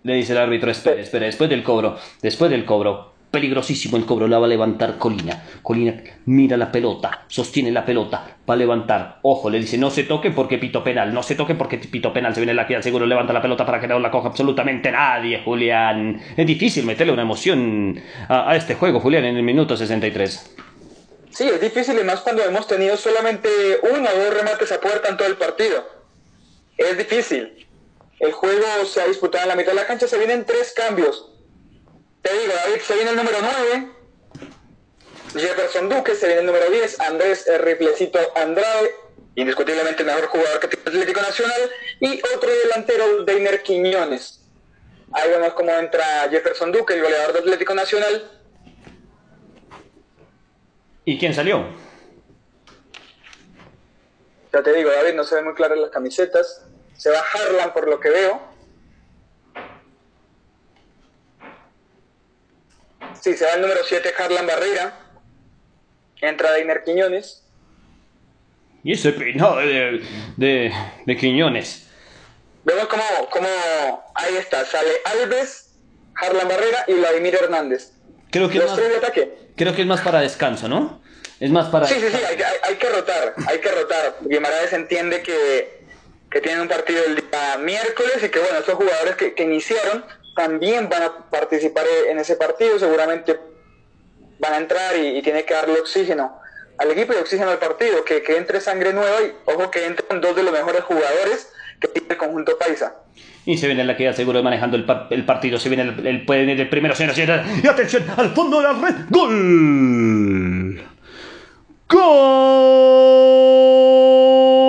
[0.03, 4.29] Le dice el árbitro, espere, espere, después del cobro, después del cobro, peligrosísimo el cobro,
[4.29, 5.43] la va a levantar Colina.
[5.61, 9.19] Colina mira la pelota, sostiene la pelota, va a levantar.
[9.23, 12.33] Ojo, le dice, no se toque porque pito penal, no se toque porque pito penal,
[12.33, 15.41] se viene la equidad seguro, levanta la pelota para que no la coja absolutamente nadie,
[15.43, 16.21] Julián.
[16.37, 20.55] Es difícil meterle una emoción a, a este juego, Julián, en el minuto 63.
[21.31, 23.49] Sí, es difícil y más cuando hemos tenido solamente
[23.83, 25.85] uno o dos remates a puerta en todo el partido.
[26.77, 27.67] Es difícil.
[28.21, 31.34] El juego se ha disputado en la mitad de la cancha, se vienen tres cambios.
[32.25, 33.87] Te digo, David, se viene el número 9,
[35.33, 38.95] Jefferson Duque, se viene el número 10, Andrés Riplecito Andrade,
[39.35, 44.41] indiscutiblemente el mejor jugador que tiene Atlético Nacional, y otro delantero, Deiner Quiñones.
[45.11, 48.31] Ahí vemos cómo entra Jefferson Duque, el goleador del Atlético Nacional,
[51.07, 51.67] ¿Y quién salió?
[54.51, 56.65] Ya te digo, David, no se ven muy claras las camisetas.
[56.97, 58.54] Se va Harlan por lo que veo.
[63.25, 64.99] Sí, se va el número 7, Harlan Barrera.
[66.21, 67.43] Entra Deiner Quiñones.
[68.83, 70.03] Y ese peinado de,
[70.37, 70.71] de,
[71.07, 71.87] de Quiñones.
[72.63, 73.47] Vemos cómo, cómo
[74.13, 75.71] ahí está, sale Alves,
[76.21, 77.93] Harlan Barrera y Vladimir Hernández.
[78.29, 79.37] Creo que, es Los más, tres de ataque.
[79.55, 81.01] creo que es más para descanso, ¿no?
[81.39, 81.87] Es más para...
[81.87, 84.17] Sí, sí, sí, hay, hay- hay que rotar, hay que rotar.
[84.21, 85.83] Guimaraes entiende que,
[86.29, 90.05] que tienen un partido el día miércoles y que, bueno, esos jugadores que, que iniciaron
[90.35, 93.39] también van a participar en ese partido, seguramente
[94.39, 96.39] van a entrar y, y tiene que darle oxígeno
[96.77, 100.19] al equipo y oxígeno al partido, que, que entre sangre nueva y, ojo, que entren
[100.19, 102.95] dos de los mejores jugadores que tiene el conjunto paisa.
[103.45, 105.57] Y se viene la queda seguro manejando el, el partido.
[105.59, 107.21] Se viene el, el, puede venir el primero, señoras y.
[107.63, 108.95] Y atención, al fondo de la red.
[109.09, 110.83] ¡Gol!
[111.87, 114.64] ¡Gol!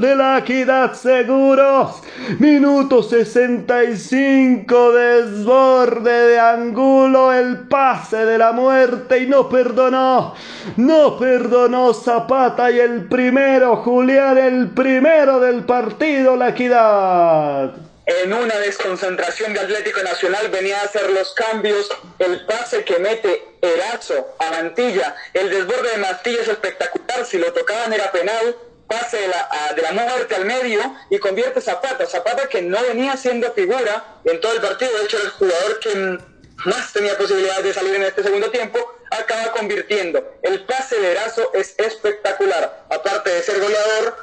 [0.00, 2.02] de la equidad seguros.
[2.38, 10.36] Minuto 65, desborde de Angulo, el pase de la muerte y no perdonó.
[10.76, 17.74] No perdonó Zapata y el primero, Julián, el primero del partido, la equidad
[18.08, 23.44] en una desconcentración de Atlético Nacional venía a hacer los cambios, el pase que mete
[23.60, 28.56] Erazo a Mantilla, el desborde de Mantilla es espectacular, si lo tocaban era penal,
[28.88, 33.16] pase de la, de la muerte al medio y convierte Zapata, Zapata que no venía
[33.16, 36.18] siendo figura en todo el partido, de hecho el jugador que
[36.64, 38.78] más tenía posibilidades de salir en este segundo tiempo,
[39.10, 40.38] acaba convirtiendo.
[40.42, 44.16] El pase de Erazo es espectacular, aparte de ser goleador,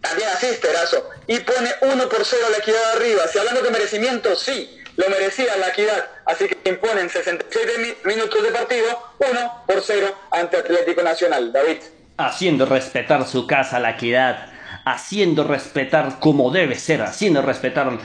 [0.00, 3.28] también asiste Erazo y pone 1 por 0 a la equidad arriba.
[3.28, 6.08] Si hablando de merecimiento, sí, lo merecía la equidad.
[6.24, 11.52] Así que imponen 67 minutos de partido, 1 por 0 ante Atlético Nacional.
[11.52, 11.78] David.
[12.18, 14.50] Haciendo respetar su casa, la equidad.
[14.84, 17.98] Haciendo respetar como debe ser, haciendo respetar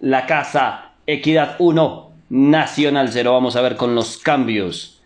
[0.00, 0.92] la casa.
[1.06, 3.32] Equidad 1, Nacional 0.
[3.32, 5.00] Vamos a ver con los cambios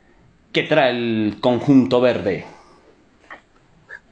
[0.52, 2.47] que trae el conjunto verde.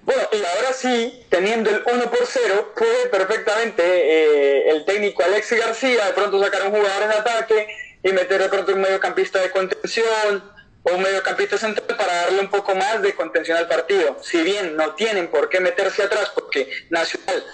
[0.04, 5.58] Bueno, y ahora sí, teniendo el 1 por 0, puede perfectamente eh, el técnico Alexis
[5.58, 7.68] García de pronto sacar un jugador en ataque
[8.02, 10.51] y meter de pronto un mediocampista de contención
[10.84, 14.16] o un mediocampista central para darle un poco más de contención al partido.
[14.22, 17.44] Si bien no tienen por qué meterse atrás porque Nacional,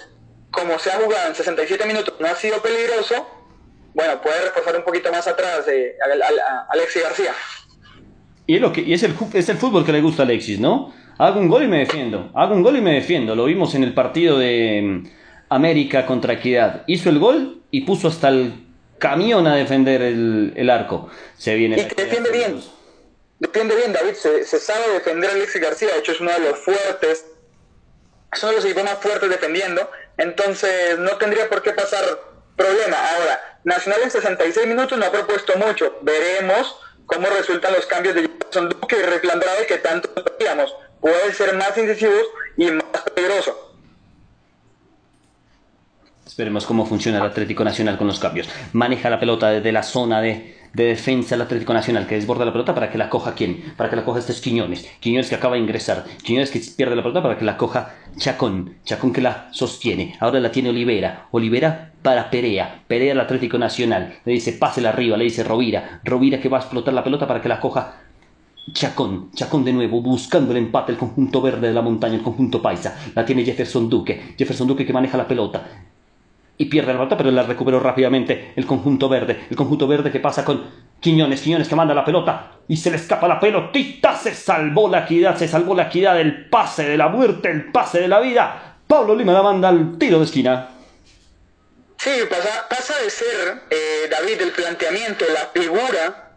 [0.51, 3.27] como se ha jugado en 67 minutos, no ha sido peligroso,
[3.93, 7.33] bueno, puede reforzar un poquito más atrás eh, a, Alexis García.
[8.47, 10.59] Y, es, lo que, y es, el, es el fútbol que le gusta a Alexis,
[10.59, 10.93] ¿no?
[11.19, 12.31] Hago un gol y me defiendo.
[12.33, 13.35] Hago un gol y me defiendo.
[13.35, 15.07] Lo vimos en el partido de mm,
[15.49, 16.83] América contra Equidad.
[16.87, 18.53] Hizo el gol y puso hasta el
[18.97, 21.09] camión a defender el, arco.
[21.35, 21.75] Se viene.
[21.75, 22.59] Y defiende bien.
[23.39, 24.13] Defiende bien, David.
[24.13, 25.93] Se, sabe defender a Alexis García.
[25.93, 27.25] De hecho, es uno de los fuertes.
[28.31, 29.89] Es uno de los equipos más fuertes defendiendo.
[30.17, 32.03] Entonces, no tendría por qué pasar
[32.55, 32.97] problema.
[33.15, 35.97] Ahora, Nacional en 66 minutos no ha propuesto mucho.
[36.01, 41.55] Veremos cómo resultan los cambios de Jason Duque y Reflandrade que tanto pedíamos puede ser
[41.55, 42.25] más incisivos
[42.57, 43.73] y más peligroso.
[46.25, 48.47] Esperemos cómo funciona el Atlético Nacional con los cambios.
[48.73, 52.73] Maneja la pelota desde la zona de, defensa del Atlético Nacional, que desborda la pelota
[52.73, 53.73] para que la coja quién?
[53.77, 54.89] Para que la coja este es Quiñones.
[54.99, 56.05] Quiñones que acaba de ingresar.
[56.23, 58.75] Quiñones que pierde la pelota para que la coja Chacón.
[58.83, 60.15] Chacón que la sostiene.
[60.19, 61.27] Ahora la tiene Olivera.
[61.31, 62.83] Olivera para Perea.
[62.87, 64.15] Perea al Atlético Nacional.
[64.25, 65.17] Le dice, pásela arriba.
[65.17, 66.01] Le dice Rovira.
[66.03, 67.95] Rovira que va a explotar la pelota para que la coja
[68.73, 72.61] Chacón, Chacón de nuevo, buscando el empate, el conjunto verde de la montaña, el conjunto
[72.61, 72.97] paisa.
[73.15, 74.35] La tiene Jefferson Duque.
[74.37, 75.67] Jefferson Duque que maneja la pelota.
[76.61, 79.45] Y pierde la pelota, pero la recuperó rápidamente el conjunto verde.
[79.49, 80.65] El conjunto verde que pasa con
[80.99, 81.41] Quiñones.
[81.41, 82.51] Quiñones que manda la pelota.
[82.67, 84.13] Y se le escapa la pelotita.
[84.13, 85.37] Se salvó la equidad.
[85.37, 88.75] Se salvó la equidad del pase de la muerte, el pase de la vida.
[88.85, 90.67] Pablo Lima la manda al tiro de esquina.
[91.97, 96.33] Sí, pasa, pasa de ser, eh, David, el planteamiento, la figura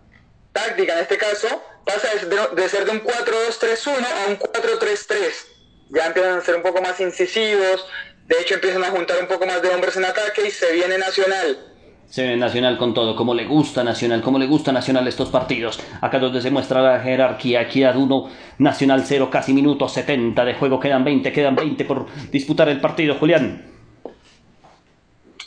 [0.52, 1.48] táctica en este caso,
[1.84, 2.08] pasa
[2.54, 5.30] de, ser de un 4-2-3-1 a un 4-3-3.
[5.90, 7.86] Ya empiezan a ser un poco más incisivos,
[8.32, 10.96] de hecho empiezan a juntar un poco más de hombres en ataque y se viene
[10.96, 11.58] Nacional.
[12.08, 15.78] Se viene Nacional con todo, como le gusta Nacional, como le gusta Nacional estos partidos.
[16.00, 20.80] Acá donde se muestra la jerarquía, equidad 1, Nacional 0, casi minutos 70 de juego,
[20.80, 23.70] quedan 20, quedan 20 por disputar el partido, Julián.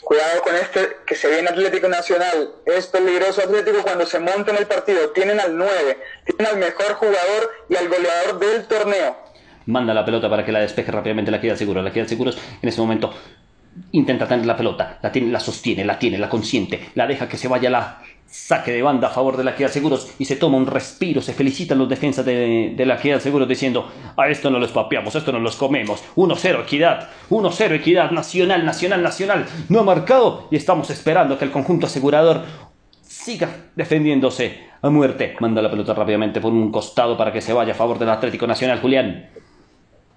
[0.02, 2.52] Cuidado con este que se viene Atlético Nacional.
[2.66, 5.10] Es peligroso Atlético cuando se monta en el partido.
[5.10, 9.25] Tienen al 9, tienen al mejor jugador y al goleador del torneo.
[9.66, 11.82] Manda la pelota para que la despeje rápidamente la queda seguro.
[11.82, 13.12] La queda seguros en ese momento
[13.92, 17.36] intenta tener la pelota, la, tiene, la sostiene, la tiene, la consiente, la deja que
[17.36, 20.56] se vaya la saque de banda a favor de la Equidad Seguros y se toma
[20.56, 24.72] un respiro, se felicitan los defensas de, la Equidad Seguros diciendo, a esto no los
[24.72, 29.84] papeamos, a esto no los comemos, 1-0 Equidad, 1-0 Equidad, Nacional, Nacional, Nacional, no ha
[29.84, 32.42] marcado y estamos esperando que el conjunto asegurador
[33.02, 35.36] siga defendiéndose a muerte.
[35.40, 38.46] Manda la pelota rápidamente por un costado para que se vaya a favor del Atlético
[38.46, 39.30] Nacional, Julián.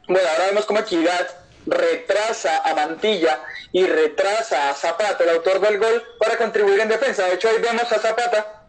[0.10, 1.28] Bueno, ahora vemos como Equidad
[1.68, 7.26] retrasa a Mantilla y retrasa a Zapata, el autor del gol, para contribuir en defensa.
[7.26, 8.64] De hecho, ahí vemos a Zapata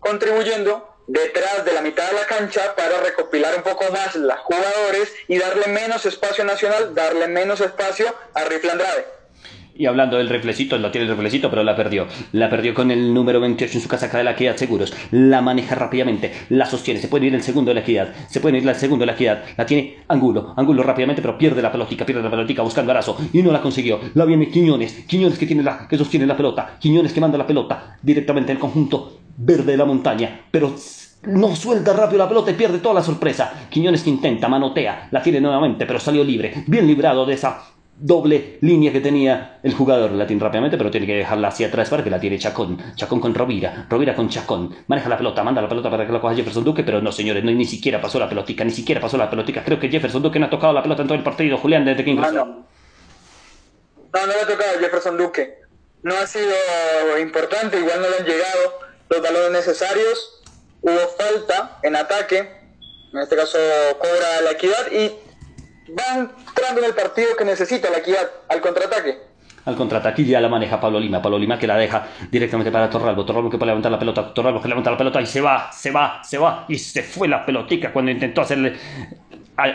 [0.00, 5.14] contribuyendo detrás de la mitad de la cancha para recopilar un poco más los jugadores
[5.28, 9.06] y darle menos espacio nacional, darle menos espacio a Rifle Andrade.
[9.78, 12.06] Y hablando del reflecito, lo tiene el reflecito, pero la perdió.
[12.32, 14.94] La perdió con el número 28 en su casaca de la equidad seguros.
[15.10, 17.00] La maneja rápidamente, la sostiene.
[17.00, 18.14] Se puede ir el segundo de la equidad.
[18.28, 19.44] Se puede ir el segundo de la equidad.
[19.56, 20.54] La tiene Angulo.
[20.56, 23.18] Angulo rápidamente, pero pierde la pelotica, pierde la pelotica buscando Arazo.
[23.32, 24.00] Y no la consiguió.
[24.14, 25.04] La viene Quiñones.
[25.06, 26.76] Quiñones que, tiene la, que sostiene la pelota.
[26.78, 30.40] Quiñones que manda la pelota directamente al conjunto verde de la montaña.
[30.50, 30.74] Pero
[31.24, 33.66] no suelta rápido la pelota y pierde toda la sorpresa.
[33.68, 36.64] Quiñones que intenta, manotea, la tiene nuevamente, pero salió libre.
[36.66, 40.12] Bien librado de esa doble línea que tenía el jugador.
[40.12, 42.78] La tiene rápidamente, pero tiene que dejarla hacia atrás para que la tiene Chacón.
[42.94, 43.86] Chacón con Rovira.
[43.88, 44.74] Rovira con Chacón.
[44.86, 47.42] Maneja la pelota, manda la pelota para que la coja Jefferson Duque, pero no, señores,
[47.44, 49.64] no, ni siquiera pasó la pelotica, ni siquiera pasó la pelotica.
[49.64, 52.04] Creo que Jefferson Duque no ha tocado la pelota en todo el partido, Julián, desde
[52.04, 52.32] que ingresó.
[52.32, 52.44] no.
[52.44, 52.66] no,
[54.12, 55.66] no le ha tocado Jefferson Duque.
[56.02, 56.54] No ha sido
[57.20, 58.78] importante, igual no le han llegado
[59.08, 60.42] los balones necesarios.
[60.82, 62.38] Hubo falta en ataque.
[63.12, 63.58] En este caso
[63.98, 65.25] cobra la equidad y
[65.88, 69.18] van entrando en el partido que necesita la equidad al contraataque.
[69.66, 71.20] Al contraataque ya la maneja Pablo Lima.
[71.20, 73.24] Pablo Lima que la deja directamente para Torralbo.
[73.24, 74.32] Torralbo que puede levantar la pelota.
[74.32, 76.64] Torralbo que levanta la pelota y se va, se va, se va.
[76.68, 78.76] Y se fue la pelotica cuando intentó hacerle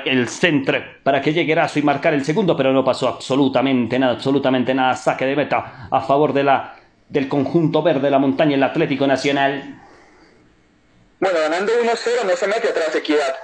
[0.06, 4.14] el centro para que llegue Eraso y marcar el segundo, pero no pasó absolutamente nada,
[4.14, 4.96] absolutamente nada.
[4.96, 6.76] Saque de meta a favor de la,
[7.10, 9.82] del conjunto verde de la montaña, el Atlético Nacional.
[11.20, 13.36] Bueno, ganando 1-0 no se mete atrás de Equidad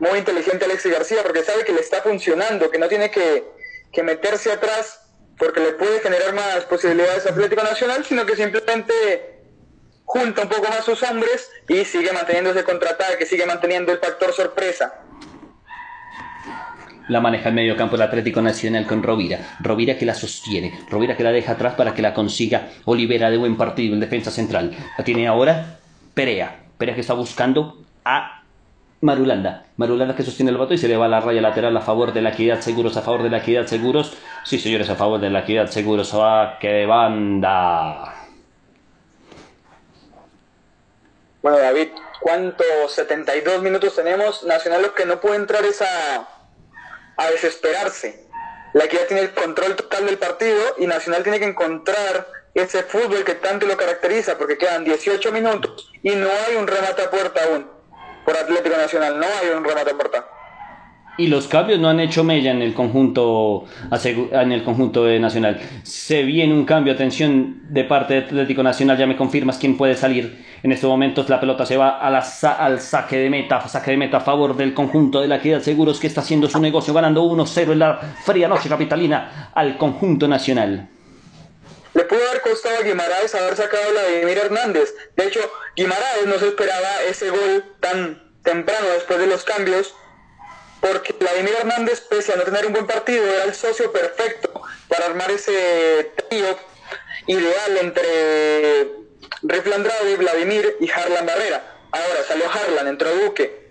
[0.00, 3.44] muy inteligente Alexis García porque sabe que le está funcionando, que no tiene que,
[3.92, 5.00] que meterse atrás
[5.38, 9.38] porque le puede generar más posibilidades a Atlético Nacional, sino que simplemente
[10.04, 14.32] junta un poco más sus hombres y sigue manteniendo ese contraataque, sigue manteniendo el factor
[14.32, 15.02] sorpresa.
[17.08, 19.56] La maneja el medio campo el Atlético Nacional con Rovira.
[19.60, 20.78] Rovira que la sostiene.
[20.90, 24.30] Rovira que la deja atrás para que la consiga Olivera de buen partido en defensa
[24.30, 24.76] central.
[24.96, 25.78] La tiene ahora
[26.12, 26.64] Perea.
[26.76, 28.37] Perea que está buscando a
[29.00, 29.66] Marulanda.
[29.76, 32.20] Marulanda que sostiene el voto y se le va la raya lateral a favor de
[32.20, 34.16] la equidad seguros, a favor de la equidad seguros.
[34.44, 36.10] Sí, señores, a favor de la equidad seguros.
[36.14, 38.14] ¡Ah, qué banda!
[41.42, 41.88] Bueno, David,
[42.20, 44.42] ¿cuántos 72 minutos tenemos?
[44.42, 46.28] Nacional lo que no puede entrar es a,
[47.16, 48.26] a desesperarse.
[48.74, 53.24] La equidad tiene el control total del partido y Nacional tiene que encontrar ese fútbol
[53.24, 57.44] que tanto lo caracteriza porque quedan 18 minutos y no hay un remate a puerta
[57.44, 57.77] aún
[58.28, 59.18] por Atlético Nacional.
[59.18, 60.26] No hay un remate puerta.
[61.16, 65.58] Y los cambios no han hecho mella en el conjunto en el conjunto de Nacional.
[65.82, 69.96] Se viene un cambio, atención de parte de Atlético Nacional, ya me confirmas quién puede
[69.96, 70.44] salir.
[70.62, 74.20] En estos momentos la pelota se va al saque de meta, saque de meta a
[74.20, 77.78] favor del conjunto de la Equidad Seguros que está haciendo su negocio ganando 1-0 en
[77.78, 80.86] la fría noche capitalina al conjunto nacional.
[81.94, 84.94] Le pudo haber costado a Guimaraes haber sacado a Vladimir Hernández.
[85.16, 85.40] De hecho,
[85.76, 89.94] Guimaraes no se esperaba ese gol tan temprano después de los cambios,
[90.80, 95.06] porque Vladimir Hernández, pese a no tener un buen partido, era el socio perfecto para
[95.06, 96.58] armar ese trío
[97.26, 98.88] ideal entre
[99.42, 101.76] Rifle Andrade, Vladimir y Harlan Barrera.
[101.90, 103.68] Ahora salió Harlan, entró Duque.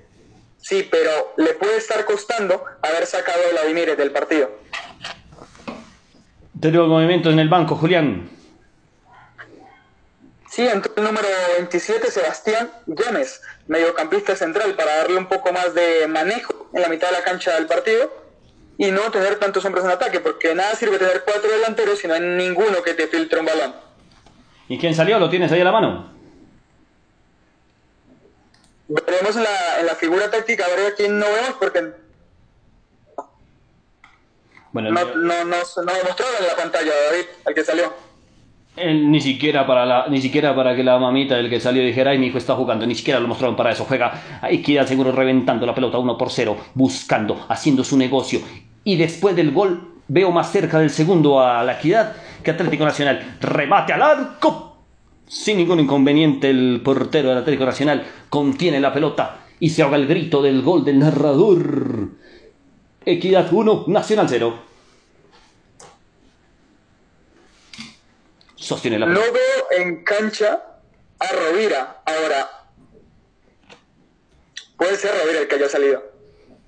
[0.61, 4.51] Sí, pero le puede estar costando haber sacado a Vladimir del partido.
[6.59, 8.29] Tenemos movimientos en el banco, Julián.
[10.49, 11.27] Sí, entró el número
[11.57, 17.09] 27, Sebastián Gómez, mediocampista central, para darle un poco más de manejo en la mitad
[17.09, 18.11] de la cancha del partido
[18.77, 22.15] y no tener tantos hombres en ataque, porque nada sirve tener cuatro delanteros si no
[22.15, 23.75] hay ninguno que te filtre un balón.
[24.67, 25.19] ¿Y quién salió?
[25.19, 26.11] ¿Lo tienes ahí a la mano?
[28.87, 32.06] Veremos en la, en la figura táctica, a ver a quién no vemos, porque
[34.77, 37.93] bueno, no, no, no, no mostraron en la pantalla, David, al que salió.
[38.77, 42.19] ni siquiera para la, ni siquiera para que la mamita del que salió dijera, ay,
[42.19, 43.85] mi hijo está jugando, ni siquiera lo mostraron para eso.
[43.85, 48.39] Juega, ahí queda seguro reventando la pelota uno por cero, buscando, haciendo su negocio.
[48.83, 53.37] Y después del gol, veo más cerca del segundo a la equidad que Atlético Nacional.
[53.41, 54.77] Remate al arco.
[55.25, 60.05] Sin ningún inconveniente, el portero del Atlético Nacional contiene la pelota y se ahoga el
[60.05, 62.09] grito del gol del narrador.
[63.07, 64.66] Equidad 1, Nacional 0.
[68.67, 70.61] Sostiene la No veo en cancha
[71.19, 72.01] a Rovira.
[72.05, 72.49] Ahora,
[74.75, 76.03] puede ser Rovira el que haya salido.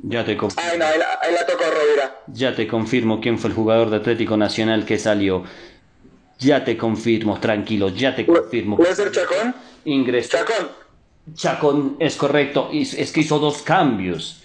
[0.04, 0.70] Ya te confirmo.
[0.72, 2.22] Ay, no, ahí la, tocó Rovira.
[2.28, 5.44] Ya te confirmo quién fue el jugador de Atlético Nacional que salió.
[6.38, 8.78] Ya te confirmo, tranquilo, ya te confirmo.
[8.78, 9.54] ¿Puede ser Chacón?
[9.84, 10.38] Ingresó.
[10.38, 10.70] Chacón.
[11.34, 12.70] Chacón es correcto.
[12.72, 14.42] Es que hizo dos cambios.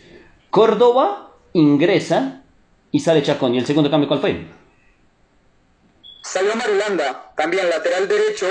[0.50, 2.42] Córdoba ingresa
[2.90, 3.54] y sale Chacón.
[3.54, 4.44] ¿Y el segundo cambio cuál fue?
[6.24, 8.46] Salió Marulanda, también lateral derecho.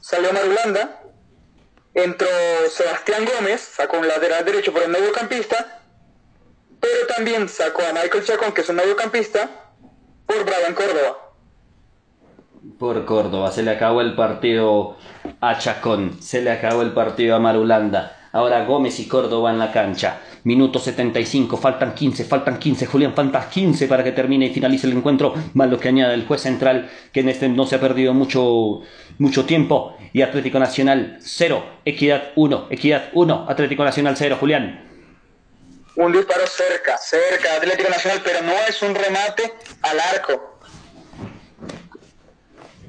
[0.00, 1.02] Salió Marulanda.
[1.92, 2.26] Entró
[2.70, 5.82] Sebastián Gómez, sacó un lateral derecho por el mediocampista.
[6.80, 9.50] Pero también sacó a Michael Chacón, que es un mediocampista,
[10.26, 11.18] por Brian Córdoba.
[12.78, 14.96] Por Córdoba, se le acabó el partido
[15.40, 18.16] a Chacón, se le acabó el partido a Marulanda.
[18.32, 20.20] Ahora Gómez y Córdoba en la cancha.
[20.48, 24.94] Minuto 75, faltan 15, faltan 15, Julián, faltan 15 para que termine y finalice el
[24.94, 28.14] encuentro, más lo que añade el juez central, que en este no se ha perdido
[28.14, 28.80] mucho,
[29.18, 29.94] mucho tiempo.
[30.14, 34.88] Y Atlético Nacional 0, Equidad 1, Equidad 1, Atlético Nacional 0, Julián.
[35.96, 39.52] un disparo cerca, cerca, Atlético Nacional, pero no es un remate
[39.82, 40.60] al arco.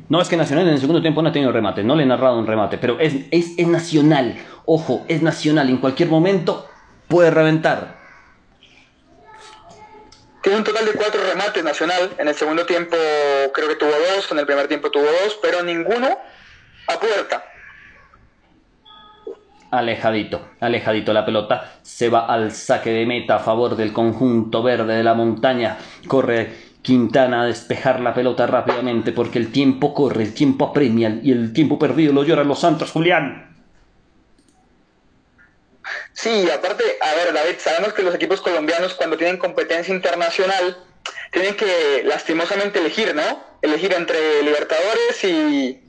[0.07, 2.05] No, es que Nacional en el segundo tiempo no ha tenido remate, no le he
[2.05, 6.69] narrado un remate, pero es, es, es Nacional, ojo, es Nacional, en cualquier momento
[7.09, 7.99] puede reventar.
[10.41, 12.95] Tiene un total de cuatro remates Nacional, en el segundo tiempo
[13.53, 16.17] creo que tuvo dos, en el primer tiempo tuvo dos, pero ninguno
[16.87, 17.43] a puerta.
[19.71, 24.95] Alejadito, alejadito la pelota, se va al saque de meta a favor del conjunto verde
[24.95, 25.77] de la montaña,
[26.07, 31.31] corre Quintana a despejar la pelota rápidamente porque el tiempo corre, el tiempo apremia y
[31.31, 33.49] el tiempo perdido lo lloran los santos, Julián.
[36.13, 40.77] Sí, aparte, a ver, David, sabemos que los equipos colombianos cuando tienen competencia internacional
[41.31, 43.43] tienen que lastimosamente elegir, ¿no?
[43.61, 45.81] Elegir entre Libertadores y,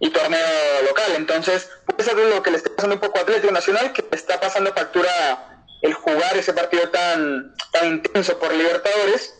[0.00, 1.12] y torneo local.
[1.16, 4.40] Entonces, puede ser lo que le esté pasando un poco a Atlético Nacional, que está
[4.40, 9.34] pasando factura el jugar ese partido tan, tan intenso por Libertadores.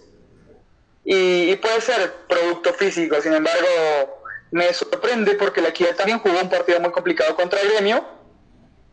[1.05, 6.51] Y, puede ser producto físico, sin embargo, me sorprende porque la Equidad también jugó un
[6.51, 8.18] partido muy complicado contra el gremio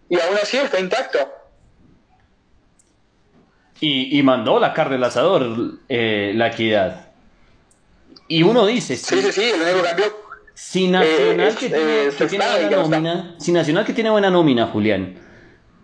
[0.10, 1.20] y aún así está intacto.
[3.82, 7.10] Y, mandó la carne del asador eh, la equidad.
[8.28, 8.96] Y uno dice...
[8.96, 10.26] Sí, sí, sí, el único cambio
[10.56, 15.16] si Nacional, que, tiene, buena nómina, si Nacional que tiene buena nómina, Julián,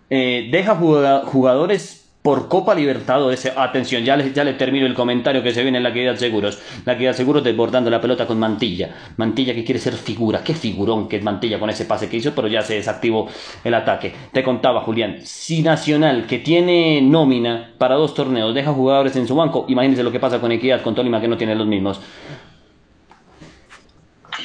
[0.09, 5.63] eh, deja jugadores por Copa Libertadores, atención, ya le, ya termino el comentario que se
[5.63, 6.59] viene en la Equidad Seguros.
[6.85, 8.95] La Equidad Seguros desbordando la pelota con Mantilla.
[9.17, 10.43] Mantilla que quiere ser figura.
[10.43, 13.27] Qué figurón que es Mantilla con ese pase que hizo, pero ya se desactivó
[13.63, 14.13] el ataque.
[14.31, 19.35] Te contaba, Julián, si Nacional, que tiene nómina para dos torneos, deja jugadores en su
[19.35, 21.99] banco, imagínense lo que pasa con Equidad, con Tolima, que no tiene los mismos.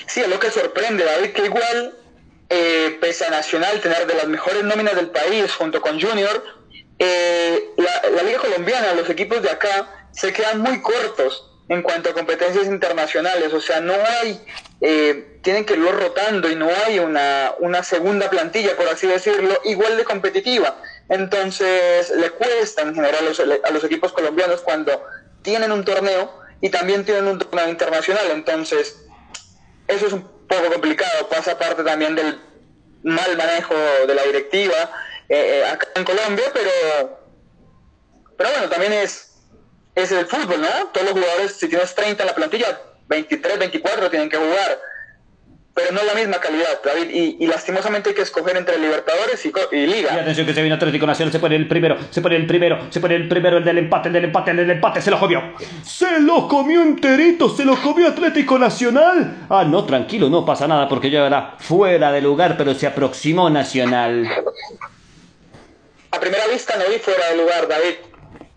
[0.07, 1.95] Sí, es lo que sorprende, David, que igual,
[2.49, 6.56] eh, pese a Nacional tener de las mejores nóminas del país junto con Junior,
[6.99, 12.15] eh, la, Liga Colombiana, los equipos de acá, se quedan muy cortos en cuanto a
[12.15, 13.53] competencias internacionales.
[13.53, 14.41] O sea, no hay,
[14.81, 19.61] eh, tienen que irlo rotando y no hay una, una segunda plantilla, por así decirlo,
[19.65, 20.81] igual de competitiva.
[21.09, 25.05] Entonces, le cuesta en general a los, a los equipos colombianos cuando
[25.43, 28.27] tienen un torneo y también tienen un torneo internacional.
[28.33, 29.05] Entonces,
[29.87, 32.41] eso es un poco complicado, pasa parte también del
[33.03, 33.75] mal manejo
[34.07, 34.91] de la directiva
[35.29, 37.21] eh, eh, acá en Colombia, pero,
[38.37, 39.35] pero bueno, también es,
[39.95, 40.89] es el fútbol, ¿no?
[40.93, 44.79] Todos los jugadores, si tienes 30 en la plantilla, 23, 24 tienen que jugar
[45.77, 47.37] pero no la misma calidad, David.
[47.39, 50.09] Y, lastimosamente hay que escoger entre Libertadores y, Liga.
[50.15, 52.87] Y atención que se viene Atlético Nacional, se pone el primero, se pone el primero,
[52.89, 55.21] se pone el primero, el del empate, el del empate, el del empate, se lo
[55.21, 55.43] comió.
[55.83, 59.47] Se lo comió enterito, se lo comió Atlético Nacional.
[59.51, 63.51] Ah, no, tranquilo, no pasa nada porque ya era fuera de lugar, pero se aproximó
[63.51, 64.27] Nacional.
[66.17, 67.97] A primera vista no vi fuera de lugar, David.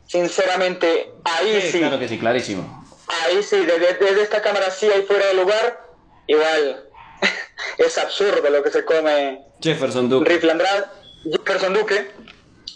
[0.07, 1.79] Sinceramente, ahí sí.
[1.79, 2.85] Claro que sí, clarísimo.
[3.25, 5.85] Ahí sí, desde, desde esta cámara sí hay fuera de lugar.
[6.25, 6.85] Igual,
[7.77, 10.31] es absurdo lo que se come Jefferson Duque.
[10.31, 12.11] Jefferson Duque.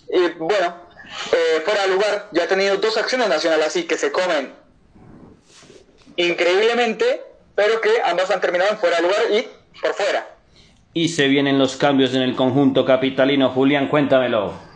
[0.10, 0.76] Y bueno,
[1.32, 4.54] eh, fuera de lugar, ya ha tenido dos acciones nacionales así que se comen
[6.18, 7.22] increíblemente,
[7.56, 9.48] pero que ambas han terminado en fuera de lugar y
[9.80, 10.28] por fuera.
[10.94, 13.50] Y se vienen los cambios en el conjunto capitalino.
[13.50, 14.73] Julián, cuéntamelo.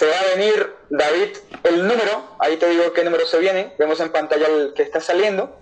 [0.00, 2.34] Se va a venir, David, el número.
[2.40, 3.74] Ahí te digo qué número se viene.
[3.78, 5.60] Vemos en pantalla el que está saliendo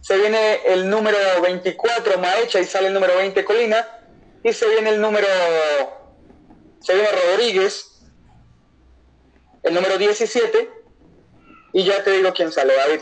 [0.00, 3.86] se viene el número 24 Maecha y sale el número 20 Colina,
[4.42, 5.26] y se viene el número,
[6.80, 8.02] se viene Rodríguez,
[9.62, 10.70] el número 17,
[11.74, 13.00] y ya te digo quién sale, David.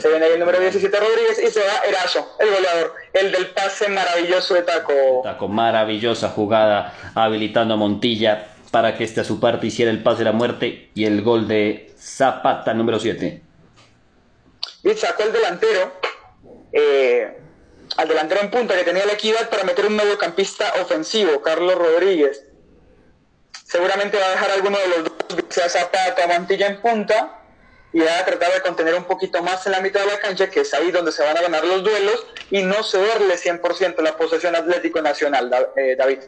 [0.00, 3.46] Se viene ahí el número 17 Rodríguez y se va Erazo, el goleador, el del
[3.48, 4.92] pase maravilloso de Taco.
[5.24, 10.18] Taco, maravillosa jugada habilitando a Montilla para que este a su parte hiciera el pase
[10.18, 13.42] de la muerte y el gol de Zapata número 7
[14.82, 15.92] y sacó el delantero,
[16.72, 17.38] eh,
[17.96, 22.46] al delantero en punta que tenía la equidad para meter un mediocampista ofensivo, Carlos Rodríguez.
[23.64, 27.41] Seguramente va a dejar alguno de los dos, sea Zapata, Mantilla en punta,
[27.92, 30.48] y va a tratar de contener un poquito más en la mitad de la cancha,
[30.48, 34.16] que es ahí donde se van a ganar los duelos, y no cederle 100% la
[34.16, 36.18] posesión Atlético Nacional, eh, David.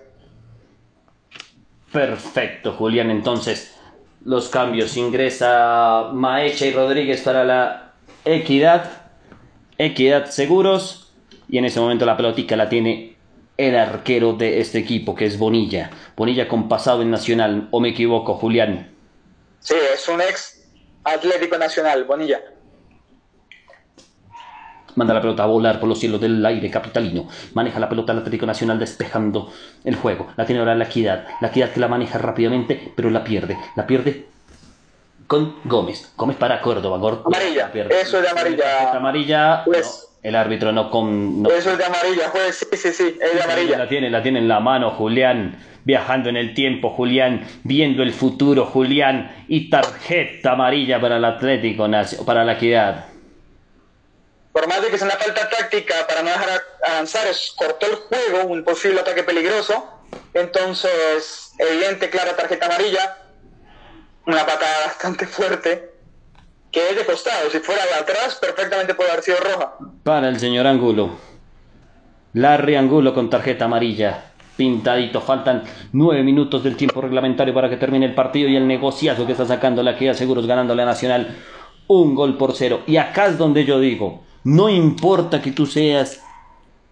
[1.93, 3.11] Perfecto, Julián.
[3.11, 3.74] Entonces,
[4.24, 4.97] los cambios.
[4.97, 7.93] Ingresa Maecha y Rodríguez para la
[8.24, 8.91] Equidad,
[9.78, 11.12] Equidad Seguros.
[11.49, 13.16] Y en ese momento la pelotica la tiene
[13.57, 15.91] el arquero de este equipo, que es Bonilla.
[16.16, 18.93] Bonilla con pasado en Nacional, o me equivoco, Julián.
[19.61, 20.53] Sí, es un ex
[21.05, 22.40] Atlético Nacional, Bonilla.
[24.97, 27.28] Manda la pelota a volar por los cielos del aire capitalino.
[27.52, 29.52] Maneja la pelota el Atlético Nacional despejando
[29.82, 30.28] el juego.
[30.36, 31.26] La tiene ahora la Equidad.
[31.40, 33.59] La Equidad que la maneja rápidamente, pero la pierde.
[33.74, 34.26] La pierde
[35.26, 36.12] con Gómez.
[36.16, 36.97] Gómez para Córdoba.
[37.24, 37.70] amarilla.
[37.90, 38.93] Eso es de amarilla.
[38.93, 39.62] Amarilla.
[39.64, 41.46] Pues, el árbitro no con.
[41.56, 42.66] Eso es de amarilla, juez.
[42.70, 43.18] Sí, sí, sí.
[43.20, 43.78] Es de amarilla.
[43.78, 45.56] La tiene, la tiene en la mano, Julián.
[45.84, 47.46] Viajando en el tiempo, Julián.
[47.62, 49.44] Viendo el futuro, Julián.
[49.46, 51.86] Y tarjeta amarilla para el Atlético,
[52.26, 53.14] para la Equidad
[54.55, 57.96] por más de que sea una falta táctica para no dejar avanzar, es, cortó el
[57.96, 60.01] juego, un posible ataque peligroso.
[60.32, 63.18] Entonces, evidente, clara tarjeta amarilla,
[64.26, 65.94] una patada bastante fuerte,
[66.74, 67.48] que es de costado.
[67.51, 69.74] Si fuera de atrás, perfectamente puede haber sido roja.
[70.02, 71.10] Para el señor Angulo.
[72.32, 74.32] Larry Angulo con tarjeta amarilla.
[74.56, 79.24] Pintadito, faltan nueve minutos del tiempo reglamentario para que termine el partido y el negociazo
[79.24, 81.36] que está sacando la Kia Seguros ganando la Nacional
[81.86, 82.82] un gol por cero.
[82.86, 86.22] Y acá es donde yo digo, no importa que tú seas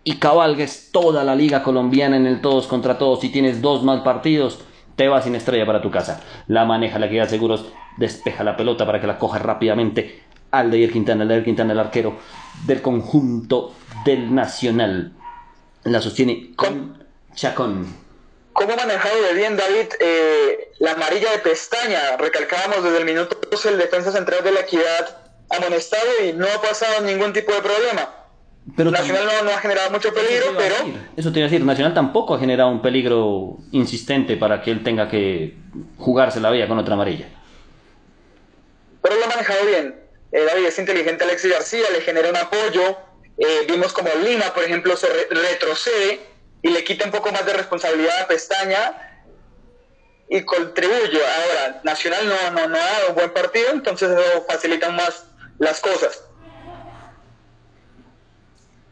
[0.05, 3.21] y cabalgues toda la liga colombiana en el todos contra todos.
[3.21, 4.61] Si tienes dos mal partidos,
[4.97, 6.21] te vas sin estrella para tu casa.
[6.49, 10.23] La maneja la que da seguros, despeja la pelota para que la coja rápidamente.
[10.51, 12.19] Aldeir Quintana, Aldeir Quintana, el arquero
[12.67, 13.75] del conjunto
[14.05, 15.13] del Nacional.
[15.85, 17.05] La sostiene con
[17.35, 18.03] Chacón.
[18.53, 22.17] ¿Cómo ha manejado de bien David eh, la amarilla de pestaña?
[22.19, 26.61] Recalcábamos desde el minuto 12 el defensa central de la equidad amonestado y no ha
[26.61, 28.22] pasado ningún tipo de problema.
[28.77, 30.77] Pero Nacional no, ha generado mucho peligro, pero...
[31.17, 34.85] Eso te iba a decir, Nacional tampoco ha generado un peligro insistente para que él
[34.85, 35.57] tenga que
[35.99, 37.27] jugarse la vida con otra amarilla.
[39.03, 39.97] Pero lo ha manejado bien.
[40.31, 42.97] Eh, David es inteligente, Alexis García le genera un apoyo.
[43.37, 46.21] Eh, vimos como Lima, por ejemplo, se retrocede
[46.63, 49.13] y le quita un poco más de responsabilidad a Pestaña
[50.29, 51.21] y contribuye.
[51.21, 55.25] Ahora, Nacional no, no, no ha dado un buen partido, entonces eso facilita más
[55.59, 56.23] las cosas.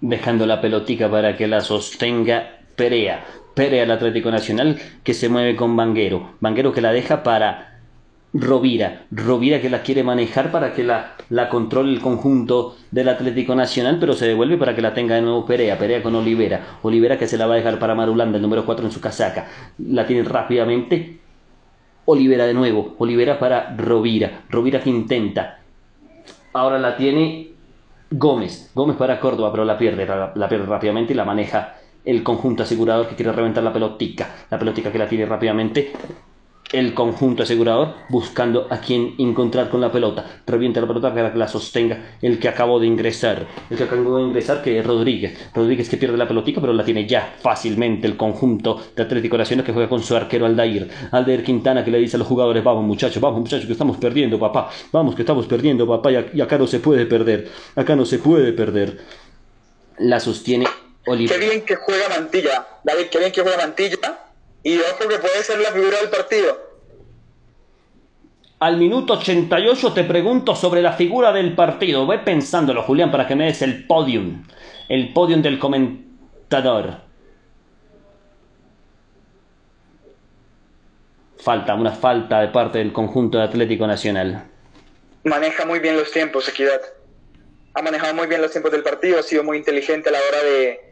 [0.01, 3.25] Dejando la pelotica para que la sostenga Perea.
[3.55, 6.31] Perea el Atlético Nacional que se mueve con Vanguero.
[6.41, 7.71] Vanguero que la deja para
[8.33, 9.03] Rovira.
[9.11, 13.99] Rovira que la quiere manejar para que la, la controle el conjunto del Atlético Nacional,
[13.99, 15.79] pero se devuelve para que la tenga de nuevo Perea.
[15.79, 16.79] Perea con Olivera.
[16.83, 19.49] Olivera que se la va a dejar para Marulanda, el número 4 en su casaca.
[19.79, 21.19] La tiene rápidamente.
[22.05, 22.95] Olivera de nuevo.
[22.99, 24.45] Olivera para Rovira.
[24.49, 25.59] Rovira que intenta.
[26.53, 27.50] Ahora la tiene
[28.11, 28.73] Gómez.
[28.75, 31.75] Gómez para Córdoba, pero la pierde, la, pierde rápidamente y la maneja
[32.05, 34.29] el conjunto asegurador que quiere reventar la pelotica.
[34.51, 35.93] La pelotica que la tiene rápidamente
[36.73, 40.25] el conjunto asegurador buscando a quien encontrar con la pelota.
[40.47, 43.47] Revienta la pelota para que la sostenga el que acabó de ingresar.
[43.69, 45.51] El que acabó de ingresar que es Rodríguez.
[45.55, 49.65] Rodríguez que pierde la pelotica pero la tiene ya fácilmente el conjunto de Atlético Nacional
[49.65, 50.89] que juega con su arquero Aldair.
[51.11, 54.39] Aldair Quintana que le dice a los jugadores, vamos muchachos, vamos muchachos que estamos perdiendo
[54.39, 54.71] papá.
[54.93, 57.49] Vamos que estamos perdiendo papá y acá no se puede perder.
[57.75, 58.99] Acá no se puede perder.
[59.99, 60.67] La sostiene
[61.07, 61.39] Oliver.
[61.39, 62.67] Qué bien que juega Mantilla.
[62.85, 64.20] David, qué bien que juega Mantilla
[64.63, 66.71] y ojo que puede ser la figura del partido.
[68.61, 72.07] Al minuto 88 te pregunto sobre la figura del partido.
[72.07, 74.45] Ve pensándolo, Julián, para que me des el podium.
[74.89, 76.99] El podium del comentador.
[81.39, 84.45] Falta, una falta de parte del conjunto de Atlético Nacional.
[85.25, 86.81] Maneja muy bien los tiempos, Equidad.
[87.73, 90.43] Ha manejado muy bien los tiempos del partido, ha sido muy inteligente a la hora
[90.43, 90.90] de,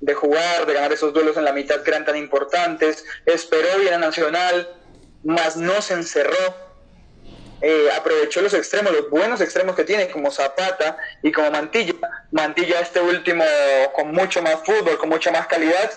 [0.00, 3.04] de jugar, de ganar esos duelos en la mitad que eran tan importantes.
[3.26, 4.76] Esperó bien a Nacional,
[5.24, 6.68] más no se encerró.
[7.60, 11.94] Eh, aprovechó los extremos, los buenos extremos que tiene, como Zapata y como Mantilla.
[12.30, 13.44] Mantilla, este último,
[13.94, 15.90] con mucho más fútbol, con mucha más calidad.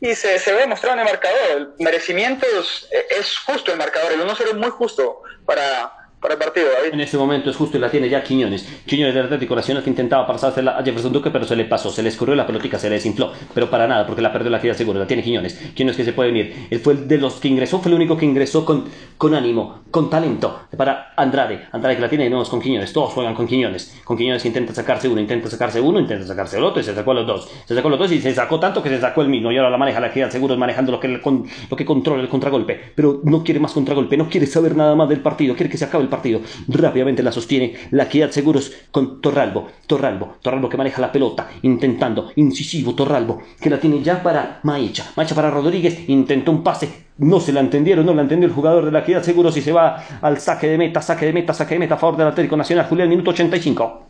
[0.00, 1.38] Y se, se ve demostrado en el marcador.
[1.56, 4.12] El merecimiento es, es justo el marcador.
[4.12, 7.80] El 1-0 es muy justo para, para el partido, En ese momento es justo y
[7.80, 8.62] la tiene ya Quiñones.
[8.86, 12.00] Quiñones del Atlético Nacional que intentaba pasársela a Jefferson Duque, pero se le pasó, se
[12.00, 13.32] le escurrió la pelotica, se le desinfló.
[13.52, 15.54] Pero para nada, porque la perdió la queda seguro, la tiene Quiñones.
[15.74, 16.68] Quiñones que se puede venir.
[16.70, 18.84] Él fue el de los que ingresó, fue el único que ingresó con,
[19.18, 20.60] con ánimo, con talento.
[20.76, 22.92] Para Andrade, Andrade que la tiene de nuevo con Quiñones.
[22.92, 24.00] Todos juegan con Quiñones.
[24.04, 27.10] Con Quiñones intenta sacarse uno, intenta sacarse uno, intenta sacarse el otro y se sacó
[27.10, 27.50] a los dos.
[27.66, 29.50] Se sacó a los dos y se sacó tanto que se sacó el mismo.
[29.50, 32.80] Y ahora la maneja la queda seguro manejando lo que, lo que controla el contragolpe.
[32.94, 35.84] Pero no quiere más contragolpe, no quiere saber nada más del partido, quiere que se
[35.84, 36.40] acabe el partido.
[36.68, 42.30] Rápidamente la sostiene la Equidad Seguros con Torralbo, Torralbo, Torralbo que maneja la pelota, intentando,
[42.36, 47.40] incisivo Torralbo, que la tiene ya para Maecha, Maecha para Rodríguez, intentó un pase, no
[47.40, 50.04] se la entendieron, no la entendió el jugador de la Equidad Seguros y se va
[50.20, 52.86] al saque de meta, saque de meta, saque de meta a favor del Atlético Nacional,
[52.86, 54.06] Julián, minuto 85.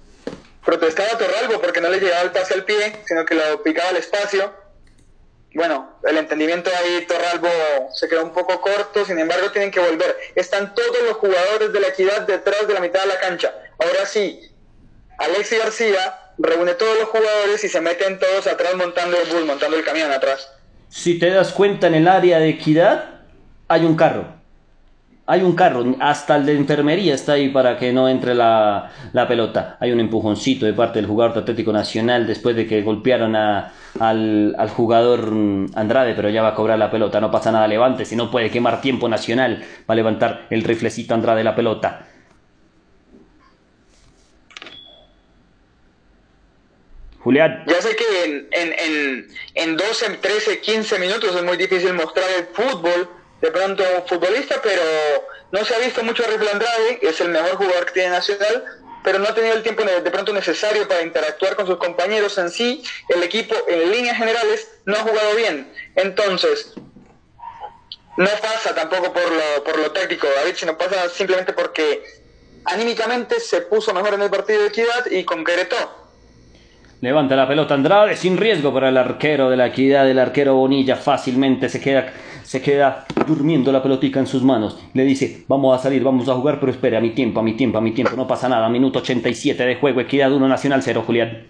[0.65, 3.97] Protestaba Torralbo porque no le llegaba el pase al pie, sino que lo picaba al
[3.97, 4.62] espacio
[5.55, 7.49] bueno, el entendimiento ahí Torralbo
[7.95, 10.17] se quedó un poco corto, sin embargo tienen que volver.
[10.35, 13.53] Están todos los jugadores de la equidad detrás de la mitad de la cancha.
[13.79, 14.41] Ahora sí,
[15.19, 19.77] Alexis García reúne todos los jugadores y se meten todos atrás montando el bus, montando
[19.77, 20.49] el camión atrás.
[20.89, 23.21] Si te das cuenta, en el área de equidad
[23.69, 24.42] hay un carro.
[25.33, 28.91] Hay un carro, hasta el de enfermería está ahí para que no entre la,
[29.27, 29.79] pelota.
[29.81, 34.69] Hay un empujoncito de parte del jugador Atlético Nacional después de que golpearon a, al,
[34.77, 35.33] jugador
[35.75, 37.19] Andrade, pero ya va a cobrar la pelota.
[37.19, 39.65] No pasa nada, levante, si no puede quemar tiempo Nacional.
[39.89, 42.07] Va a levantar el riflecito Andrade la pelota.
[47.21, 47.65] Julián.
[47.67, 52.27] Ya sé que en, en, en, en 12, 13, 15 minutos es muy difícil mostrar
[52.37, 54.83] el fútbol de pronto futbolista, pero
[55.51, 58.65] no se ha visto mucho a Rifle Andrade, es el mejor jugador que tiene Nacional,
[59.03, 62.51] pero no ha tenido el tiempo de pronto necesario para interactuar con sus compañeros en
[62.51, 62.85] sí.
[63.09, 65.73] El equipo, en líneas generales, no ha jugado bien.
[65.97, 66.73] Entonces,
[68.17, 72.05] no pasa tampoco por lo, por lo táctico, David, sino pasa simplemente porque
[72.65, 76.03] anímicamente se puso mejor en el partido de equidad y concretó.
[77.03, 80.09] Levanta la pelota Andrade sin riesgo para el arquero de la equidad.
[80.09, 82.13] El arquero Bonilla fácilmente se queda,
[82.53, 84.79] se queda durmiendo la pelotica en sus manos.
[84.93, 87.55] Le dice, vamos a salir, vamos a jugar, pero espere, a mi tiempo, a mi
[87.55, 88.15] tiempo, a mi tiempo.
[88.15, 88.69] No pasa nada.
[88.69, 90.03] Minuto 87 de juego.
[90.03, 91.47] Equidad 1, Nacional 0, Julián.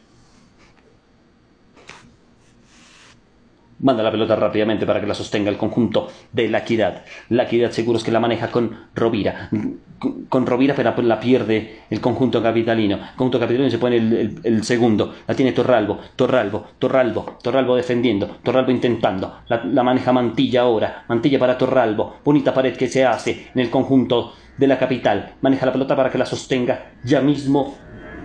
[3.82, 7.02] Manda la pelota rápidamente para que la sostenga el conjunto de la equidad.
[7.30, 9.50] La equidad seguro es que la maneja con Rovira.
[10.28, 12.94] Con Rovira, pero la pierde el conjunto capitalino.
[12.96, 15.12] El conjunto capitalino se pone el, segundo.
[15.26, 15.98] La tiene Torralbo.
[16.14, 18.28] Torralbo, Torralbo, Torralbo defendiendo.
[18.44, 19.38] Torralbo intentando.
[19.48, 21.04] La, maneja Mantilla ahora.
[21.08, 22.18] Mantilla para Torralbo.
[22.24, 25.34] Bonita pared que se hace en el conjunto de la capital.
[25.40, 27.74] Maneja la pelota para que la sostenga ya mismo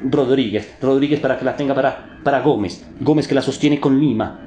[0.04, 0.76] Rodríguez.
[0.80, 2.88] Rodríguez para que la tenga para, para Gómez.
[3.00, 4.44] Gómez que la sostiene con Lima.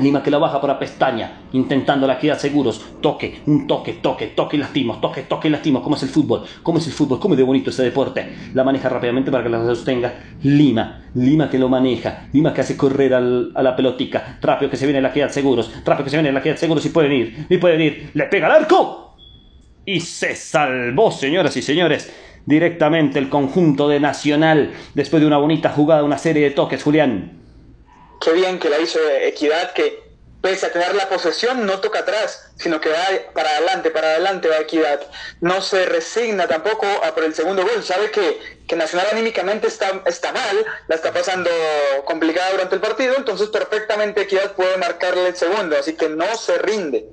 [0.00, 2.80] Lima que la baja por la pestaña, intentando la equidad seguros.
[3.00, 5.82] Toque, un toque, toque, toque y lastimos, toque, toque y lastimos.
[5.82, 6.44] ¿Cómo es el fútbol?
[6.62, 7.20] ¿Cómo es el fútbol?
[7.20, 8.32] ¿Cómo es de bonito ese deporte?
[8.54, 11.02] La maneja rápidamente para que la sostenga Lima.
[11.14, 12.28] Lima que lo maneja.
[12.32, 14.38] Lima que hace correr a la pelotica.
[14.40, 15.70] Trapio que se viene la equidad seguros.
[15.84, 17.46] Trapio que se viene la equidad seguros y pueden ir.
[17.48, 18.10] Y pueden ir.
[18.14, 19.16] Le pega al arco.
[19.84, 22.12] Y se salvó, señoras y señores.
[22.46, 24.70] Directamente el conjunto de Nacional.
[24.94, 27.39] Después de una bonita jugada, una serie de toques, Julián
[28.20, 30.10] qué bien que la hizo Equidad, que
[30.40, 34.48] pese a tener la posesión, no toca atrás, sino que va para adelante, para adelante
[34.48, 35.00] va Equidad.
[35.40, 37.82] No se resigna tampoco a por el segundo gol.
[37.82, 41.50] Sabe que, que Nacional anímicamente está, está mal, la está pasando
[42.04, 46.58] complicada durante el partido, entonces perfectamente Equidad puede marcarle el segundo, así que no se
[46.58, 47.06] rinde.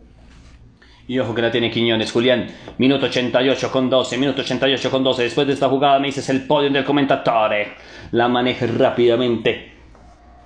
[1.10, 2.54] Y ojo que la tiene Quiñones, Julián.
[2.78, 5.24] Minuto 88 con 12, minuto 88 con 12.
[5.24, 7.76] Después de esta jugada me dices el podio del comentatore.
[8.12, 9.77] La maneja rápidamente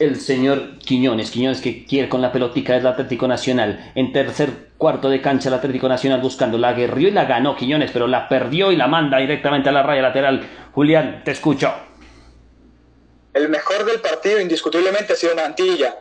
[0.02, 1.30] el señor Quiñones.
[1.32, 3.92] Quiñones que quiere con la pelotica del Atlético Nacional.
[3.96, 6.58] En tercer cuarto de cancha el Atlético Nacional buscando.
[6.58, 9.84] La guerrió y la ganó Quiñones, pero la perdió y la manda directamente a la
[9.84, 10.48] raya lateral.
[10.74, 11.72] Julián, te escucho.
[13.34, 15.96] El mejor del partido indiscutiblemente ha sido Mantilla.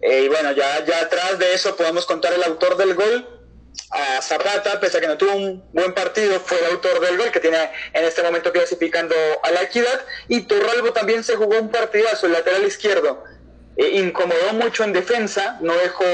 [0.00, 3.26] Eh, y bueno, ya, ya atrás de eso podemos contar el autor del gol,
[3.90, 7.30] a Zapata, pese a que no tuvo un buen partido, fue el autor del gol
[7.30, 7.58] que tiene
[7.92, 10.04] en este momento clasificando a la equidad.
[10.28, 13.22] Y Torralbo también se jugó un partidazo, el lateral izquierdo.
[13.76, 16.04] Eh, incomodó mucho en defensa, no dejó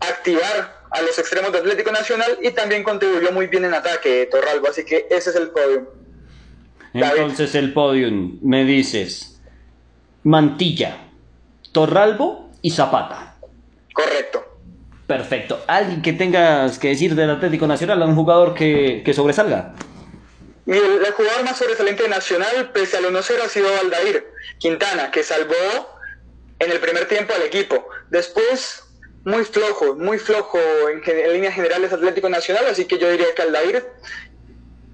[0.00, 4.68] activar a los extremos de Atlético Nacional y también contribuyó muy bien en ataque Torralbo.
[4.68, 5.92] Así que ese es el podio.
[6.92, 9.40] Entonces el podium, me dices,
[10.22, 10.98] Mantilla,
[11.72, 13.36] Torralbo y Zapata.
[13.94, 14.51] Correcto.
[15.06, 15.62] Perfecto.
[15.66, 18.02] ¿Alguien que tengas que decir del Atlético Nacional?
[18.02, 19.74] ¿Un jugador que, sobresalga?
[20.66, 24.26] Y el, jugador más sobresaliente Nacional, pese al 1-0, ha sido Aldair
[24.58, 25.98] Quintana, que salvó
[26.58, 27.88] en el primer tiempo al equipo.
[28.10, 28.84] Después,
[29.24, 30.58] muy flojo, muy flojo
[30.88, 33.84] en, en líneas generales Atlético Nacional, así que yo diría que Aldair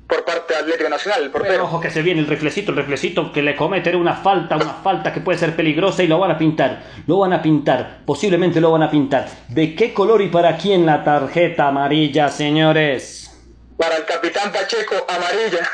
[0.09, 1.65] por parte de Atlético Nacional, el portero.
[1.65, 5.13] ojo que se viene el reflecito, el reflecito que le comete una falta, una falta
[5.13, 8.73] que puede ser peligrosa y lo van a pintar, lo van a pintar, posiblemente lo
[8.73, 9.29] van a pintar.
[9.49, 13.39] ¿De qué color y para quién la tarjeta amarilla, señores?
[13.77, 15.69] Para el capitán Pacheco, amarilla.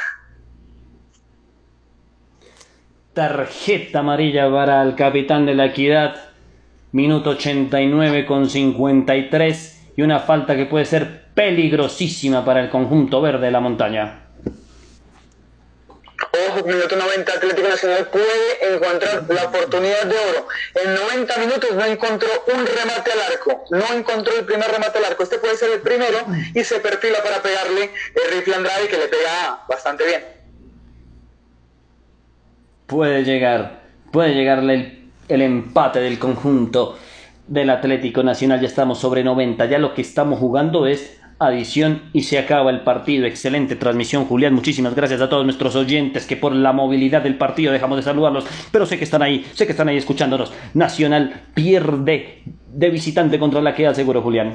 [3.13, 6.17] Tarjeta amarilla para el capitán de la equidad,
[6.91, 13.47] minuto 89 con 53 y una falta que puede ser peligrosísima para el conjunto verde
[13.47, 14.24] de la montaña.
[16.35, 20.49] Ojo, minuto 90, Atlético Nacional puede encontrar la oportunidad de oro.
[20.75, 25.05] En 90 minutos no encontró un remate al arco, no encontró el primer remate al
[25.05, 25.23] arco.
[25.23, 26.19] Este puede ser el primero
[26.53, 30.25] y se perfila para pegarle el rifle Andrade que le pega bastante bien.
[32.87, 36.99] Puede llegar, puede llegarle el, el empate del conjunto
[37.47, 38.61] del Atlético Nacional.
[38.61, 39.67] Ya estamos sobre 90.
[39.67, 43.27] Ya lo que estamos jugando es adición y se acaba el partido.
[43.27, 44.55] Excelente transmisión, Julián.
[44.55, 48.47] Muchísimas gracias a todos nuestros oyentes que por la movilidad del partido dejamos de saludarlos,
[48.71, 50.53] pero sé que están ahí, sé que están ahí escuchándonos.
[50.75, 54.55] Nacional pierde de visitante contra la queda seguro, Julián.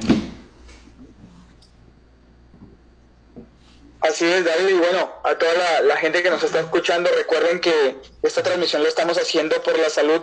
[4.01, 5.51] Así es, David, y bueno, a toda
[5.83, 9.89] la, gente que nos está escuchando, recuerden que esta transmisión la estamos haciendo por la
[9.89, 10.21] salud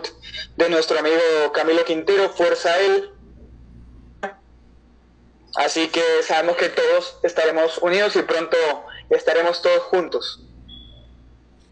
[0.55, 1.17] de nuestro amigo
[1.53, 3.11] Camilo Quintero, fuerza él.
[5.55, 8.57] Así que sabemos que todos estaremos unidos y pronto
[9.09, 10.43] estaremos todos juntos.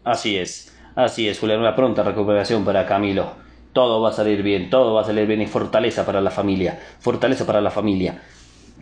[0.04, 3.34] Así es, así es, Julián, una pronta recuperación para Camilo.
[3.72, 6.80] Todo va a salir bien, todo va a salir bien y fortaleza para la familia,
[7.00, 8.22] fortaleza para la familia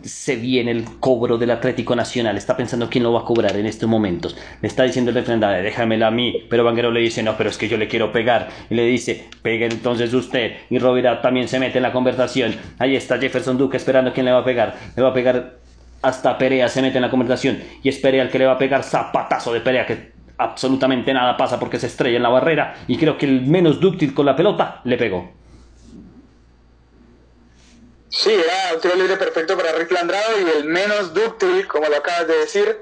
[0.05, 2.37] se viene el cobro del Atlético Nacional.
[2.37, 4.37] Está pensando quién lo va a cobrar en estos momentos.
[4.61, 6.45] Le está diciendo el refrendado, déjamela a mí.
[6.49, 8.49] Pero Vanguero le dice, no, pero es que yo le quiero pegar.
[8.69, 10.57] Y le dice, pegue entonces usted.
[10.69, 12.55] Y Rovira también se mete en la conversación.
[12.77, 14.75] Ahí está Jefferson Duque esperando quién le va a pegar.
[14.95, 15.55] Le va a pegar
[16.03, 17.57] hasta Perea, se mete en la conversación.
[17.81, 21.35] Y es Perea el que le va a pegar zapatazo de Perea, que absolutamente nada
[21.35, 22.75] pasa porque se estrella en la barrera.
[22.87, 25.31] Y creo que el menos dúctil con la pelota le pegó.
[28.15, 31.97] Sí, era un tiro libre perfecto para Rick Landrado y el menos dúctil, como lo
[31.97, 32.77] acabas de decir,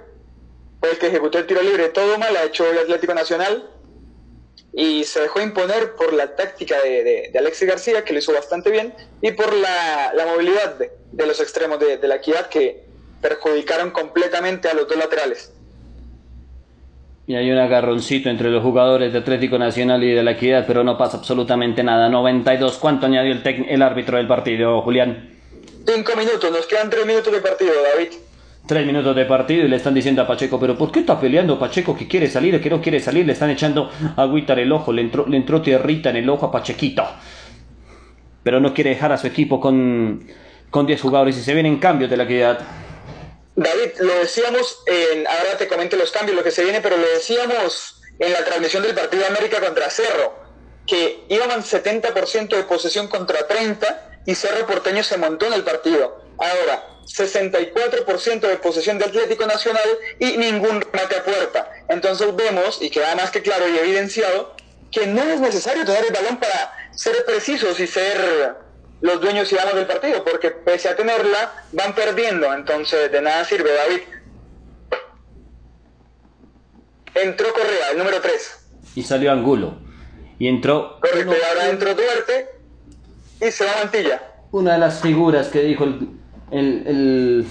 [0.80, 1.90] fue el que ejecutó el tiro libre.
[1.90, 3.68] Todo mal ha hecho el Atlético Nacional
[4.74, 8.70] y se dejó imponer por la táctica de, de, Alexis García, que lo hizo bastante
[8.70, 12.86] bien, y por la, movilidad de, los extremos de, de la equidad que
[13.20, 15.52] perjudicaron completamente a los dos laterales.
[17.26, 20.84] Y hay un agarroncito entre los jugadores de Atlético Nacional y de la Equidad, pero
[20.84, 22.10] no pasa absolutamente nada.
[22.10, 22.78] 92.
[22.78, 25.30] ¿Cuánto añadió el, el árbitro del partido, Julián?
[25.86, 26.52] Cinco minutos.
[26.52, 28.10] Nos quedan tres minutos de partido, David.
[28.66, 31.60] Tres minutos de partido y le están diciendo a Pacheco, pero ¿por qué está peleando
[31.60, 33.26] Pacheco que quiere salir, que no quiere salir?
[33.26, 36.46] Le están echando agüita en el ojo, le entró, le entró tierrita en el ojo
[36.46, 37.04] a Pachequito.
[38.42, 40.24] Pero no quiere dejar a su equipo con,
[40.70, 42.60] con 10 jugadores y se vienen cambios de la Equidad.
[43.56, 47.08] David, lo decíamos, en, ahora te comento los cambios, lo que se viene, pero lo
[47.08, 50.34] decíamos en la transmisión del partido América contra Cerro,
[50.88, 56.24] que iban 70% de posesión contra 30 y Cerro Porteño se montó en el partido.
[56.38, 59.88] Ahora, 64% de posesión de Atlético Nacional
[60.20, 61.72] y ningún remate a puerta.
[61.90, 64.56] Entonces vemos, y queda más que claro y evidenciado,
[64.92, 68.56] que no es necesario tener el balón para ser precisos y ser
[69.04, 73.70] los dueños y del partido, porque pese a tenerla, van perdiendo, entonces de nada sirve
[73.74, 74.00] David.
[77.14, 78.70] Entró Correa, el número 3.
[78.96, 79.76] Y salió Angulo.
[80.40, 81.02] Y entró...
[81.02, 82.50] Correcto, y ahora entró Duarte
[83.42, 84.22] y se va Mantilla.
[84.52, 86.10] Una de las figuras que dijo el,
[86.52, 87.46] el, el,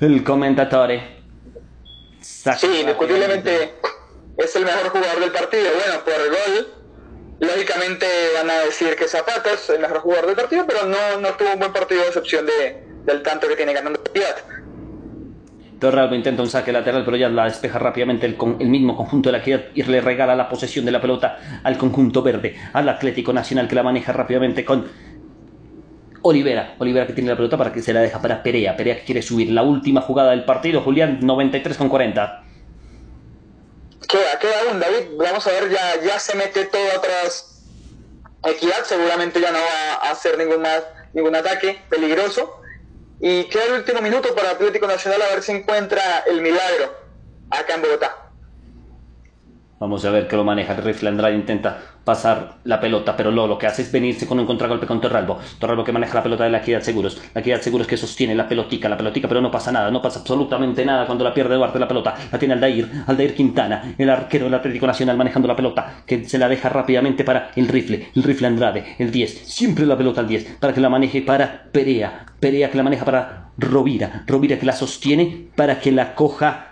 [0.00, 1.22] el comentatore.
[2.20, 3.74] Sí, indiscutiblemente
[4.36, 5.70] es el mejor jugador del partido.
[5.76, 6.77] Bueno, por el gol
[7.40, 11.28] Lógicamente van a decir que Zapata es el mejor jugador del partido, pero no, no
[11.34, 14.38] tuvo un buen partido de excepción de, del tanto que tiene ganando Piat.
[15.78, 19.32] Torralbo intenta un saque lateral, pero ya la despeja rápidamente el, el, mismo conjunto de
[19.32, 23.32] la equidad y le regala la posesión de la pelota al conjunto verde, al Atlético
[23.32, 24.86] Nacional que la maneja rápidamente con
[26.22, 26.74] Olivera.
[26.78, 28.76] Olivera que tiene la pelota para que se la deja para Perea.
[28.76, 30.80] Perea que quiere subir la última jugada del partido.
[30.80, 32.47] Julián 93 con 40.
[34.08, 35.16] Queda, queda un David.
[35.16, 37.62] Vamos a ver, ya, ya se mete todo atrás.
[38.44, 40.82] Equidad seguramente ya no va a hacer ningún, más,
[41.12, 42.60] ningún ataque peligroso.
[43.20, 46.96] Y queda el último minuto para Atlético Nacional a ver si encuentra el milagro
[47.50, 48.27] acá en Bogotá.
[49.80, 50.74] Vamos a ver que lo maneja.
[50.74, 54.40] El rifle Andrade intenta pasar la pelota, pero lo, lo que hace es venirse con
[54.40, 55.38] un contragolpe con Torralbo.
[55.58, 57.20] Torralbo que maneja la pelota de la Equidad Seguros.
[57.34, 60.20] La Equidad Seguros que sostiene la pelotica, la pelotica, pero no pasa nada, no pasa
[60.20, 62.14] absolutamente nada cuando la pierde Duarte la pelota.
[62.32, 66.38] La tiene Aldair, Aldair Quintana, el arquero del Atlético Nacional manejando la pelota, que se
[66.38, 69.46] la deja rápidamente para el rifle, el rifle Andrade, el 10.
[69.46, 72.26] Siempre la pelota al 10, para que la maneje para Perea.
[72.40, 74.24] Perea que la maneja para Rovira.
[74.26, 76.67] Rovira que la sostiene para que la coja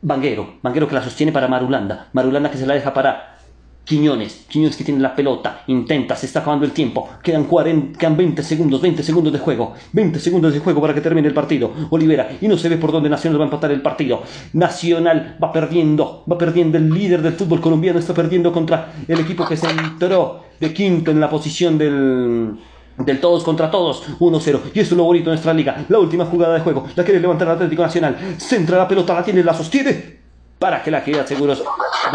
[0.00, 3.38] Vanguero, Vanguero que la sostiene para Marulanda, Marulanda que se la deja para
[3.84, 8.16] Quiñones, Quiñones que tiene la pelota, intenta, se está acabando el tiempo, quedan, 40, quedan
[8.16, 11.72] 20 segundos, 20 segundos de juego, 20 segundos de juego para que termine el partido,
[11.90, 14.22] Olivera, y no se ve por dónde Nacional va a empatar el partido,
[14.52, 19.46] Nacional va perdiendo, va perdiendo, el líder del fútbol colombiano está perdiendo contra el equipo
[19.46, 22.58] que se entró de quinto en la posición del
[22.98, 24.60] del todos contra todos, 1-0.
[24.74, 25.84] Y esto es lo bonito de nuestra liga.
[25.88, 26.86] La última jugada de juego.
[26.94, 28.16] La quiere levantar el Atlético Nacional.
[28.38, 30.18] Centra la pelota, la tiene, la sostiene.
[30.58, 31.62] Para que la queda seguros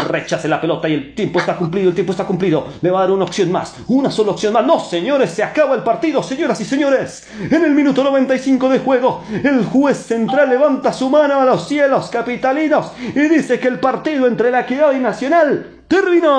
[0.06, 2.66] rechace la pelota y el tiempo está cumplido, el tiempo está cumplido.
[2.82, 4.66] Le va a dar una opción más, una sola opción más.
[4.66, 7.26] No, señores, se acaba el partido, señoras y señores.
[7.50, 12.08] En el minuto 95 de juego, el juez central levanta su mano a los cielos
[12.08, 16.34] capitalinos y dice que el partido entre la Equidad y Nacional terminó.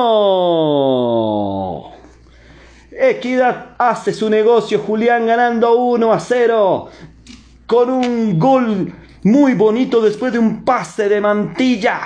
[2.98, 6.90] Equidad hace su negocio, Julián ganando 1 a 0.
[7.68, 8.94] con un gol
[9.24, 12.00] muy bonito después de un pase de mantilla.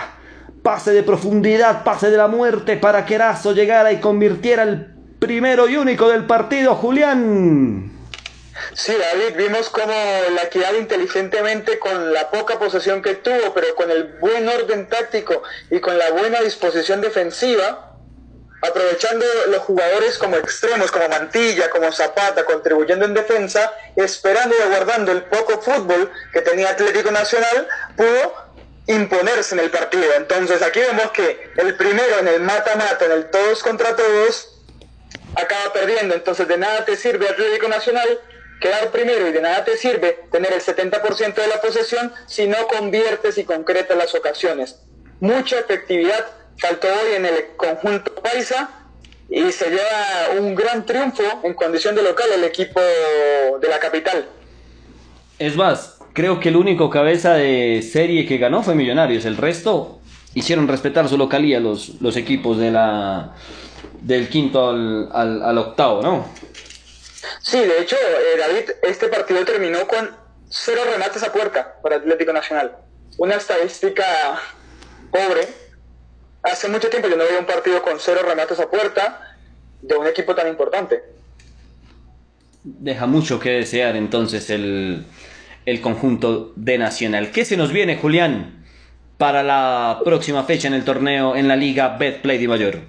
[0.64, 4.88] Pase de profundidad, pase de la muerte para que Erazo llegara y convirtiera el
[5.20, 7.92] primero y único del partido, Julián.
[8.74, 9.94] Sí, David, vimos como
[10.34, 15.44] la equidad inteligentemente con la poca posesión que tuvo, pero con el buen orden táctico
[15.70, 17.89] y con la buena disposición defensiva,
[18.62, 25.12] aprovechando los jugadores como extremos, como Mantilla, como Zapata, contribuyendo en defensa, esperando y aguardando
[25.12, 28.34] el poco fútbol que tenía Atlético Nacional, pudo
[28.88, 30.14] imponerse en el partido.
[30.18, 34.62] Entonces aquí vemos que el primero en el mata-mata, en el todos contra todos,
[35.36, 36.16] acaba perdiendo.
[36.16, 38.20] Entonces de nada te sirve Atlético Nacional
[38.60, 42.68] quedar primero y de nada te sirve tener el 70% de la posesión si no
[42.68, 44.80] conviertes y concretas las ocasiones.
[45.22, 46.26] Mucha efectividad
[46.60, 48.70] faltó hoy en el conjunto paisa
[49.30, 54.28] y se lleva un gran triunfo en condición de local el equipo de la capital.
[55.38, 60.00] Es más, creo que el único cabeza de serie que ganó fue Millonarios, el resto
[60.34, 63.36] hicieron respetar su localía los, los equipos de la,
[64.02, 66.28] del quinto al, al, al octavo, ¿no?
[67.42, 70.10] Sí, de hecho, eh, David, este partido terminó con
[70.50, 72.76] cero remates a puerta para Atlético Nacional.
[73.18, 74.06] Una estadística
[75.12, 75.48] pobre.
[76.44, 79.36] Hace mucho tiempo yo no veía un partido con cero remates a puerta
[79.82, 81.04] de un equipo tan importante.
[82.64, 85.06] Deja mucho que desear entonces el,
[85.66, 87.32] el conjunto de Nacional.
[87.32, 88.66] ¿Qué se nos viene, Julián,
[89.18, 92.80] para la próxima fecha en el torneo en la Liga Betplay de Mayor?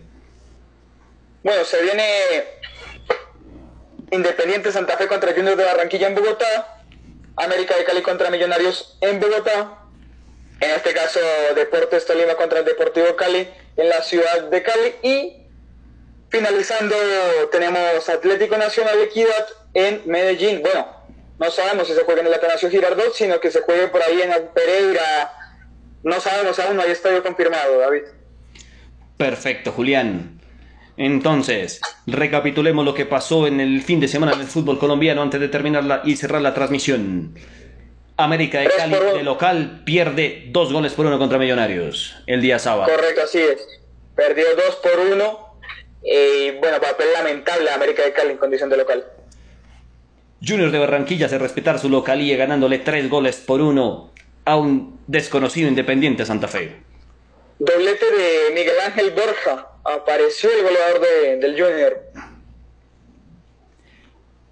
[1.43, 2.05] Bueno, se viene
[4.11, 6.83] Independiente Santa Fe contra Junior de Barranquilla en Bogotá,
[7.37, 9.80] América de Cali contra Millonarios en Bogotá,
[10.61, 11.19] en este caso
[11.55, 15.37] Deportes Tolima contra el Deportivo Cali en la ciudad de Cali y
[16.29, 16.95] finalizando
[17.51, 20.63] tenemos Atlético Nacional Equidad en Medellín.
[20.63, 20.87] Bueno,
[21.39, 24.21] no sabemos si se juega en el Atanasio Girardot, sino que se juegue por ahí
[24.21, 25.33] en Pereira.
[26.03, 28.03] No sabemos aún, no hay estadio confirmado, David.
[29.17, 30.41] Perfecto, Julián.
[30.97, 35.41] Entonces, recapitulemos lo que pasó en el fin de semana en el fútbol colombiano antes
[35.41, 37.35] de terminarla y cerrar la transmisión.
[38.25, 42.91] América de Cali de local pierde dos goles por uno contra Millonarios el día sábado.
[42.91, 43.67] Correcto, así es.
[44.15, 45.51] Perdió dos por uno.
[46.03, 49.05] Y bueno, papel lamentable América de Cali en condición de local.
[50.47, 54.11] Junior de Barranquilla hace respetar su localía ganándole tres goles por uno
[54.47, 56.77] a un desconocido Independiente Santa Fe.
[57.59, 62.01] Doblete de Miguel Ángel Borja apareció el goleador de, del Junior.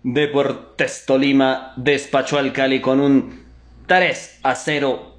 [0.03, 3.48] Deportes Tolima despachó al Cali con un
[3.89, 5.17] 3 a 0.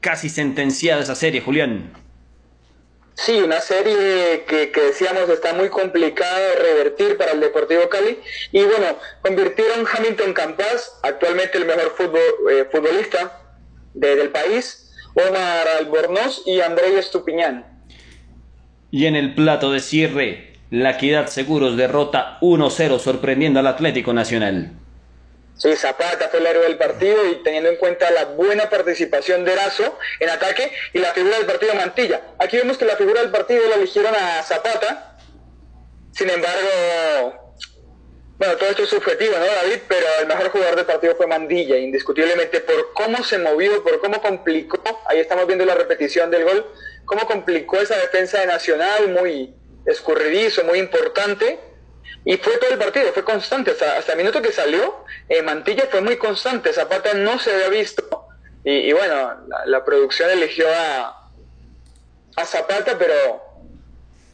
[0.00, 1.92] Casi sentenciada esa serie, Julián.
[3.14, 8.18] Sí, una serie que, que, decíamos está muy complicada de revertir para el Deportivo Cali.
[8.52, 11.94] Y bueno, convirtieron Hamilton Campas, actualmente el mejor
[12.50, 13.42] eh, futbolista
[13.92, 17.66] de, del país, Omar Albornoz y André Estupiñán.
[18.90, 24.77] Y en el plato de cierre, la Equidad Seguros derrota 1-0 sorprendiendo al Atlético Nacional.
[25.58, 29.52] Sí, Zapata fue el héroe del partido y teniendo en cuenta la buena participación de
[29.52, 32.22] Erazo en ataque y la figura del partido Mantilla.
[32.38, 35.18] Aquí vemos que la figura del partido la eligieron a Zapata.
[36.12, 37.54] Sin embargo,
[38.38, 39.80] bueno, todo esto es subjetivo, ¿no, David?
[39.88, 44.22] Pero el mejor jugador del partido fue Mandilla, indiscutiblemente por cómo se movió, por cómo
[44.22, 44.80] complicó.
[45.06, 46.64] Ahí estamos viendo la repetición del gol
[47.08, 49.54] cómo complicó esa defensa de Nacional, muy
[49.86, 51.58] escurridizo, muy importante.
[52.24, 53.70] Y fue todo el partido, fue constante.
[53.70, 56.72] Hasta, el minuto que salió, eh, Mantilla fue muy constante.
[56.72, 58.26] Zapata no se había visto.
[58.64, 59.30] Y, bueno,
[59.64, 61.30] la, producción eligió a,
[62.36, 63.14] a Zapata, pero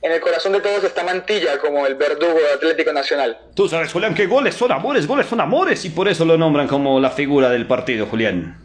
[0.03, 3.39] en el corazón de todos está Mantilla como el verdugo de Atlético Nacional.
[3.55, 6.67] Tú sabes, Julián, que goles son amores, goles son amores, y por eso lo nombran
[6.67, 8.64] como la figura del partido, Julián.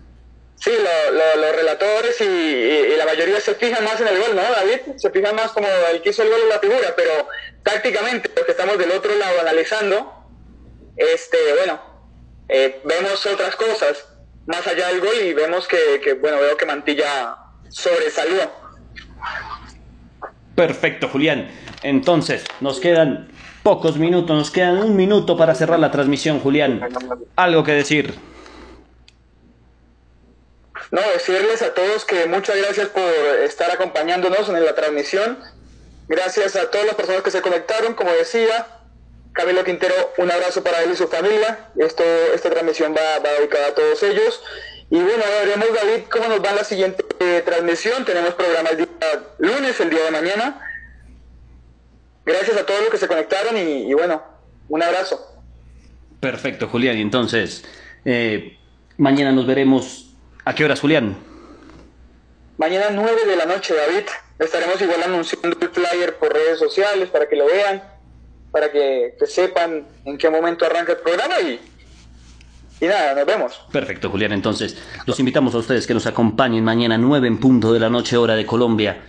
[0.59, 4.97] Sí, los relatores y, la mayoría se fijan más en el gol, ¿no, David?
[4.97, 7.27] Se fijan más como el que hizo el gol en la figura, pero
[7.63, 10.13] tácticamente, porque estamos del otro lado analizando,
[10.97, 11.79] este, bueno,
[12.49, 14.05] eh, vemos otras cosas
[14.47, 17.37] más allá del gol y vemos que, que, bueno, veo que Mantilla
[17.69, 18.51] sobresalió.
[20.55, 21.49] Perfecto, Julián.
[21.83, 23.31] Entonces, nos quedan
[23.63, 26.81] pocos minutos, nos quedan un minuto para cerrar la transmisión, Julián.
[27.37, 28.13] ¿Algo que decir?
[30.91, 33.03] No, decirles a todos que muchas gracias por
[33.43, 35.39] estar acompañándonos en la transmisión.
[36.07, 38.67] Gracias a todas las personas que se conectaron, como decía.
[39.33, 41.69] Camilo Quintero, un abrazo para él y su familia.
[41.77, 42.03] Esto,
[42.33, 44.41] esta transmisión va, va dedicada a todos ellos.
[44.89, 48.05] Y bueno, veremos, David, cómo nos va la siguiente eh, transmisión.
[48.05, 48.87] Tenemos programa el día
[49.37, 50.59] lunes, el día de mañana.
[52.25, 54.23] Gracias a todos los que se conectaron y, bueno,
[54.67, 55.39] un abrazo.
[56.19, 56.97] Perfecto, Julián.
[56.97, 57.63] Y entonces,
[58.03, 58.59] eh,
[58.99, 60.08] Mañana nos veremos.
[60.49, 61.15] ¿A qué horas, Julián?
[62.57, 64.07] Mañana 9 de la noche, David.
[64.39, 67.83] Estaremos igual anunciando el flyer por redes sociales para que lo vean,
[68.49, 71.59] para que, sepan en qué momento arranca el programa y,
[72.81, 73.61] y nada, nos vemos.
[73.71, 74.31] Perfecto, Julián.
[74.31, 78.17] Entonces, los invitamos a ustedes que nos acompañen mañana 9 en punto de la noche,
[78.17, 79.03] hora de Colombia,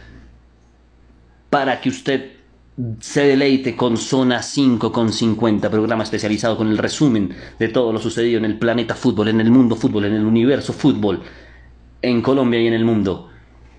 [1.49, 2.33] para que usted
[3.01, 7.99] se deleite con Zona 5 con 50, programa especializado con el resumen de todo lo
[7.99, 11.23] sucedido en el planeta fútbol, en el mundo fútbol, en el universo fútbol,
[12.03, 13.29] en Colombia y en el mundo.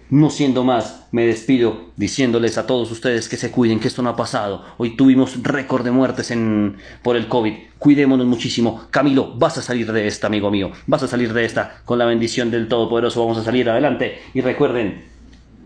[0.10, 4.10] No siendo más, me despido diciéndoles a todos ustedes que se cuiden, que esto no
[4.10, 4.66] ha pasado.
[4.78, 7.54] Hoy tuvimos récord de muertes en, por el COVID.
[7.80, 8.88] Cuidémonos muchísimo.
[8.92, 10.72] Camilo, vas a salir de esta, amigo mío.
[10.86, 13.22] Vas a salir de esta con la bendición del Todopoderoso.
[13.22, 14.20] Vamos a salir adelante.
[14.34, 15.06] Y recuerden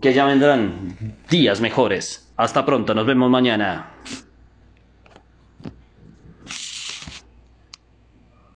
[0.00, 0.96] que ya vendrán
[1.28, 2.25] días mejores.
[2.36, 3.92] Hasta pronto, nos vemos mañana.